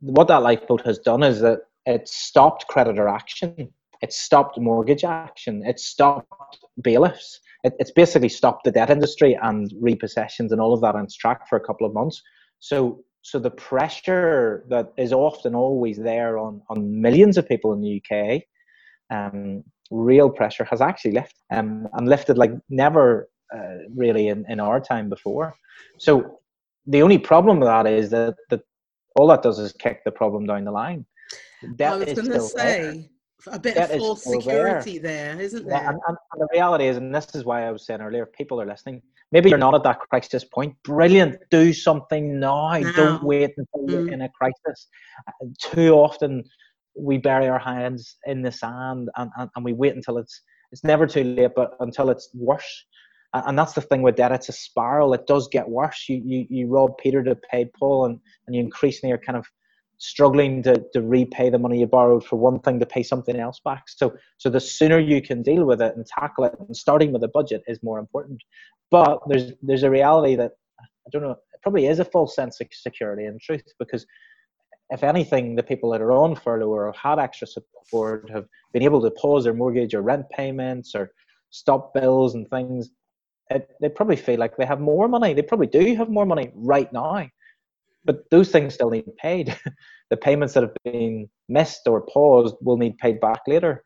what 0.00 0.28
that 0.28 0.42
lifeboat 0.42 0.82
has 0.82 0.98
done 0.98 1.22
is 1.22 1.40
that 1.40 1.60
it 1.86 2.08
stopped 2.08 2.66
creditor 2.66 3.08
action, 3.08 3.72
it 4.02 4.12
stopped 4.12 4.58
mortgage 4.58 5.04
action, 5.04 5.64
it 5.64 5.80
stopped 5.80 6.58
bailiffs. 6.82 7.40
It, 7.64 7.72
it's 7.78 7.92
basically 7.92 8.28
stopped 8.28 8.64
the 8.64 8.70
debt 8.70 8.90
industry 8.90 9.38
and 9.40 9.70
repossessions 9.82 10.52
and 10.52 10.60
all 10.60 10.74
of 10.74 10.82
that 10.82 10.94
on 10.94 11.06
track 11.18 11.48
for 11.48 11.56
a 11.56 11.64
couple 11.64 11.86
of 11.86 11.94
months. 11.94 12.22
So 12.58 13.02
so 13.26 13.40
the 13.40 13.50
pressure 13.50 14.64
that 14.68 14.92
is 14.96 15.12
often 15.12 15.56
always 15.56 15.98
there 15.98 16.38
on, 16.38 16.62
on 16.68 17.00
millions 17.00 17.36
of 17.36 17.48
people 17.48 17.72
in 17.72 17.80
the 17.80 18.00
UK, 18.00 18.42
um, 19.10 19.64
real 19.90 20.30
pressure 20.30 20.62
has 20.62 20.80
actually 20.80 21.10
lifted 21.10 21.34
um, 21.50 21.88
and 21.94 22.08
lifted 22.08 22.38
like 22.38 22.52
never 22.70 23.28
uh, 23.52 23.78
really 23.96 24.28
in, 24.28 24.44
in 24.48 24.60
our 24.60 24.78
time 24.78 25.08
before. 25.08 25.56
So 25.98 26.38
the 26.86 27.02
only 27.02 27.18
problem 27.18 27.58
with 27.58 27.66
that 27.66 27.88
is 27.88 28.10
that, 28.10 28.36
that 28.50 28.60
all 29.16 29.26
that 29.26 29.42
does 29.42 29.58
is 29.58 29.72
kick 29.72 30.04
the 30.04 30.12
problem 30.12 30.46
down 30.46 30.62
the 30.62 30.70
line. 30.70 31.04
That 31.78 31.94
I 31.94 31.96
was 31.96 32.12
going 32.12 32.30
to 32.30 32.40
say, 32.40 33.10
there 33.44 33.56
a 33.56 33.58
bit 33.58 33.76
of 33.76 33.90
false 33.98 34.22
security 34.22 34.98
there. 34.98 35.34
there, 35.34 35.44
isn't 35.44 35.66
there? 35.66 35.82
Yeah, 35.82 35.88
and, 35.88 35.98
and, 36.06 36.16
the 36.38 36.46
reality 36.52 36.86
is, 36.86 36.96
and 36.96 37.12
this 37.12 37.34
is 37.34 37.44
why 37.44 37.66
I 37.66 37.72
was 37.72 37.84
saying 37.84 38.00
earlier, 38.00 38.24
people 38.24 38.60
are 38.60 38.66
listening. 38.66 39.02
Maybe 39.32 39.50
you're 39.50 39.58
not 39.58 39.74
at 39.74 39.82
that 39.82 39.98
crisis 39.98 40.44
point. 40.44 40.74
Brilliant. 40.84 41.36
Do 41.50 41.72
something 41.72 42.38
now. 42.38 42.78
now. 42.78 42.92
Don't 42.92 43.22
wait 43.24 43.52
until 43.56 43.90
you're 43.90 44.08
mm. 44.08 44.12
in 44.12 44.22
a 44.22 44.28
crisis. 44.30 44.88
Too 45.60 45.94
often 45.94 46.44
we 46.96 47.18
bury 47.18 47.48
our 47.48 47.58
hands 47.58 48.16
in 48.26 48.42
the 48.42 48.52
sand 48.52 49.08
and, 49.16 49.30
and, 49.36 49.50
and 49.54 49.64
we 49.64 49.72
wait 49.72 49.94
until 49.94 50.18
it's 50.18 50.42
it's 50.72 50.82
never 50.82 51.06
too 51.06 51.22
late, 51.22 51.52
but 51.54 51.76
until 51.80 52.10
it's 52.10 52.30
worse. 52.34 52.84
And 53.32 53.58
that's 53.58 53.74
the 53.74 53.80
thing 53.82 54.02
with 54.02 54.16
debt, 54.16 54.32
it's 54.32 54.48
a 54.48 54.52
spiral. 54.52 55.12
It 55.12 55.26
does 55.26 55.48
get 55.48 55.68
worse. 55.68 56.06
You 56.08 56.22
you, 56.24 56.46
you 56.48 56.68
rob 56.68 56.96
Peter 56.98 57.22
to 57.24 57.36
pay 57.50 57.68
Paul 57.78 58.06
and, 58.06 58.20
and 58.46 58.56
you 58.56 58.62
increasingly 58.62 59.12
are 59.12 59.18
kind 59.18 59.36
of 59.36 59.46
struggling 59.98 60.62
to, 60.62 60.84
to 60.92 61.00
repay 61.02 61.48
the 61.48 61.58
money 61.58 61.80
you 61.80 61.86
borrowed 61.86 62.24
for 62.24 62.36
one 62.36 62.60
thing 62.60 62.78
to 62.80 62.86
pay 62.86 63.02
something 63.02 63.36
else 63.36 63.60
back. 63.64 63.84
So 63.88 64.14
so 64.38 64.50
the 64.50 64.60
sooner 64.60 64.98
you 64.98 65.22
can 65.22 65.42
deal 65.42 65.64
with 65.64 65.80
it 65.80 65.96
and 65.96 66.06
tackle 66.06 66.44
it, 66.44 66.54
and 66.58 66.76
starting 66.76 67.12
with 67.12 67.22
a 67.24 67.28
budget 67.28 67.62
is 67.66 67.82
more 67.82 67.98
important. 67.98 68.42
But 68.90 69.20
there's 69.28 69.52
there's 69.62 69.82
a 69.82 69.90
reality 69.90 70.36
that 70.36 70.52
I 70.80 71.10
don't 71.10 71.22
know. 71.22 71.30
It 71.30 71.62
probably 71.62 71.86
is 71.86 71.98
a 71.98 72.04
false 72.04 72.34
sense 72.34 72.60
of 72.60 72.68
security 72.72 73.24
in 73.24 73.38
truth 73.40 73.72
because 73.78 74.06
if 74.90 75.02
anything, 75.02 75.56
the 75.56 75.62
people 75.62 75.90
that 75.90 76.00
are 76.00 76.12
on 76.12 76.36
furlough 76.36 76.68
or 76.68 76.86
have 76.86 76.96
had 76.96 77.18
extra 77.18 77.46
support 77.46 78.30
have 78.30 78.46
been 78.72 78.82
able 78.82 79.02
to 79.02 79.10
pause 79.10 79.44
their 79.44 79.54
mortgage 79.54 79.94
or 79.94 80.02
rent 80.02 80.26
payments 80.30 80.94
or 80.94 81.10
stop 81.50 81.92
bills 81.92 82.34
and 82.34 82.48
things. 82.48 82.90
It, 83.50 83.68
they 83.80 83.88
probably 83.88 84.16
feel 84.16 84.38
like 84.38 84.56
they 84.56 84.66
have 84.66 84.80
more 84.80 85.08
money. 85.08 85.32
They 85.32 85.42
probably 85.42 85.68
do 85.68 85.94
have 85.96 86.08
more 86.08 86.26
money 86.26 86.52
right 86.54 86.92
now 86.92 87.28
but 88.06 88.30
those 88.30 88.50
things 88.50 88.74
still 88.74 88.90
need 88.90 89.04
paid. 89.18 89.56
the 90.10 90.16
payments 90.16 90.54
that 90.54 90.62
have 90.62 90.74
been 90.84 91.28
missed 91.48 91.86
or 91.86 92.06
paused 92.06 92.54
will 92.62 92.76
need 92.76 92.96
paid 92.98 93.20
back 93.20 93.40
later. 93.46 93.84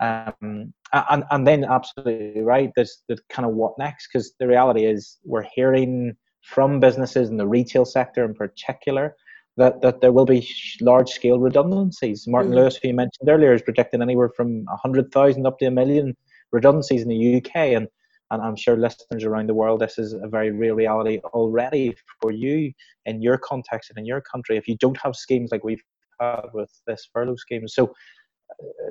Um, 0.00 0.74
and, 0.92 1.24
and 1.30 1.46
then 1.46 1.64
absolutely 1.64 2.42
right, 2.42 2.70
there's 2.76 3.02
the 3.08 3.18
kind 3.30 3.48
of 3.48 3.54
what 3.54 3.72
next, 3.78 4.08
because 4.12 4.34
the 4.38 4.46
reality 4.46 4.84
is 4.84 5.18
we're 5.24 5.46
hearing 5.54 6.14
from 6.42 6.78
businesses 6.78 7.30
in 7.30 7.38
the 7.38 7.46
retail 7.46 7.84
sector 7.84 8.24
in 8.24 8.34
particular 8.34 9.16
that, 9.56 9.80
that 9.82 10.00
there 10.00 10.12
will 10.12 10.26
be 10.26 10.48
large 10.80 11.10
scale 11.10 11.38
redundancies. 11.38 12.26
Martin 12.26 12.52
mm. 12.52 12.56
Lewis, 12.56 12.76
who 12.76 12.88
you 12.88 12.94
mentioned 12.94 13.28
earlier, 13.28 13.54
is 13.54 13.62
predicting 13.62 14.02
anywhere 14.02 14.30
from 14.36 14.64
100,000 14.64 15.46
up 15.46 15.58
to 15.58 15.66
a 15.66 15.70
million 15.70 16.16
redundancies 16.52 17.02
in 17.02 17.08
the 17.08 17.36
UK. 17.36 17.56
And 17.56 17.88
and 18.34 18.42
I'm 18.42 18.56
sure 18.56 18.76
listeners 18.76 19.24
around 19.24 19.48
the 19.48 19.54
world, 19.54 19.80
this 19.80 19.98
is 19.98 20.12
a 20.12 20.28
very 20.28 20.50
real 20.50 20.74
reality 20.74 21.20
already 21.32 21.94
for 22.20 22.32
you 22.32 22.72
in 23.06 23.22
your 23.22 23.38
context 23.38 23.90
and 23.90 23.98
in 23.98 24.06
your 24.06 24.20
country. 24.20 24.56
If 24.56 24.68
you 24.68 24.76
don't 24.76 24.98
have 25.02 25.16
schemes 25.16 25.50
like 25.52 25.64
we've 25.64 25.82
had 26.20 26.46
with 26.52 26.70
this 26.86 27.08
furlough 27.12 27.36
scheme, 27.36 27.66
so 27.68 27.94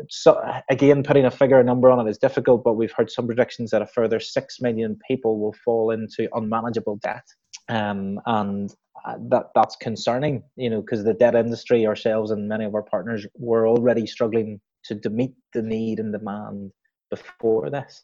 so 0.10 0.44
again, 0.70 1.04
putting 1.04 1.26
a 1.26 1.32
figure, 1.32 1.60
a 1.60 1.64
number 1.64 1.90
on 1.90 2.06
it 2.06 2.10
is 2.10 2.18
difficult, 2.18 2.64
but 2.64 2.74
we've 2.74 2.92
heard 2.92 3.12
some 3.12 3.28
predictions 3.28 3.72
that 3.72 3.82
a 3.82 3.88
further 3.88 4.20
six 4.20 4.60
million 4.60 4.98
people 5.08 5.40
will 5.40 5.56
fall 5.64 5.92
into 5.92 6.28
unmanageable 6.34 6.98
debt, 6.98 7.24
um, 7.70 8.20
and 8.26 8.74
uh, 9.06 9.16
that 9.30 9.48
that's 9.56 9.76
concerning. 9.78 10.44
You 10.56 10.70
know, 10.70 10.82
because 10.82 11.04
the 11.04 11.14
debt 11.14 11.36
industry, 11.36 11.86
ourselves, 11.86 12.32
and 12.32 12.48
many 12.48 12.66
of 12.66 12.76
our 12.76 12.84
partners 12.84 13.26
were 13.36 13.68
already 13.68 14.06
struggling 14.06 14.60
to, 14.86 15.00
to 15.00 15.10
meet 15.10 15.34
the 15.54 15.62
need 15.62 16.00
and 16.00 16.12
demand 16.12 16.72
before 17.10 17.70
this 17.70 18.04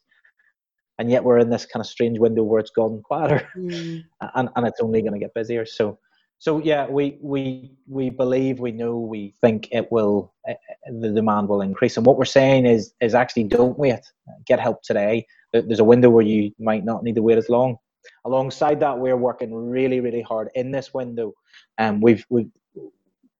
and 0.99 1.09
yet 1.09 1.23
we're 1.23 1.39
in 1.39 1.49
this 1.49 1.65
kind 1.65 1.81
of 1.81 1.87
strange 1.87 2.19
window 2.19 2.43
where 2.43 2.59
it's 2.59 2.71
gone 2.71 3.01
quieter. 3.01 3.47
Mm. 3.57 4.03
and, 4.35 4.49
and 4.55 4.67
it's 4.67 4.79
only 4.79 5.01
going 5.01 5.13
to 5.13 5.19
get 5.19 5.33
busier. 5.33 5.65
So 5.65 5.97
so 6.37 6.59
yeah 6.59 6.87
we 6.87 7.17
we 7.21 7.71
we 7.87 8.09
believe 8.09 8.59
we 8.59 8.71
know 8.71 8.97
we 8.97 9.33
think 9.41 9.67
it 9.71 9.91
will 9.91 10.33
uh, 10.49 10.53
the 10.99 11.09
demand 11.09 11.49
will 11.49 11.61
increase. 11.61 11.97
And 11.97 12.05
what 12.05 12.17
we're 12.17 12.25
saying 12.25 12.65
is 12.65 12.93
is 13.01 13.15
actually 13.15 13.45
don't 13.45 13.77
wait. 13.77 13.99
Get 14.45 14.59
help 14.59 14.81
today. 14.83 15.25
There's 15.51 15.79
a 15.79 15.83
window 15.83 16.09
where 16.09 16.25
you 16.25 16.51
might 16.59 16.85
not 16.85 17.03
need 17.03 17.15
to 17.15 17.23
wait 17.23 17.37
as 17.37 17.49
long. 17.49 17.77
Alongside 18.25 18.79
that 18.81 18.97
we're 18.99 19.17
working 19.17 19.53
really 19.53 19.99
really 19.99 20.21
hard 20.21 20.49
in 20.55 20.71
this 20.71 20.93
window. 20.93 21.33
And 21.77 21.95
um, 21.95 22.01
we've 22.01 22.25
we've 22.29 22.51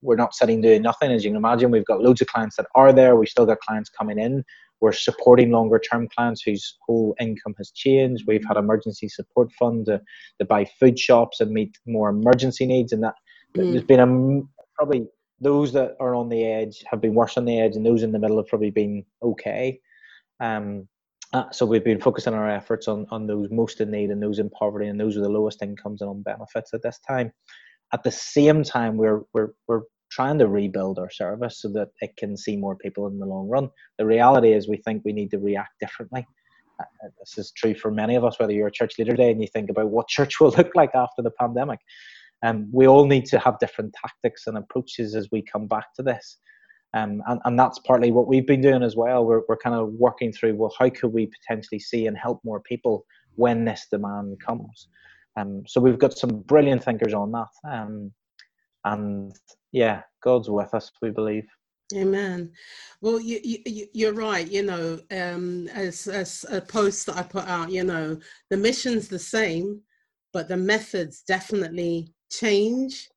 we're 0.02 0.16
not 0.16 0.34
sitting 0.34 0.62
doing 0.62 0.82
nothing. 0.82 1.12
As 1.12 1.24
you 1.24 1.30
can 1.30 1.38
imagine 1.38 1.72
we've 1.72 1.86
got 1.86 2.02
loads 2.02 2.22
of 2.22 2.28
clients 2.28 2.56
that 2.58 2.68
are 2.76 2.92
there. 2.92 3.16
We've 3.16 3.30
still 3.30 3.46
got 3.46 3.60
clients 3.60 3.90
coming 3.90 4.20
in 4.20 4.44
we're 4.82 4.94
supporting 4.94 5.52
longer 5.52 5.80
term 5.80 6.08
clients 6.16 6.42
whose 6.42 6.78
whole 6.86 7.16
income 7.20 7.54
has 7.58 7.72
changed. 7.72 8.26
We've 8.28 8.46
had 8.48 8.58
emergency 8.58 9.10
support 9.10 9.52
fund 9.54 9.88
to, 9.88 10.02
to 10.40 10.46
buy 10.46 10.66
food 10.80 10.98
shops 10.98 11.40
and 11.42 11.52
meet 11.52 11.78
more 11.86 12.10
emergency 12.10 12.66
needs. 12.66 12.94
And 12.94 13.04
that 13.04 13.16
mm. 13.56 13.72
there's 13.72 13.84
been 13.84 14.00
a 14.00 14.42
probably 14.76 15.08
those 15.42 15.72
that 15.74 15.96
are 16.00 16.16
on 16.16 16.30
the 16.30 16.46
edge 16.46 16.84
have 16.90 17.02
been 17.02 17.14
worse 17.14 17.38
on 17.38 17.46
the 17.46 17.60
edge, 17.60 17.76
and 17.76 17.86
those 17.86 18.04
in 18.04 18.12
the 18.12 18.20
middle 18.20 18.38
have 18.38 18.48
probably 18.48 18.72
been 18.72 19.06
okay. 19.22 19.80
Um, 20.40 20.88
uh, 21.34 21.50
so 21.52 21.66
we've 21.66 21.84
been 21.84 22.02
focusing 22.02 22.34
our 22.34 22.50
efforts 22.50 22.88
on, 22.88 23.06
on 23.12 23.28
those 23.28 23.50
most 23.52 23.82
in 23.82 23.92
need 23.92 24.10
and 24.10 24.22
those 24.22 24.40
in 24.40 24.50
poverty, 24.50 24.88
and 24.88 25.00
those 25.00 25.16
with 25.16 25.24
the 25.24 25.30
lowest 25.30 25.62
incomes 25.62 26.02
and 26.02 26.10
on 26.10 26.24
benefits 26.24 26.74
at 26.74 26.82
this 26.82 27.00
time. 27.08 27.32
At 27.94 28.04
the 28.04 28.12
same 28.12 28.64
time, 28.64 28.98
we're 28.98 29.22
we're 29.34 29.50
we're 29.68 29.82
trying 30.20 30.38
to 30.38 30.50
rebuild 30.50 31.00
our 31.00 31.10
service 31.10 31.62
so 31.62 31.70
that 31.70 31.88
it 32.02 32.12
can 32.18 32.36
see 32.36 32.58
more 32.58 32.76
people 32.76 33.08
in 33.08 33.20
the 33.20 33.26
long 33.26 33.48
run. 33.48 33.70
The 33.98 34.06
reality 34.06 34.52
is, 34.52 34.68
we 34.68 34.76
think 34.76 35.02
we 35.06 35.14
need 35.14 35.32
to 35.32 35.40
react 35.40 35.80
differently. 35.80 36.28
Uh, 36.78 36.84
uh, 37.06 37.10
this 37.20 37.38
is 37.38 37.54
true 37.56 37.74
for 37.74 37.90
many 37.90 38.16
of 38.16 38.26
us, 38.26 38.38
whether 38.38 38.52
you're 38.52 38.68
a 38.68 38.72
church 38.72 39.00
leader 39.00 39.12
today 39.12 39.32
and 39.32 39.42
you 39.42 39.48
think 39.48 39.70
about 39.70 39.92
what 39.92 40.10
church 40.10 40.38
will 40.42 40.52
look 40.58 40.72
like 40.76 40.94
after 40.94 41.22
the 41.22 41.32
pandemic. 41.32 41.80
Um, 42.44 42.70
we 42.74 42.86
all 42.86 43.06
need 43.06 43.28
to 43.28 43.40
have 43.40 43.60
different 43.60 43.96
tactics 44.02 44.46
and 44.46 44.58
approaches 44.58 45.16
as 45.16 45.30
we 45.32 45.42
come 45.42 45.68
back 45.68 45.94
to 45.96 46.04
this. 46.04 46.40
Um, 46.94 47.22
and, 47.28 47.40
and 47.46 47.58
that's 47.58 47.80
partly 47.80 48.12
what 48.12 48.28
we've 48.28 48.48
been 48.48 48.62
doing 48.62 48.84
as 48.84 48.98
well. 48.98 49.26
We're, 49.26 49.44
we're 49.48 49.56
kind 49.56 49.76
of 49.78 49.94
working 49.94 50.34
through, 50.34 50.56
well, 50.56 50.74
how 50.78 50.90
could 50.90 51.14
we 51.14 51.28
potentially 51.28 51.80
see 51.80 52.08
and 52.08 52.18
help 52.18 52.42
more 52.44 52.60
people 52.60 53.06
when 53.36 53.64
this 53.64 53.88
demand 53.90 54.36
comes? 54.46 54.90
Um, 55.38 55.64
so 55.66 55.80
we've 55.80 56.00
got 56.00 56.18
some 56.18 56.42
brilliant 56.42 56.84
thinkers 56.84 57.14
on 57.14 57.32
that. 57.32 57.48
Um, 57.72 58.12
and 58.86 59.34
yeah, 59.72 60.02
God's 60.24 60.50
with 60.50 60.74
us, 60.74 60.92
we 61.02 61.12
believe. 61.12 61.46
Amen. 61.96 62.52
Well, 63.02 63.20
you, 63.20 63.40
you, 63.44 63.88
you're 63.94 64.14
right. 64.14 64.48
You 64.48 64.64
know, 64.64 65.00
um, 65.12 65.68
as, 65.70 66.08
as 66.08 66.46
a 66.52 66.62
post 66.62 67.08
that 67.08 67.18
I 67.18 67.24
put 67.24 67.48
out, 67.48 67.72
you 67.72 67.84
know, 67.84 68.18
the 68.50 68.58
mission's 68.58 69.08
the 69.08 69.20
same, 69.20 69.82
but 70.32 70.48
the 70.48 70.58
methods 70.58 71.24
definitely 71.24 72.14
change, 72.32 73.10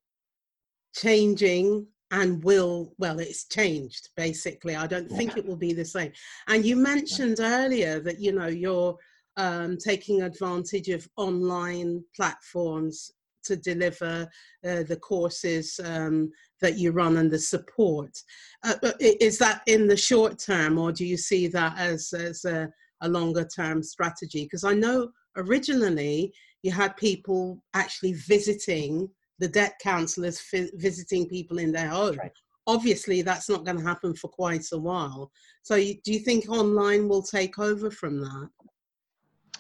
changing, 0.94 1.86
and 2.12 2.42
will, 2.44 2.94
well, 2.98 3.18
it's 3.18 3.44
changed 3.44 4.10
basically. 4.16 4.76
I 4.76 4.86
don't 4.86 5.10
think 5.10 5.36
it 5.36 5.46
will 5.46 5.56
be 5.56 5.72
the 5.72 5.84
same. 5.84 6.12
And 6.48 6.64
you 6.64 6.76
mentioned 6.76 7.40
earlier 7.40 8.00
that, 8.00 8.20
you 8.20 8.32
know, 8.32 8.48
you're 8.48 8.96
um, 9.38 9.78
taking 9.78 10.22
advantage 10.22 10.88
of 10.88 11.08
online 11.16 12.04
platforms 12.14 13.12
to 13.44 13.56
deliver 13.56 14.28
uh, 14.66 14.82
the 14.84 14.98
courses 15.00 15.78
um, 15.84 16.30
that 16.60 16.78
you 16.78 16.92
run 16.92 17.16
and 17.16 17.30
the 17.30 17.38
support. 17.38 18.16
Uh, 18.64 18.74
is 19.00 19.38
that 19.38 19.62
in 19.66 19.86
the 19.86 19.96
short 19.96 20.38
term, 20.38 20.78
or 20.78 20.92
do 20.92 21.04
you 21.04 21.16
see 21.16 21.46
that 21.48 21.76
as, 21.78 22.12
as 22.12 22.44
a, 22.44 22.68
a 23.02 23.08
longer 23.08 23.44
term 23.44 23.82
strategy? 23.82 24.44
Because 24.44 24.64
I 24.64 24.74
know 24.74 25.10
originally 25.36 26.32
you 26.62 26.70
had 26.70 26.96
people 26.96 27.62
actually 27.74 28.12
visiting 28.14 29.08
the 29.38 29.48
debt 29.48 29.74
counselors, 29.82 30.40
f- 30.52 30.70
visiting 30.74 31.28
people 31.28 31.58
in 31.58 31.72
their 31.72 31.88
home. 31.88 32.16
Right. 32.16 32.30
Obviously, 32.68 33.22
that's 33.22 33.48
not 33.48 33.64
going 33.64 33.78
to 33.78 33.84
happen 33.84 34.14
for 34.14 34.28
quite 34.28 34.66
a 34.72 34.78
while. 34.78 35.32
So, 35.62 35.74
you, 35.74 35.96
do 36.04 36.12
you 36.12 36.20
think 36.20 36.48
online 36.48 37.08
will 37.08 37.22
take 37.22 37.58
over 37.58 37.90
from 37.90 38.20
that? 38.20 38.48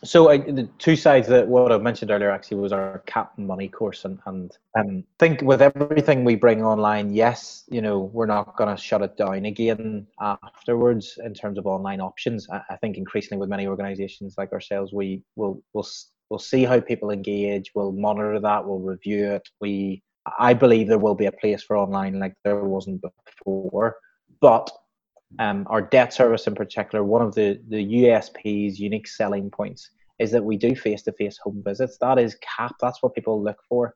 So 0.04 0.30
I, 0.30 0.38
the 0.38 0.68
two 0.78 0.96
sides 0.96 1.28
that 1.28 1.46
what 1.46 1.70
I 1.70 1.78
mentioned 1.78 2.10
earlier 2.10 2.30
actually 2.30 2.56
was 2.56 2.72
our 2.72 3.04
CAP 3.06 3.38
Money 3.38 3.68
course, 3.68 4.04
and 4.04 4.18
and 4.26 4.56
um, 4.76 5.04
think 5.20 5.42
with 5.42 5.62
everything 5.62 6.24
we 6.24 6.34
bring 6.34 6.64
online, 6.64 7.12
yes, 7.14 7.64
you 7.68 7.80
know 7.80 8.10
we're 8.12 8.26
not 8.26 8.56
going 8.56 8.74
to 8.74 8.82
shut 8.82 9.02
it 9.02 9.16
down 9.16 9.44
again 9.44 10.08
afterwards 10.20 11.20
in 11.24 11.34
terms 11.34 11.56
of 11.56 11.66
online 11.66 12.00
options. 12.00 12.48
I, 12.50 12.62
I 12.70 12.76
think 12.78 12.96
increasingly 12.96 13.38
with 13.38 13.48
many 13.48 13.68
organisations 13.68 14.34
like 14.36 14.52
ourselves, 14.52 14.92
we 14.92 15.22
will 15.36 15.62
will 15.72 15.86
we'll 16.30 16.40
see 16.40 16.64
how 16.64 16.80
people 16.80 17.10
engage, 17.10 17.70
we'll 17.74 17.92
monitor 17.92 18.40
that, 18.40 18.66
we'll 18.66 18.80
review 18.80 19.32
it. 19.32 19.48
We 19.60 20.02
I 20.38 20.54
believe 20.54 20.88
there 20.88 20.98
will 20.98 21.14
be 21.14 21.26
a 21.26 21.32
place 21.32 21.62
for 21.62 21.76
online 21.76 22.18
like 22.18 22.34
there 22.42 22.64
wasn't 22.64 23.02
before, 23.02 23.96
but 24.40 24.68
um, 25.38 25.66
our 25.70 25.82
debt 25.82 26.12
service 26.12 26.46
in 26.46 26.54
particular, 26.54 27.04
one 27.04 27.22
of 27.22 27.34
the, 27.34 27.60
the 27.68 27.82
USP's 27.82 28.78
unique 28.78 29.08
selling 29.08 29.50
points 29.50 29.90
is 30.18 30.30
that 30.30 30.44
we 30.44 30.56
do 30.56 30.74
face 30.74 31.02
to 31.02 31.12
face 31.12 31.38
home 31.42 31.62
visits. 31.64 31.98
That 32.00 32.18
is 32.18 32.36
cap, 32.36 32.74
that's 32.80 33.02
what 33.02 33.14
people 33.14 33.42
look 33.42 33.58
for. 33.68 33.94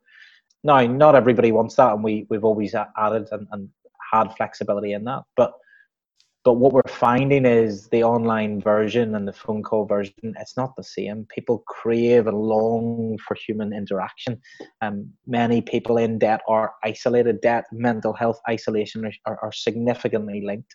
Now, 0.64 0.84
not 0.86 1.14
everybody 1.14 1.52
wants 1.52 1.76
that, 1.76 1.92
and 1.92 2.02
we, 2.02 2.26
we've 2.30 2.44
always 2.44 2.74
added 2.74 3.28
and, 3.30 3.46
and 3.52 3.68
had 4.12 4.34
flexibility 4.36 4.92
in 4.92 5.04
that. 5.04 5.22
But 5.36 5.52
but 6.44 6.58
what 6.58 6.72
we're 6.72 6.82
finding 6.86 7.44
is 7.44 7.88
the 7.88 8.04
online 8.04 8.60
version 8.60 9.16
and 9.16 9.26
the 9.26 9.32
phone 9.32 9.64
call 9.64 9.84
version, 9.84 10.14
it's 10.38 10.56
not 10.56 10.76
the 10.76 10.84
same. 10.84 11.26
People 11.28 11.64
crave 11.66 12.28
and 12.28 12.38
long 12.38 13.18
for 13.26 13.34
human 13.34 13.72
interaction. 13.72 14.40
Um, 14.80 15.10
many 15.26 15.60
people 15.60 15.98
in 15.98 16.20
debt 16.20 16.42
are 16.46 16.74
isolated. 16.84 17.40
Debt, 17.40 17.64
mental 17.72 18.12
health, 18.12 18.38
isolation 18.48 19.10
are, 19.26 19.40
are 19.42 19.50
significantly 19.50 20.40
linked 20.46 20.72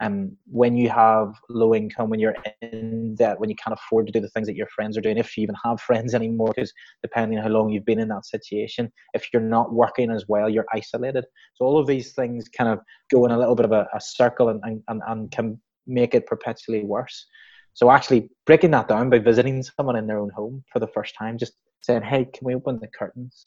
um, 0.00 0.36
when 0.46 0.76
you 0.76 0.90
have 0.90 1.34
low 1.48 1.74
income, 1.74 2.10
when 2.10 2.20
you're 2.20 2.36
in 2.60 3.14
debt, 3.14 3.40
when 3.40 3.48
you 3.48 3.56
can't 3.56 3.78
afford 3.78 4.06
to 4.06 4.12
do 4.12 4.20
the 4.20 4.28
things 4.28 4.46
that 4.46 4.56
your 4.56 4.66
friends 4.68 4.96
are 4.96 5.00
doing, 5.00 5.16
if 5.16 5.36
you 5.36 5.42
even 5.42 5.56
have 5.64 5.80
friends 5.88 6.14
anymore, 6.14 6.52
because 6.54 6.72
depending 7.02 7.38
on 7.38 7.44
how 7.44 7.50
long 7.50 7.70
you've 7.70 7.84
been 7.84 7.98
in 7.98 8.08
that 8.08 8.26
situation, 8.26 8.92
if 9.14 9.28
you're 9.32 9.42
not 9.42 9.72
working 9.72 10.10
as 10.10 10.26
well, 10.28 10.48
you're 10.48 10.66
isolated. 10.72 11.24
So 11.54 11.64
all 11.64 11.78
of 11.78 11.86
these 11.86 12.12
things 12.12 12.48
kind 12.48 12.70
of 12.70 12.80
go 13.10 13.24
in 13.24 13.30
a 13.30 13.38
little 13.38 13.54
bit 13.54 13.64
of 13.64 13.72
a, 13.72 13.86
a 13.94 14.00
circle 14.00 14.50
and, 14.50 14.82
and, 14.88 15.02
and 15.06 15.30
can 15.30 15.60
make 15.86 16.14
it 16.14 16.26
perpetually 16.26 16.84
worse. 16.84 17.26
So 17.72 17.90
actually 17.90 18.30
breaking 18.44 18.70
that 18.72 18.88
down 18.88 19.10
by 19.10 19.18
visiting 19.18 19.62
someone 19.62 19.96
in 19.96 20.06
their 20.06 20.18
own 20.18 20.30
home 20.30 20.64
for 20.72 20.78
the 20.78 20.88
first 20.88 21.14
time, 21.18 21.38
just 21.38 21.52
saying, 21.82 22.02
hey, 22.02 22.24
can 22.24 22.44
we 22.44 22.54
open 22.54 22.78
the 22.80 22.88
curtains? 22.88 23.46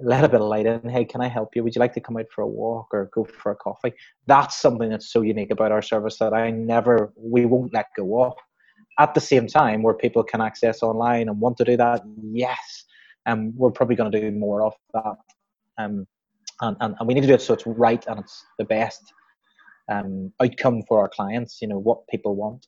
A 0.00 0.28
bit 0.28 0.40
of 0.40 0.46
light 0.46 0.66
in. 0.66 0.88
Hey, 0.88 1.04
can 1.04 1.20
I 1.20 1.28
help 1.28 1.54
you? 1.54 1.62
Would 1.62 1.74
you 1.74 1.80
like 1.80 1.94
to 1.94 2.00
come 2.00 2.16
out 2.16 2.26
for 2.34 2.42
a 2.42 2.46
walk 2.46 2.88
or 2.92 3.10
go 3.12 3.24
for 3.24 3.52
a 3.52 3.56
coffee? 3.56 3.92
That's 4.26 4.60
something 4.60 4.90
that's 4.90 5.12
so 5.12 5.22
unique 5.22 5.50
about 5.50 5.72
our 5.72 5.82
service 5.82 6.18
that 6.18 6.32
I 6.32 6.50
never, 6.50 7.12
we 7.16 7.44
won't 7.44 7.74
let 7.74 7.86
go 7.96 8.22
of. 8.22 8.34
At 8.98 9.14
the 9.14 9.20
same 9.20 9.46
time, 9.46 9.82
where 9.82 9.94
people 9.94 10.22
can 10.22 10.40
access 10.40 10.82
online 10.82 11.28
and 11.28 11.40
want 11.40 11.56
to 11.58 11.64
do 11.64 11.76
that, 11.78 12.02
yes, 12.32 12.84
and 13.26 13.50
um, 13.50 13.54
we're 13.56 13.70
probably 13.70 13.96
going 13.96 14.12
to 14.12 14.20
do 14.20 14.30
more 14.30 14.62
of 14.62 14.74
that. 14.92 15.16
Um, 15.78 16.06
and, 16.60 16.76
and, 16.80 16.94
and 16.98 17.08
we 17.08 17.14
need 17.14 17.22
to 17.22 17.26
do 17.26 17.34
it 17.34 17.42
so 17.42 17.54
it's 17.54 17.66
right 17.66 18.04
and 18.06 18.20
it's 18.20 18.44
the 18.58 18.64
best 18.64 19.12
um, 19.90 20.32
outcome 20.42 20.82
for 20.86 21.00
our 21.00 21.08
clients. 21.08 21.60
You 21.60 21.68
know 21.68 21.78
what 21.78 22.06
people 22.08 22.36
want, 22.36 22.66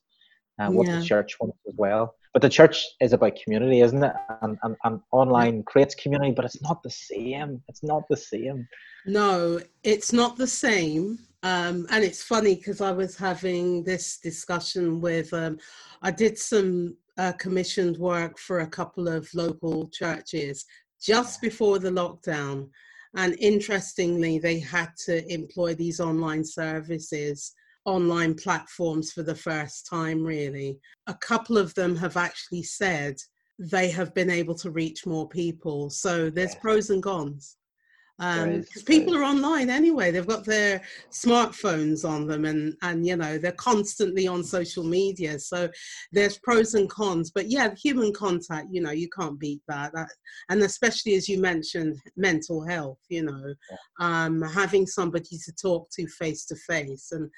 and 0.57 0.69
uh, 0.69 0.77
what 0.77 0.87
yeah. 0.87 0.99
the 0.99 1.05
church 1.05 1.35
wants 1.39 1.57
as 1.67 1.73
well. 1.77 2.15
But 2.33 2.41
the 2.41 2.49
church 2.49 2.85
is 2.99 3.13
about 3.13 3.39
community, 3.41 3.79
isn't 3.79 4.03
it? 4.03 4.13
And, 4.41 4.57
and, 4.63 4.75
and 4.83 4.99
online 5.11 5.63
creates 5.63 5.95
community, 5.95 6.31
but 6.31 6.43
it's 6.43 6.61
not 6.61 6.83
the 6.83 6.89
same. 6.89 7.61
It's 7.69 7.83
not 7.83 8.03
the 8.09 8.17
same. 8.17 8.67
No, 9.05 9.59
it's 9.83 10.11
not 10.11 10.35
the 10.37 10.47
same. 10.47 11.19
Um, 11.43 11.87
and 11.91 12.03
it's 12.03 12.23
funny 12.23 12.55
because 12.55 12.81
I 12.81 12.91
was 12.91 13.15
having 13.15 13.83
this 13.83 14.17
discussion 14.17 14.99
with, 14.99 15.33
um, 15.33 15.59
I 16.01 16.11
did 16.11 16.37
some 16.37 16.97
uh, 17.17 17.33
commissioned 17.33 17.97
work 17.97 18.37
for 18.37 18.59
a 18.59 18.67
couple 18.67 19.07
of 19.07 19.33
local 19.33 19.87
churches 19.89 20.65
just 21.01 21.39
before 21.41 21.79
the 21.79 21.91
lockdown. 21.91 22.67
And 23.15 23.37
interestingly, 23.39 24.39
they 24.39 24.59
had 24.59 24.89
to 25.05 25.25
employ 25.31 25.73
these 25.75 26.01
online 26.01 26.43
services, 26.43 27.53
online 27.85 28.33
platforms 28.33 29.11
for 29.11 29.23
the 29.23 29.35
first 29.35 29.87
time, 29.87 30.23
really. 30.23 30.79
A 31.07 31.13
couple 31.13 31.57
of 31.57 31.73
them 31.75 31.95
have 31.95 32.17
actually 32.17 32.63
said 32.63 33.15
they 33.57 33.89
have 33.89 34.13
been 34.13 34.29
able 34.29 34.55
to 34.55 34.71
reach 34.71 35.05
more 35.05 35.27
people. 35.29 35.89
So 35.89 36.29
there's 36.29 36.55
pros 36.55 36.89
and 36.89 37.01
cons 37.01 37.57
um 38.19 38.61
because 38.61 38.83
people 38.83 39.15
are 39.15 39.23
online 39.23 39.69
anyway. 39.69 40.11
They've 40.11 40.25
got 40.25 40.45
their 40.45 40.81
smartphones 41.11 42.07
on 42.07 42.27
them 42.27 42.45
and 42.45 42.75
and 42.81 43.05
you 43.05 43.15
know 43.15 43.37
they're 43.37 43.51
constantly 43.53 44.27
on 44.27 44.43
social 44.43 44.83
media. 44.83 45.39
So 45.39 45.69
there's 46.11 46.37
pros 46.37 46.73
and 46.75 46.89
cons. 46.89 47.31
But 47.31 47.49
yeah 47.49 47.73
human 47.75 48.13
contact 48.13 48.67
you 48.71 48.81
know 48.81 48.91
you 48.91 49.09
can't 49.09 49.39
beat 49.39 49.61
that, 49.67 49.91
that 49.93 50.09
and 50.49 50.61
especially 50.61 51.15
as 51.15 51.27
you 51.27 51.39
mentioned 51.39 51.99
mental 52.15 52.65
health 52.65 52.99
you 53.09 53.23
know 53.23 53.53
yeah. 53.69 53.77
um 53.99 54.41
having 54.41 54.85
somebody 54.87 55.37
to 55.43 55.51
talk 55.53 55.89
to 55.91 56.07
face 56.07 56.45
to 56.45 56.55
face 56.55 57.11
and 57.11 57.29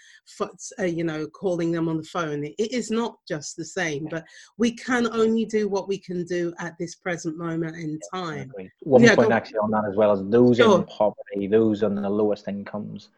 uh, 0.80 0.84
you 0.84 1.04
know 1.04 1.28
calling 1.28 1.72
them 1.72 1.90
on 1.90 1.98
the 1.98 2.04
phone 2.04 2.44
it, 2.44 2.54
it 2.58 2.72
is 2.72 2.92
not 2.92 3.18
just 3.28 3.56
the 3.58 3.66
same. 3.66 4.04
Yeah. 4.04 4.10
but 4.12 4.26
we 4.58 4.72
can 4.72 5.08
only 5.08 5.46
do 5.46 5.68
what 5.68 5.88
we 5.88 5.98
can 5.98 6.24
do 6.26 6.54
at 6.60 6.78
this 6.78 6.96
present 6.96 7.38
moment 7.38 7.76
in 7.76 8.00
time. 8.14 8.52
One 8.82 9.04
yeah, 9.04 9.16
point 9.16 9.30
go- 9.30 9.36
actually 9.36 9.60
on 9.60 9.72
that 9.72 9.86
as 9.90 9.96
well 9.96 10.12
as 10.12 10.22
those 10.30 10.60
sure. 10.68 10.80
in 10.80 10.86
poverty, 10.86 11.48
those 11.48 11.84
on 11.84 11.96
the 11.96 12.10
lowest 12.10 12.48
incomes. 12.48 13.10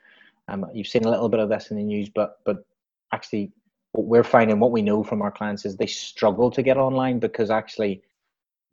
Um, 0.48 0.66
you've 0.74 0.88
seen 0.88 1.06
a 1.06 1.10
little 1.10 1.30
bit 1.30 1.40
of 1.40 1.50
this 1.50 1.72
in 1.72 1.78
the 1.78 1.84
news, 1.84 2.10
but 2.10 2.40
but 2.46 2.66
actually, 3.14 3.52
what 3.92 4.06
we're 4.06 4.24
finding, 4.24 4.60
what 4.60 4.72
we 4.72 4.82
know 4.82 5.04
from 5.04 5.22
our 5.22 5.32
clients, 5.32 5.66
is 5.66 5.76
they 5.76 5.86
struggle 5.86 6.50
to 6.52 6.64
get 6.64 6.78
online 6.78 7.20
because 7.20 7.50
actually, 7.50 8.04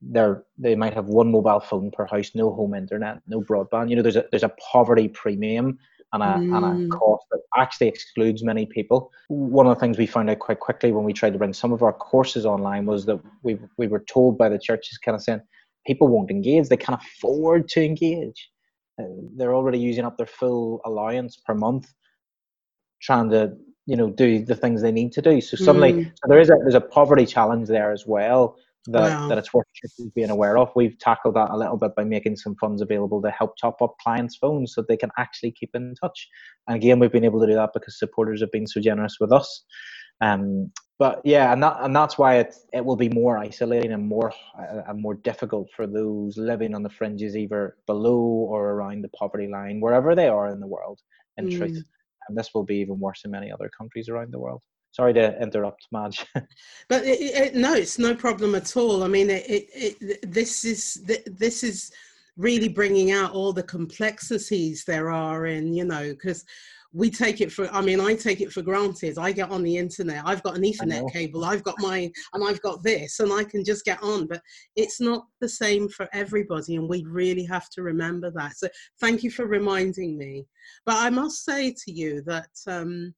they're 0.00 0.44
they 0.58 0.74
might 0.74 0.94
have 0.94 1.06
one 1.06 1.30
mobile 1.30 1.60
phone 1.60 1.90
per 1.90 2.06
house, 2.06 2.32
no 2.34 2.52
home 2.52 2.74
internet, 2.74 3.20
no 3.26 3.40
broadband. 3.42 3.90
You 3.90 3.96
know, 3.96 4.02
there's 4.02 4.16
a 4.16 4.24
there's 4.30 4.42
a 4.42 4.54
poverty 4.72 5.08
premium 5.08 5.78
and 6.12 6.22
a, 6.22 6.26
mm. 6.26 6.56
and 6.56 6.64
a 6.64 6.68
mm. 6.68 6.98
cost 6.98 7.26
that 7.30 7.40
actually 7.56 7.88
excludes 7.88 8.42
many 8.42 8.64
people. 8.64 9.10
One 9.28 9.66
of 9.66 9.74
the 9.74 9.80
things 9.80 9.98
we 9.98 10.06
found 10.06 10.30
out 10.30 10.38
quite 10.38 10.60
quickly 10.60 10.92
when 10.92 11.04
we 11.04 11.12
tried 11.12 11.32
to 11.32 11.38
bring 11.38 11.52
some 11.52 11.72
of 11.72 11.82
our 11.82 11.92
courses 11.92 12.46
online 12.46 12.86
was 12.86 13.06
that 13.06 13.20
we 13.42 13.58
we 13.76 13.88
were 13.88 14.00
told 14.00 14.38
by 14.38 14.48
the 14.48 14.58
churches 14.58 14.98
kind 14.98 15.14
of 15.14 15.22
saying 15.22 15.42
people 15.86 16.08
won't 16.08 16.30
engage, 16.30 16.68
they 16.68 16.76
can't 16.76 17.00
afford 17.00 17.68
to 17.68 17.84
engage 17.84 18.50
they're 19.36 19.54
already 19.54 19.78
using 19.78 20.04
up 20.04 20.16
their 20.16 20.26
full 20.26 20.80
allowance 20.84 21.36
per 21.36 21.54
month 21.54 21.92
trying 23.02 23.28
to 23.30 23.52
you 23.86 23.96
know 23.96 24.10
do 24.10 24.44
the 24.44 24.54
things 24.54 24.82
they 24.82 24.92
need 24.92 25.12
to 25.12 25.22
do 25.22 25.40
so 25.40 25.56
suddenly 25.56 25.92
mm. 25.92 26.04
so 26.06 26.28
there 26.28 26.40
is 26.40 26.50
a 26.50 26.54
there's 26.62 26.74
a 26.74 26.80
poverty 26.80 27.26
challenge 27.26 27.68
there 27.68 27.92
as 27.92 28.06
well 28.06 28.56
that, 28.88 29.00
wow. 29.00 29.28
that 29.28 29.38
it's 29.38 29.52
worth 29.52 29.66
being 30.14 30.30
aware 30.30 30.56
of 30.56 30.70
we've 30.76 30.98
tackled 30.98 31.34
that 31.34 31.50
a 31.50 31.56
little 31.56 31.76
bit 31.76 31.94
by 31.96 32.04
making 32.04 32.36
some 32.36 32.54
funds 32.56 32.80
available 32.80 33.20
to 33.20 33.30
help 33.30 33.56
top 33.56 33.82
up 33.82 33.94
clients 34.00 34.36
phones 34.36 34.74
so 34.74 34.82
they 34.82 34.96
can 34.96 35.10
actually 35.18 35.50
keep 35.50 35.70
in 35.74 35.94
touch 36.00 36.28
and 36.66 36.76
again 36.76 36.98
we've 36.98 37.12
been 37.12 37.24
able 37.24 37.40
to 37.40 37.46
do 37.46 37.54
that 37.54 37.70
because 37.74 37.98
supporters 37.98 38.40
have 38.40 38.52
been 38.52 38.66
so 38.66 38.80
generous 38.80 39.16
with 39.20 39.32
us 39.32 39.64
um, 40.20 40.70
but 40.98 41.20
yeah, 41.24 41.52
and 41.52 41.62
that 41.62 41.76
and 41.80 41.94
that's 41.94 42.16
why 42.16 42.36
it 42.36 42.54
it 42.72 42.84
will 42.84 42.96
be 42.96 43.08
more 43.10 43.38
isolating 43.38 43.92
and 43.92 44.06
more 44.06 44.32
uh, 44.58 44.82
and 44.88 45.00
more 45.00 45.14
difficult 45.14 45.68
for 45.74 45.86
those 45.86 46.38
living 46.38 46.74
on 46.74 46.82
the 46.82 46.90
fringes, 46.90 47.36
either 47.36 47.76
below 47.86 48.16
or 48.16 48.70
around 48.70 49.02
the 49.02 49.08
poverty 49.10 49.48
line, 49.48 49.80
wherever 49.80 50.14
they 50.14 50.28
are 50.28 50.48
in 50.48 50.60
the 50.60 50.66
world. 50.66 51.00
In 51.36 51.48
mm. 51.48 51.58
truth, 51.58 51.84
and 52.28 52.36
this 52.36 52.54
will 52.54 52.64
be 52.64 52.76
even 52.76 52.98
worse 52.98 53.22
in 53.24 53.30
many 53.30 53.52
other 53.52 53.70
countries 53.76 54.08
around 54.08 54.32
the 54.32 54.38
world. 54.38 54.62
Sorry 54.92 55.12
to 55.12 55.38
interrupt, 55.42 55.86
Madge. 55.92 56.24
but 56.88 57.04
it, 57.04 57.20
it, 57.20 57.54
no, 57.54 57.74
it's 57.74 57.98
no 57.98 58.14
problem 58.14 58.54
at 58.54 58.74
all. 58.78 59.04
I 59.04 59.08
mean, 59.08 59.28
it, 59.30 60.32
this 60.32 60.64
is 60.64 61.04
this 61.26 61.62
is 61.62 61.92
really 62.38 62.68
bringing 62.68 63.12
out 63.12 63.32
all 63.32 63.52
the 63.52 63.62
complexities 63.62 64.84
there 64.84 65.10
are 65.10 65.46
in 65.46 65.72
you 65.72 65.84
know 65.84 66.10
because 66.10 66.44
we 66.96 67.10
take 67.10 67.42
it 67.42 67.52
for 67.52 67.68
i 67.72 67.80
mean 67.82 68.00
i 68.00 68.14
take 68.14 68.40
it 68.40 68.50
for 68.50 68.62
granted. 68.62 69.18
I 69.18 69.30
get 69.30 69.50
on 69.50 69.62
the 69.62 69.76
internet. 69.76 70.22
I've 70.24 70.42
got 70.42 70.56
an 70.56 70.62
ethernet 70.62 71.12
cable. 71.12 71.44
I've 71.44 71.62
got 71.62 71.76
my 71.78 72.10
and 72.32 72.44
i've 72.44 72.62
got 72.62 72.82
this 72.82 73.20
and 73.20 73.32
i 73.32 73.44
can 73.44 73.62
just 73.64 73.84
get 73.84 74.02
on 74.02 74.26
but 74.26 74.40
it's 74.76 75.00
not 75.00 75.26
the 75.40 75.48
same 75.48 75.88
for 75.88 76.08
everybody 76.14 76.76
and 76.76 76.88
we 76.88 77.04
really 77.04 77.44
have 77.44 77.68
to 77.70 77.82
remember 77.82 78.30
that. 78.30 78.56
So 78.56 78.68
thank 79.00 79.22
you 79.22 79.30
for 79.30 79.46
reminding 79.46 80.16
me. 80.16 80.46
But 80.86 80.96
i 80.96 81.10
must 81.10 81.44
say 81.44 81.74
to 81.84 81.92
you 81.92 82.22
that 82.22 82.50
um, 82.66 83.14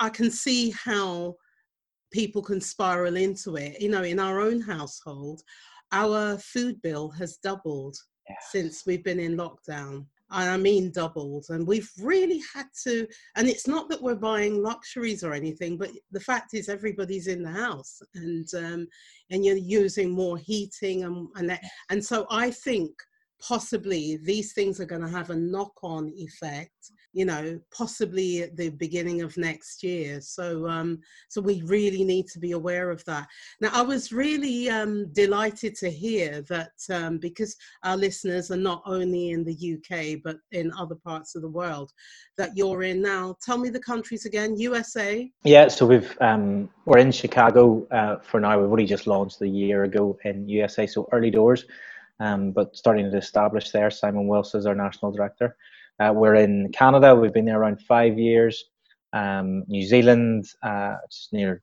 i 0.00 0.08
can 0.08 0.30
see 0.30 0.70
how 0.70 1.34
people 2.12 2.42
can 2.42 2.60
spiral 2.60 3.16
into 3.16 3.56
it. 3.56 3.80
You 3.80 3.90
know 3.90 4.02
in 4.02 4.18
our 4.18 4.40
own 4.40 4.60
household 4.62 5.42
our 5.92 6.38
food 6.38 6.80
bill 6.82 7.10
has 7.10 7.38
doubled 7.42 7.96
yes. 8.28 8.38
since 8.50 8.86
we've 8.86 9.04
been 9.04 9.20
in 9.20 9.36
lockdown 9.36 10.06
I 10.30 10.56
mean 10.56 10.90
doubled. 10.92 11.46
And 11.48 11.66
we've 11.66 11.90
really 12.00 12.40
had 12.54 12.66
to, 12.84 13.06
and 13.36 13.48
it's 13.48 13.66
not 13.66 13.88
that 13.88 14.02
we're 14.02 14.14
buying 14.14 14.62
luxuries 14.62 15.24
or 15.24 15.32
anything, 15.32 15.76
but 15.76 15.90
the 16.12 16.20
fact 16.20 16.54
is 16.54 16.68
everybody's 16.68 17.26
in 17.26 17.42
the 17.42 17.50
house 17.50 18.00
and 18.14 18.46
um, 18.54 18.86
and 19.30 19.44
you're 19.44 19.56
using 19.56 20.10
more 20.10 20.38
heating 20.38 21.04
and 21.04 21.28
and, 21.36 21.58
and 21.90 22.04
so 22.04 22.26
I 22.30 22.50
think 22.50 22.92
possibly 23.40 24.18
these 24.22 24.52
things 24.52 24.80
are 24.80 24.86
going 24.86 25.02
to 25.02 25.08
have 25.08 25.30
a 25.30 25.36
knock-on 25.36 26.12
effect 26.14 26.92
you 27.12 27.24
know 27.24 27.60
possibly 27.76 28.42
at 28.42 28.56
the 28.56 28.70
beginning 28.70 29.22
of 29.22 29.36
next 29.36 29.82
year. 29.82 30.20
So 30.20 30.68
um 30.68 31.00
so 31.28 31.40
we 31.40 31.62
really 31.62 32.04
need 32.04 32.26
to 32.28 32.38
be 32.38 32.52
aware 32.52 32.90
of 32.90 33.04
that. 33.04 33.26
Now 33.60 33.70
i 33.72 33.82
was 33.82 34.12
really 34.12 34.70
um 34.70 35.12
delighted 35.12 35.74
to 35.76 35.90
hear 35.90 36.42
that 36.42 36.72
um 36.90 37.18
because 37.18 37.56
our 37.82 37.96
listeners 37.96 38.50
are 38.50 38.56
not 38.56 38.82
only 38.86 39.30
in 39.30 39.44
the 39.44 39.58
uk 39.74 40.22
but 40.22 40.36
in 40.52 40.72
other 40.72 40.94
parts 40.94 41.34
of 41.34 41.42
the 41.42 41.48
world 41.48 41.92
that 42.36 42.56
you're 42.56 42.82
in 42.82 43.02
now. 43.02 43.36
Tell 43.44 43.58
me 43.58 43.70
the 43.70 43.80
countries 43.80 44.26
again. 44.26 44.56
Usa 44.56 45.30
yeah 45.44 45.68
so 45.68 45.86
we've 45.86 46.16
um 46.20 46.68
we're 46.84 46.98
in 46.98 47.12
chicago 47.12 47.86
uh, 47.90 48.16
for 48.18 48.40
now. 48.40 48.60
We've 48.60 48.70
only 48.70 48.86
just 48.86 49.06
launched 49.06 49.40
a 49.42 49.48
year 49.48 49.84
ago 49.84 50.18
in 50.24 50.48
usa 50.48 50.86
so 50.86 51.08
early 51.12 51.30
doors 51.30 51.64
um, 52.20 52.52
but 52.52 52.76
starting 52.76 53.10
to 53.10 53.16
establish 53.16 53.70
there. 53.70 53.90
Simon 53.90 54.28
Wills 54.28 54.54
is 54.54 54.66
our 54.66 54.74
national 54.74 55.10
director. 55.10 55.56
Uh, 56.00 56.12
we're 56.12 56.36
in 56.36 56.70
Canada. 56.72 57.14
We've 57.14 57.32
been 57.32 57.44
there 57.44 57.60
around 57.60 57.82
five 57.82 58.18
years. 58.18 58.64
Um, 59.12 59.64
New 59.68 59.86
Zealand, 59.86 60.46
uh, 60.62 60.94
it's 61.04 61.28
near 61.32 61.62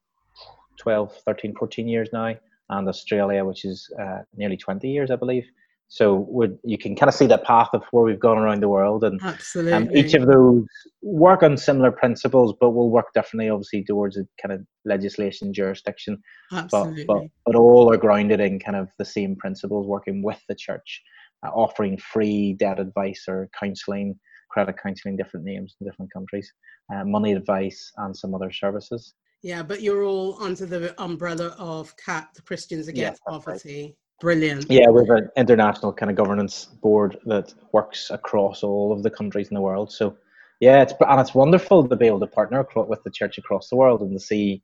12, 0.77 1.11
13, 1.25 1.55
14 1.55 1.88
years 1.88 2.09
now, 2.13 2.35
and 2.69 2.88
Australia, 2.88 3.43
which 3.43 3.65
is 3.65 3.89
uh, 3.99 4.19
nearly 4.35 4.57
20 4.57 4.88
years, 4.88 5.09
I 5.09 5.15
believe. 5.15 5.45
So 5.89 6.57
you 6.65 6.77
can 6.77 6.97
kind 6.97 7.07
of 7.07 7.15
see 7.15 7.27
the 7.27 7.38
path 7.38 7.69
of 7.71 7.81
where 7.91 8.03
we've 8.03 8.19
gone 8.19 8.38
around 8.38 8.61
the 8.61 8.67
world, 8.67 9.05
and 9.05 9.19
Absolutely. 9.23 9.71
Um, 9.71 9.95
each 9.95 10.13
of 10.13 10.27
those 10.27 10.65
work 11.01 11.43
on 11.43 11.55
similar 11.55 11.91
principles, 11.91 12.53
but 12.59 12.71
will 12.71 12.89
work 12.89 13.13
differently, 13.13 13.49
obviously, 13.49 13.85
towards 13.85 14.17
a 14.17 14.27
kind 14.41 14.51
of 14.51 14.67
legislation 14.83 15.53
jurisdiction. 15.53 16.21
Absolutely. 16.51 17.05
But, 17.05 17.21
but, 17.21 17.27
but 17.45 17.55
all 17.55 17.91
are 17.91 17.97
grounded 17.97 18.41
in 18.41 18.59
kind 18.59 18.75
of 18.75 18.89
the 18.99 19.05
same 19.05 19.38
principles, 19.38 19.88
working 19.88 20.21
with 20.21 20.41
the 20.49 20.55
church, 20.55 21.01
uh, 21.45 21.51
offering 21.51 21.97
free 21.97 22.53
debt 22.59 22.81
advice 22.81 23.23
or 23.25 23.49
counselling, 23.57 24.19
credit 24.58 24.76
counselling, 24.82 25.16
different 25.16 25.45
names 25.45 25.76
in 25.80 25.86
different 25.86 26.12
countries, 26.12 26.51
uh, 26.91 27.03
money 27.05 27.34
advice, 27.34 27.91
and 27.97 28.16
some 28.16 28.34
other 28.34 28.51
services. 28.51 29.14
Yeah, 29.43 29.62
but 29.62 29.84
you're 29.84 30.03
all 30.03 30.41
under 30.41 30.66
the 30.66 30.99
umbrella 30.99 31.55
of 31.60 31.95
CAP, 31.97 32.34
the 32.34 32.41
Christians 32.41 32.88
Against 32.88 33.22
Poverty. 33.28 33.84
Right. 33.84 33.95
Brilliant. 34.20 34.66
Yeah, 34.68 34.89
we 34.89 35.01
have 35.01 35.16
an 35.16 35.30
international 35.38 35.93
kind 35.93 36.10
of 36.10 36.18
governance 36.18 36.66
board 36.82 37.20
that 37.26 37.53
works 37.72 38.10
across 38.10 38.64
all 38.64 38.91
of 38.91 39.03
the 39.03 39.12
countries 39.12 39.49
in 39.49 39.53
the 39.53 39.62
world. 39.62 39.91
So, 39.91 40.18
yeah, 40.60 40.82
it's 40.82 40.93
and 41.08 41.22
it's 41.22 41.36
wonderful 41.36 41.88
to 41.88 41.95
be 41.95 42.08
able 42.08 42.22
to 42.22 42.28
partner 42.28 42.66
with 42.76 43.03
the 43.03 43.12
church 43.12 43.38
across 43.38 43.70
the 43.70 43.76
world 43.76 44.01
and 44.01 44.14
to 44.14 44.20
see, 44.20 44.64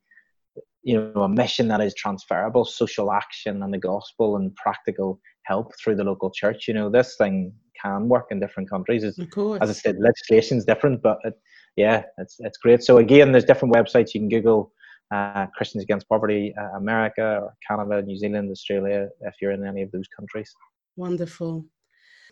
you 0.82 1.12
know, 1.14 1.22
a 1.22 1.28
mission 1.28 1.68
that 1.68 1.80
is 1.80 1.94
transferable, 1.94 2.64
social 2.64 3.12
action 3.12 3.62
and 3.62 3.72
the 3.72 3.78
gospel 3.78 4.34
and 4.38 4.52
practical 4.56 5.20
help 5.44 5.70
through 5.78 5.94
the 5.94 6.02
local 6.02 6.32
church. 6.32 6.66
You 6.66 6.74
know, 6.74 6.90
this 6.90 7.14
thing 7.16 7.52
can 7.84 8.08
work 8.08 8.28
in 8.30 8.40
different 8.40 8.68
countries. 8.70 9.04
As, 9.04 9.18
of 9.18 9.30
course. 9.30 9.58
as 9.62 9.70
I 9.70 9.72
said, 9.72 9.96
legislation 9.98 10.58
is 10.58 10.64
different, 10.64 11.02
but 11.02 11.18
it, 11.24 11.34
yeah, 11.76 12.02
it's 12.18 12.36
it's 12.38 12.58
great. 12.58 12.82
So 12.82 12.98
again, 12.98 13.32
there's 13.32 13.44
different 13.44 13.74
websites 13.74 14.14
you 14.14 14.20
can 14.20 14.28
Google 14.28 14.72
uh, 15.10 15.46
Christians 15.56 15.84
Against 15.84 16.08
Poverty 16.08 16.54
uh, 16.58 16.76
America 16.76 17.40
or 17.42 17.54
Canada, 17.66 18.02
New 18.02 18.16
Zealand, 18.16 18.50
Australia, 18.50 19.08
if 19.20 19.34
you're 19.40 19.52
in 19.52 19.64
any 19.66 19.82
of 19.82 19.90
those 19.92 20.08
countries. 20.16 20.52
Wonderful. 20.96 21.64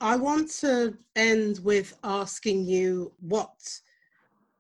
I 0.01 0.17
want 0.17 0.51
to 0.61 0.97
end 1.15 1.61
with 1.63 1.97
asking 2.03 2.65
you 2.65 3.13
what 3.21 3.55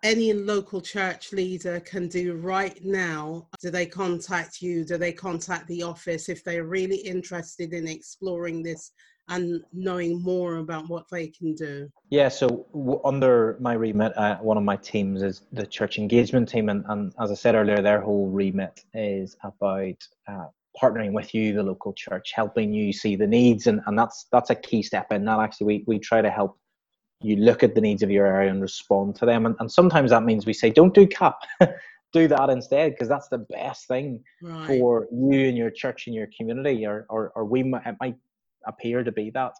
any 0.04 0.32
local 0.32 0.80
church 0.80 1.32
leader 1.32 1.80
can 1.80 2.08
do 2.08 2.34
right 2.34 2.84
now. 2.84 3.48
Do 3.60 3.70
they 3.70 3.86
contact 3.86 4.60
you? 4.60 4.84
Do 4.84 4.98
they 4.98 5.12
contact 5.12 5.66
the 5.68 5.82
office 5.82 6.28
if 6.28 6.42
they're 6.42 6.64
really 6.64 6.96
interested 6.96 7.72
in 7.72 7.86
exploring 7.86 8.62
this 8.62 8.92
and 9.32 9.62
knowing 9.72 10.22
more 10.22 10.56
about 10.56 10.88
what 10.88 11.06
they 11.10 11.28
can 11.28 11.54
do? 11.54 11.90
Yeah, 12.10 12.28
so 12.28 12.66
w- 12.72 13.00
under 13.04 13.56
my 13.60 13.72
remit, 13.72 14.16
uh, 14.16 14.36
one 14.36 14.58
of 14.58 14.62
my 14.62 14.76
teams 14.76 15.22
is 15.22 15.42
the 15.52 15.66
church 15.66 15.98
engagement 15.98 16.48
team. 16.48 16.68
And, 16.68 16.84
and 16.88 17.12
as 17.18 17.30
I 17.30 17.34
said 17.34 17.54
earlier, 17.54 17.80
their 17.80 18.00
whole 18.00 18.28
remit 18.28 18.84
is 18.92 19.36
about 19.42 19.96
uh, 20.28 20.46
partnering 20.80 21.12
with 21.12 21.34
you, 21.34 21.54
the 21.54 21.62
local 21.62 21.94
church, 21.94 22.32
helping 22.34 22.74
you 22.74 22.92
see 22.92 23.16
the 23.16 23.26
needs. 23.26 23.66
And, 23.66 23.80
and 23.86 23.98
that's 23.98 24.26
that's 24.30 24.50
a 24.50 24.54
key 24.54 24.82
step 24.82 25.10
in 25.12 25.24
that. 25.24 25.40
Actually, 25.40 25.66
we, 25.66 25.84
we 25.86 25.98
try 25.98 26.20
to 26.20 26.30
help 26.30 26.58
you 27.22 27.36
look 27.36 27.62
at 27.62 27.74
the 27.74 27.80
needs 27.80 28.02
of 28.02 28.10
your 28.10 28.26
area 28.26 28.50
and 28.50 28.60
respond 28.60 29.16
to 29.16 29.26
them. 29.26 29.46
And, 29.46 29.54
and 29.60 29.72
sometimes 29.72 30.10
that 30.10 30.24
means 30.24 30.44
we 30.44 30.52
say, 30.52 30.70
don't 30.70 30.94
do 30.94 31.06
CAP. 31.06 31.38
do 32.12 32.28
that 32.28 32.50
instead 32.50 32.90
because 32.90 33.08
that's 33.08 33.28
the 33.28 33.38
best 33.38 33.88
thing 33.88 34.22
right. 34.42 34.66
for 34.66 35.08
you 35.10 35.48
and 35.48 35.56
your 35.56 35.70
church 35.70 36.06
and 36.06 36.14
your 36.14 36.28
community 36.36 36.84
or, 36.84 37.06
or, 37.08 37.32
or 37.34 37.46
we 37.46 37.62
might, 37.62 37.86
it 37.86 37.96
might 38.00 38.16
appear 38.66 39.04
to 39.04 39.12
be 39.12 39.30
that. 39.30 39.52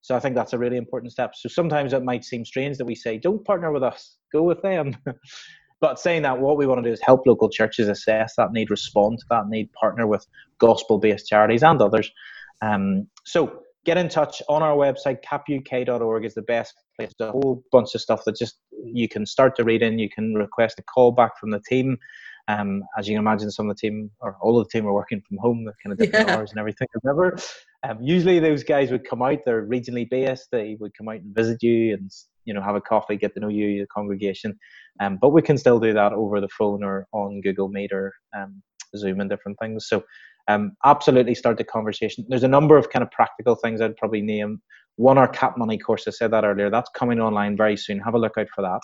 So 0.00 0.14
I 0.14 0.20
think 0.20 0.34
that's 0.34 0.52
a 0.52 0.58
really 0.58 0.76
important 0.76 1.12
step. 1.12 1.34
So 1.34 1.48
sometimes 1.48 1.94
it 1.94 2.04
might 2.04 2.24
seem 2.24 2.44
strange 2.44 2.76
that 2.76 2.84
we 2.84 2.94
say, 2.94 3.16
don't 3.16 3.44
partner 3.44 3.72
with 3.72 3.82
us, 3.82 4.16
go 4.32 4.42
with 4.42 4.60
them. 4.60 4.96
but 5.80 5.98
saying 5.98 6.22
that, 6.22 6.38
what 6.38 6.58
we 6.58 6.66
want 6.66 6.84
to 6.84 6.88
do 6.88 6.92
is 6.92 7.00
help 7.02 7.26
local 7.26 7.48
churches 7.48 7.88
assess 7.88 8.34
that 8.36 8.52
need, 8.52 8.70
respond 8.70 9.18
to 9.20 9.24
that 9.30 9.48
need, 9.48 9.72
partner 9.72 10.06
with 10.06 10.26
gospel 10.58 10.98
based 10.98 11.26
charities 11.26 11.62
and 11.62 11.80
others. 11.80 12.10
Um, 12.60 13.08
so 13.24 13.60
get 13.84 13.96
in 13.96 14.08
touch 14.08 14.42
on 14.48 14.62
our 14.62 14.76
website, 14.76 15.18
capuk.org 15.24 16.24
is 16.24 16.34
the 16.34 16.42
best 16.42 16.74
place. 16.98 17.12
a 17.20 17.30
whole 17.30 17.62
bunch 17.72 17.94
of 17.94 18.00
stuff 18.00 18.24
that 18.26 18.36
just 18.36 18.56
you 18.84 19.08
can 19.08 19.24
start 19.26 19.56
to 19.56 19.64
read 19.64 19.82
in. 19.82 19.98
You 19.98 20.10
can 20.10 20.34
request 20.34 20.78
a 20.78 20.82
call 20.82 21.12
back 21.12 21.38
from 21.38 21.50
the 21.50 21.60
team. 21.60 21.96
Um, 22.46 22.82
as 22.98 23.08
you 23.08 23.14
can 23.14 23.20
imagine, 23.20 23.50
some 23.50 23.70
of 23.70 23.76
the 23.76 23.80
team 23.80 24.10
or 24.20 24.36
all 24.42 24.58
of 24.58 24.66
the 24.66 24.70
team 24.70 24.86
are 24.86 24.92
working 24.92 25.22
from 25.26 25.38
home, 25.38 25.66
kind 25.82 25.92
of 25.92 25.98
different 25.98 26.28
yeah. 26.28 26.36
hours 26.36 26.50
and 26.50 26.58
everything 26.58 26.88
as 26.94 27.08
ever. 27.08 27.36
Um, 27.86 27.98
usually, 28.00 28.38
those 28.38 28.64
guys 28.64 28.90
would 28.90 29.08
come 29.08 29.22
out. 29.22 29.38
They're 29.44 29.66
regionally 29.66 30.08
based. 30.08 30.48
They 30.50 30.76
would 30.80 30.92
come 30.96 31.08
out 31.08 31.16
and 31.16 31.34
visit 31.34 31.62
you, 31.62 31.92
and 31.94 32.10
you 32.44 32.54
know, 32.54 32.62
have 32.62 32.76
a 32.76 32.80
coffee, 32.80 33.16
get 33.16 33.34
to 33.34 33.40
know 33.40 33.48
you, 33.48 33.80
the 33.80 33.86
congregation. 33.86 34.58
Um, 35.00 35.18
but 35.20 35.30
we 35.30 35.42
can 35.42 35.58
still 35.58 35.78
do 35.78 35.92
that 35.92 36.12
over 36.12 36.40
the 36.40 36.48
phone 36.48 36.82
or 36.82 37.06
on 37.12 37.40
Google 37.42 37.68
Meet 37.68 37.92
or 37.92 38.14
um, 38.36 38.62
Zoom 38.96 39.20
and 39.20 39.28
different 39.28 39.58
things. 39.60 39.86
So, 39.88 40.02
um, 40.48 40.72
absolutely 40.84 41.34
start 41.34 41.58
the 41.58 41.64
conversation. 41.64 42.24
There's 42.28 42.42
a 42.42 42.48
number 42.48 42.76
of 42.76 42.90
kind 42.90 43.02
of 43.02 43.10
practical 43.10 43.54
things 43.54 43.80
I'd 43.80 43.96
probably 43.96 44.22
name. 44.22 44.60
One, 44.96 45.18
our 45.18 45.28
Cap 45.28 45.58
Money 45.58 45.78
course. 45.78 46.06
I 46.06 46.10
said 46.10 46.30
that 46.32 46.44
earlier. 46.44 46.70
That's 46.70 46.90
coming 46.94 47.20
online 47.20 47.56
very 47.56 47.76
soon. 47.76 47.98
Have 48.00 48.14
a 48.14 48.18
look 48.18 48.38
out 48.38 48.48
for 48.54 48.62
that. 48.62 48.80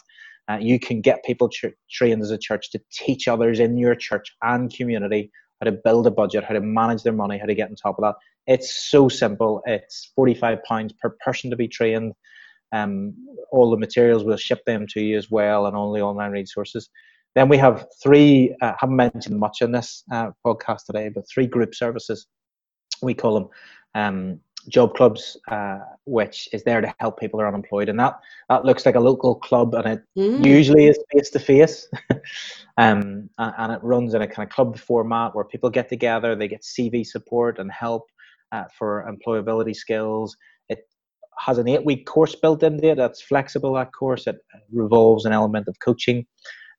Uh, 0.51 0.59
you 0.59 0.81
can 0.81 1.01
get 1.01 1.25
people 1.25 1.49
ch- 1.49 1.67
trained 1.91 2.23
as 2.23 2.31
a 2.31 2.39
church 2.39 2.71
to 2.73 2.81
teach 2.91 3.29
others 3.29 3.61
in 3.61 3.77
your 3.77 3.95
church 3.95 4.35
and 4.43 4.75
community 4.75 5.31
how 5.61 5.71
to 5.71 5.77
build 5.85 6.07
a 6.07 6.11
budget, 6.11 6.45
how 6.45 6.55
to 6.55 6.61
manage 6.61 7.03
their 7.03 7.13
money, 7.13 7.39
how 7.39 7.47
to 7.47 7.55
get 7.55 7.69
on 7.69 7.77
top 7.77 7.97
of 7.99 8.03
that. 8.03 8.15
It's 8.51 8.91
so 8.91 9.09
simple. 9.09 9.63
It's 9.65 10.11
£45 10.19 10.99
per 10.99 11.17
person 11.25 11.51
to 11.51 11.57
be 11.57 11.69
trained. 11.69 12.13
Um, 12.73 13.15
all 13.53 13.71
the 13.71 13.77
materials 13.77 14.25
will 14.25 14.37
ship 14.37 14.59
them 14.67 14.87
to 14.89 15.01
you 15.01 15.17
as 15.17 15.31
well 15.31 15.67
and 15.67 15.77
all 15.77 15.93
the 15.93 16.01
online 16.01 16.33
resources. 16.33 16.91
Then 17.37 17.49
we 17.49 17.57
have 17.59 17.87
three, 18.03 18.57
uh, 18.61 18.73
haven't 18.77 18.97
mentioned 18.97 19.39
much 19.39 19.63
in 19.63 19.71
this 19.71 20.03
uh, 20.13 20.33
podcast 20.45 20.87
today, 20.87 21.11
but 21.15 21.29
three 21.33 21.47
group 21.47 21.77
services. 21.77 22.27
We 23.03 23.15
call 23.15 23.35
them 23.35 23.49
um, 23.95 24.41
job 24.69 24.97
clubs, 24.97 25.37
uh, 25.49 25.79
which 26.07 26.49
is 26.53 26.65
there 26.65 26.81
to 26.81 26.93
help 26.99 27.21
people 27.21 27.39
who 27.39 27.45
are 27.45 27.49
unemployed, 27.49 27.89
and 27.89 28.01
that 28.01 28.19
that 28.49 28.65
looks 28.65 28.85
like 28.85 28.97
a 28.97 29.01
local 29.01 29.37
club, 29.37 29.75
and 29.75 29.87
it 29.87 30.03
mm. 30.19 30.45
usually 30.45 30.89
is 30.89 30.99
face 31.13 31.31
to 31.31 31.39
face, 31.39 31.89
and 32.77 33.31
it 33.39 33.83
runs 33.83 34.15
in 34.15 34.23
a 34.23 34.27
kind 34.27 34.49
of 34.49 34.53
club 34.53 34.77
format 34.77 35.35
where 35.35 35.45
people 35.45 35.71
get 35.71 35.89
together, 35.89 36.35
they 36.35 36.49
get 36.49 36.63
CV 36.63 37.07
support 37.07 37.61
and 37.61 37.71
help 37.71 38.09
uh, 38.53 38.65
for 38.77 39.07
employability 39.11 39.75
skills. 39.75 40.37
It 40.69 40.81
has 41.39 41.59
an 41.59 41.69
eight-week 41.69 42.07
course 42.07 42.35
built 42.35 42.63
into 42.63 42.91
it. 42.91 42.97
That's 42.97 43.23
flexible. 43.23 43.75
That 43.75 43.93
course 43.93 44.27
it 44.27 44.37
revolves 44.73 45.25
an 45.25 45.33
element 45.33 45.69
of 45.69 45.79
coaching. 45.81 46.27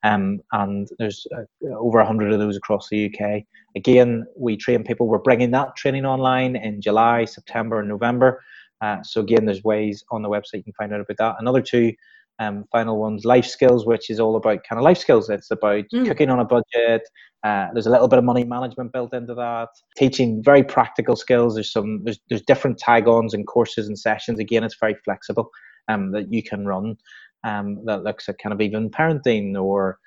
Um, 0.03 0.39
and 0.51 0.87
there's 0.97 1.27
uh, 1.35 1.43
over 1.75 1.99
100 1.99 2.33
of 2.33 2.39
those 2.39 2.57
across 2.57 2.89
the 2.89 3.05
UK. 3.05 3.43
Again, 3.75 4.25
we 4.35 4.57
train 4.57 4.83
people. 4.83 5.07
We're 5.07 5.19
bringing 5.19 5.51
that 5.51 5.75
training 5.75 6.05
online 6.05 6.55
in 6.55 6.81
July, 6.81 7.25
September, 7.25 7.79
and 7.79 7.89
November. 7.89 8.41
Uh, 8.81 9.03
so 9.03 9.21
again, 9.21 9.45
there's 9.45 9.63
ways 9.63 10.03
on 10.09 10.23
the 10.23 10.29
website 10.29 10.55
you 10.55 10.63
can 10.63 10.73
find 10.73 10.91
out 10.91 11.01
about 11.01 11.17
that. 11.17 11.35
Another 11.39 11.61
two 11.61 11.93
um, 12.39 12.65
final 12.71 12.99
ones, 12.99 13.25
life 13.25 13.45
skills, 13.45 13.85
which 13.85 14.09
is 14.09 14.19
all 14.19 14.35
about 14.35 14.63
kind 14.67 14.79
of 14.79 14.83
life 14.83 14.97
skills. 14.97 15.29
It's 15.29 15.51
about 15.51 15.85
mm. 15.93 16.05
cooking 16.05 16.29
on 16.29 16.39
a 16.39 16.45
budget. 16.45 17.01
Uh, 17.43 17.67
there's 17.73 17.87
a 17.87 17.91
little 17.91 18.07
bit 18.07 18.19
of 18.19 18.25
money 18.25 18.43
management 18.43 18.93
built 18.93 19.13
into 19.13 19.33
that. 19.35 19.69
Teaching 19.97 20.43
very 20.43 20.63
practical 20.63 21.15
skills. 21.15 21.55
There's 21.55 21.71
some 21.71 22.03
there's 22.03 22.19
there's 22.29 22.43
different 22.43 22.77
tag-ons 22.77 23.33
and 23.33 23.47
courses 23.47 23.87
and 23.87 23.97
sessions. 23.97 24.39
Again, 24.39 24.63
it's 24.63 24.77
very 24.79 24.95
flexible 25.03 25.49
um, 25.87 26.11
that 26.11 26.31
you 26.31 26.43
can 26.43 26.65
run 26.65 26.97
um, 27.43 27.83
that 27.85 28.03
looks 28.03 28.29
at 28.29 28.37
kind 28.39 28.53
of 28.53 28.61
even 28.61 28.89
parenting 28.89 29.59
or 29.61 29.97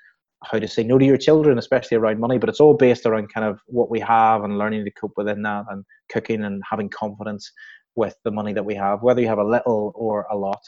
how 0.43 0.59
to 0.59 0.67
say 0.67 0.83
no 0.83 0.97
to 0.97 1.05
your 1.05 1.17
children, 1.17 1.57
especially 1.57 1.97
around 1.97 2.19
money. 2.19 2.37
But 2.37 2.49
it's 2.49 2.59
all 2.59 2.75
based 2.75 3.05
around 3.05 3.33
kind 3.33 3.45
of 3.45 3.59
what 3.67 3.89
we 3.89 3.99
have 4.01 4.43
and 4.43 4.57
learning 4.57 4.85
to 4.85 4.91
cope 4.91 5.13
within 5.17 5.41
that 5.43 5.65
and 5.69 5.83
cooking 6.11 6.43
and 6.43 6.61
having 6.69 6.89
confidence 6.89 7.51
with 7.95 8.15
the 8.23 8.31
money 8.31 8.53
that 8.53 8.65
we 8.65 8.75
have, 8.75 9.01
whether 9.01 9.21
you 9.21 9.27
have 9.27 9.37
a 9.37 9.43
little 9.43 9.91
or 9.95 10.25
a 10.31 10.37
lot. 10.37 10.61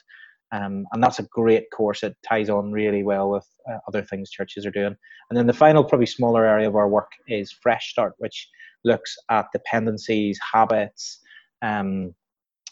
Um, 0.52 0.86
and 0.93 1.04
that's 1.04 1.20
a 1.20 1.24
great 1.24 1.66
course. 1.72 2.04
It 2.04 2.16
ties 2.28 2.50
on 2.50 2.72
really 2.72 3.04
well 3.04 3.30
with 3.30 3.48
uh, 3.70 3.80
other 3.88 4.02
things 4.02 4.30
churches 4.30 4.66
are 4.66 4.72
doing. 4.72 4.95
And 5.30 5.38
then 5.38 5.48
the 5.48 5.54
final, 5.54 5.84
probably 5.84 6.06
smaller 6.06 6.45
area 6.45 6.68
of 6.68 6.76
our 6.76 6.88
work 6.88 7.12
is 7.28 7.52
Fresh 7.52 7.91
Start, 7.91 8.14
which 8.18 8.48
looks 8.84 9.16
at 9.30 9.48
dependencies, 9.52 10.39
habits, 10.54 11.20
um, 11.62 12.14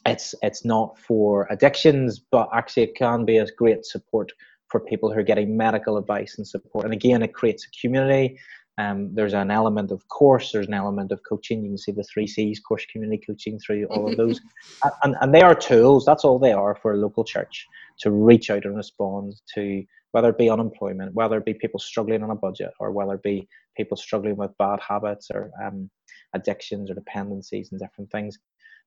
it's 0.05 0.35
it's 0.43 0.63
not 0.63 0.97
for 0.99 1.47
addictions, 1.49 2.19
but 2.31 2.49
actually 2.53 2.83
it 2.83 2.95
can 2.95 3.25
be 3.25 3.37
a 3.37 3.47
great 3.57 3.85
support 3.85 4.31
for 4.69 4.79
people 4.79 5.11
who 5.11 5.19
are 5.19 5.23
getting 5.23 5.57
medical 5.57 5.97
advice 5.97 6.35
and 6.37 6.47
support. 6.47 6.85
And 6.85 6.93
again, 6.93 7.23
it 7.23 7.33
creates 7.33 7.65
a 7.65 7.81
community. 7.81 8.37
Um, 8.77 9.13
there's 9.13 9.33
an 9.33 9.51
element 9.51 9.91
of 9.91 10.07
course, 10.09 10.51
there's 10.51 10.67
an 10.67 10.73
element 10.73 11.11
of 11.11 11.21
coaching. 11.27 11.63
You 11.63 11.71
can 11.71 11.77
see 11.77 11.91
the 11.93 12.03
three 12.03 12.27
C's 12.27 12.59
course 12.59 12.85
community 12.91 13.23
coaching 13.25 13.59
through 13.59 13.85
all 13.85 14.09
of 14.09 14.17
those. 14.17 14.41
and, 15.03 15.15
and 15.21 15.33
they 15.33 15.41
are 15.41 15.55
tools, 15.55 16.05
that's 16.05 16.25
all 16.25 16.39
they 16.39 16.53
are 16.53 16.75
for 16.81 16.93
a 16.93 16.97
local 16.97 17.23
church 17.23 17.65
to 17.99 18.11
reach 18.11 18.49
out 18.49 18.65
and 18.65 18.75
respond 18.75 19.35
to 19.55 19.83
whether 20.11 20.29
it 20.29 20.37
be 20.37 20.49
unemployment, 20.49 21.13
whether 21.13 21.37
it 21.37 21.45
be 21.45 21.53
people 21.53 21.79
struggling 21.79 22.23
on 22.23 22.31
a 22.31 22.35
budget, 22.35 22.71
or 22.79 22.91
whether 22.91 23.13
it 23.13 23.23
be 23.23 23.47
people 23.77 23.97
struggling 23.97 24.37
with 24.37 24.57
bad 24.57 24.79
habits 24.81 25.29
or 25.33 25.51
um, 25.63 25.89
addictions 26.33 26.89
or 26.89 26.93
dependencies 26.93 27.71
and 27.71 27.79
different 27.79 28.11
things 28.11 28.37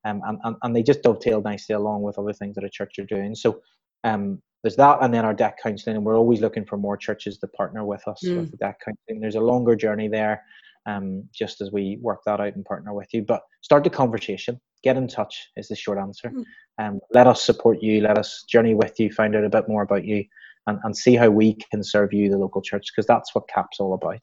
um, 0.05 0.23
and, 0.27 0.39
and, 0.45 0.57
and 0.63 0.77
they 0.77 0.83
just 0.83 1.03
dovetail 1.03 1.43
nicely 1.43 1.75
along 1.75 2.03
with 2.03 2.19
other 2.19 2.33
things 2.33 2.55
that 2.55 2.65
a 2.65 2.71
church 2.71 2.99
are 2.99 3.05
doing. 3.05 3.35
So 3.35 3.61
um, 4.05 4.41
there's 4.63 4.77
that, 4.77 4.99
and 5.03 5.13
then 5.15 5.25
our 5.25 5.35
debt 5.35 5.59
counselling, 5.63 5.97
and 5.97 6.05
we're 6.05 6.17
always 6.17 6.41
looking 6.41 6.65
for 6.65 6.77
more 6.77 6.97
churches 6.97 7.39
to 7.39 7.49
partner 7.49 7.85
with 7.85 8.07
us 8.09 8.21
mm. 8.25 8.39
with 8.39 8.51
the 8.51 8.57
debt 8.57 8.77
counselling. 8.85 9.21
There's 9.21 9.37
a 9.37 9.41
longer 9.41 9.77
journey 9.77 10.09
there, 10.09 10.43
um, 10.87 11.25
just 11.33 11.61
as 11.61 11.71
we 11.71 11.99
work 12.01 12.21
that 12.27 12.41
out 12.41 12.55
and 12.55 12.65
partner 12.65 12.93
with 12.93 13.09
you. 13.13 13.23
But 13.23 13.43
start 13.61 13.85
the 13.85 13.91
conversation, 13.91 14.61
get 14.83 14.97
in 14.97 15.07
touch 15.07 15.49
is 15.57 15.69
the 15.69 15.77
short 15.77 15.99
answer. 15.99 16.31
Mm. 16.31 16.45
Um, 16.79 17.01
let 17.13 17.27
us 17.27 17.43
support 17.43 17.83
you, 17.83 18.01
let 18.01 18.19
us 18.19 18.45
journey 18.49 18.75
with 18.75 18.99
you, 18.99 19.13
find 19.13 19.35
out 19.37 19.45
a 19.45 19.51
bit 19.51 19.69
more 19.69 19.83
about 19.83 20.05
you, 20.05 20.25
and, 20.67 20.79
and 20.85 20.97
see 20.97 21.15
how 21.15 21.29
we 21.29 21.55
can 21.71 21.83
serve 21.83 22.13
you, 22.13 22.31
the 22.31 22.39
local 22.39 22.63
church, 22.63 22.87
because 22.93 23.07
that's 23.07 23.35
what 23.35 23.49
CAP's 23.49 23.81
all 23.81 23.95
about. 23.95 24.21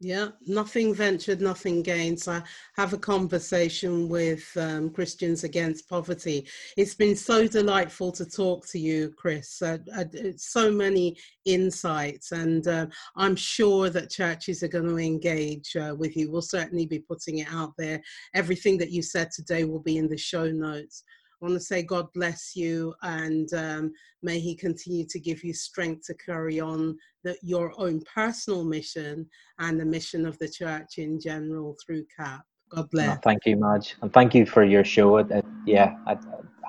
Yeah, 0.00 0.28
nothing 0.46 0.94
ventured, 0.94 1.40
nothing 1.40 1.82
gained. 1.82 2.20
So 2.20 2.32
I 2.32 2.42
have 2.76 2.92
a 2.92 2.98
conversation 2.98 4.08
with 4.08 4.48
um, 4.56 4.90
Christians 4.90 5.42
Against 5.42 5.88
Poverty. 5.88 6.46
It's 6.76 6.94
been 6.94 7.16
so 7.16 7.48
delightful 7.48 8.12
to 8.12 8.24
talk 8.24 8.64
to 8.68 8.78
you, 8.78 9.12
Chris. 9.16 9.60
Uh, 9.60 9.78
uh, 9.96 10.04
so 10.36 10.70
many 10.70 11.16
insights, 11.46 12.30
and 12.30 12.68
uh, 12.68 12.86
I'm 13.16 13.34
sure 13.34 13.90
that 13.90 14.10
churches 14.10 14.62
are 14.62 14.68
going 14.68 14.88
to 14.88 14.98
engage 14.98 15.74
uh, 15.74 15.96
with 15.98 16.16
you. 16.16 16.30
We'll 16.30 16.42
certainly 16.42 16.86
be 16.86 17.00
putting 17.00 17.38
it 17.38 17.48
out 17.50 17.72
there. 17.76 18.00
Everything 18.34 18.78
that 18.78 18.92
you 18.92 19.02
said 19.02 19.32
today 19.32 19.64
will 19.64 19.80
be 19.80 19.96
in 19.96 20.08
the 20.08 20.16
show 20.16 20.48
notes. 20.48 21.02
I 21.40 21.44
want 21.44 21.56
to 21.56 21.64
say 21.64 21.82
God 21.82 22.06
bless 22.14 22.56
you 22.56 22.94
and 23.02 23.52
um, 23.54 23.92
may 24.22 24.40
He 24.40 24.56
continue 24.56 25.06
to 25.06 25.20
give 25.20 25.44
you 25.44 25.54
strength 25.54 26.06
to 26.06 26.14
carry 26.14 26.58
on 26.58 26.96
the, 27.22 27.36
your 27.42 27.72
own 27.78 28.02
personal 28.12 28.64
mission 28.64 29.28
and 29.58 29.78
the 29.78 29.84
mission 29.84 30.26
of 30.26 30.36
the 30.38 30.48
church 30.48 30.98
in 30.98 31.20
general 31.20 31.76
through 31.84 32.04
CAP. 32.18 32.42
God 32.68 32.90
bless. 32.90 33.18
thank 33.20 33.46
you, 33.46 33.56
Madge, 33.56 33.96
and 34.02 34.12
thank 34.12 34.34
you 34.34 34.46
for 34.46 34.64
your 34.64 34.84
show. 34.84 35.16
It, 35.18 35.30
it, 35.30 35.44
yeah, 35.66 35.96
I, 36.06 36.16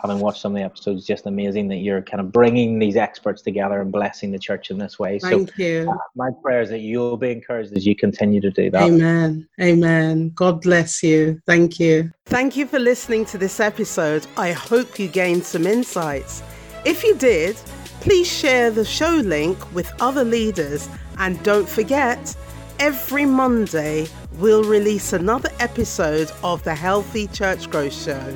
having 0.02 0.20
watched 0.20 0.42
some 0.42 0.54
of 0.54 0.58
the 0.58 0.64
episodes, 0.64 1.06
just 1.06 1.26
amazing 1.26 1.68
that 1.68 1.78
you're 1.78 2.02
kind 2.02 2.22
of 2.22 2.32
bringing 2.32 2.80
these 2.80 2.96
experts 2.96 3.42
together 3.42 3.82
and 3.82 3.92
blessing 3.92 4.32
the 4.32 4.40
church 4.40 4.72
in 4.72 4.78
this 4.78 4.98
way. 4.98 5.20
Thank 5.20 5.50
so, 5.50 5.56
you. 5.58 5.90
Uh, 5.92 5.98
my 6.16 6.30
prayer 6.42 6.62
is 6.62 6.70
that 6.70 6.80
you'll 6.80 7.18
be 7.18 7.32
encouraged 7.32 7.76
as 7.76 7.86
you 7.86 7.96
continue 7.96 8.40
to 8.42 8.52
do 8.52 8.70
that. 8.72 8.84
Amen. 8.84 9.48
Amen. 9.62 10.32
God 10.36 10.62
bless 10.62 11.04
you. 11.04 11.42
Thank 11.46 11.80
you. 11.80 12.12
Thank 12.26 12.56
you 12.56 12.66
for 12.66 12.80
listening 12.80 13.26
to 13.26 13.38
this 13.38 13.60
episode. 13.60 14.26
I 14.38 14.52
hope 14.52 15.00
you 15.00 15.08
gained 15.08 15.44
some 15.44 15.68
insights. 15.68 16.44
If 16.86 17.04
you 17.04 17.16
did, 17.16 17.56
please 18.02 18.28
share 18.28 18.72
the 18.72 18.86
show 18.86 19.16
link 19.16 19.74
with 19.74 19.92
other 20.02 20.24
leaders 20.24 20.88
and 21.18 21.42
don't 21.44 21.68
forget, 21.68 22.36
every 22.80 23.26
Monday 23.26 24.08
we'll 24.38 24.64
release 24.64 25.12
another 25.12 25.50
episode 25.60 26.32
of 26.44 26.64
the 26.64 26.74
Healthy 26.74 27.28
Church 27.28 27.70
Growth 27.70 27.94
Show. 27.94 28.34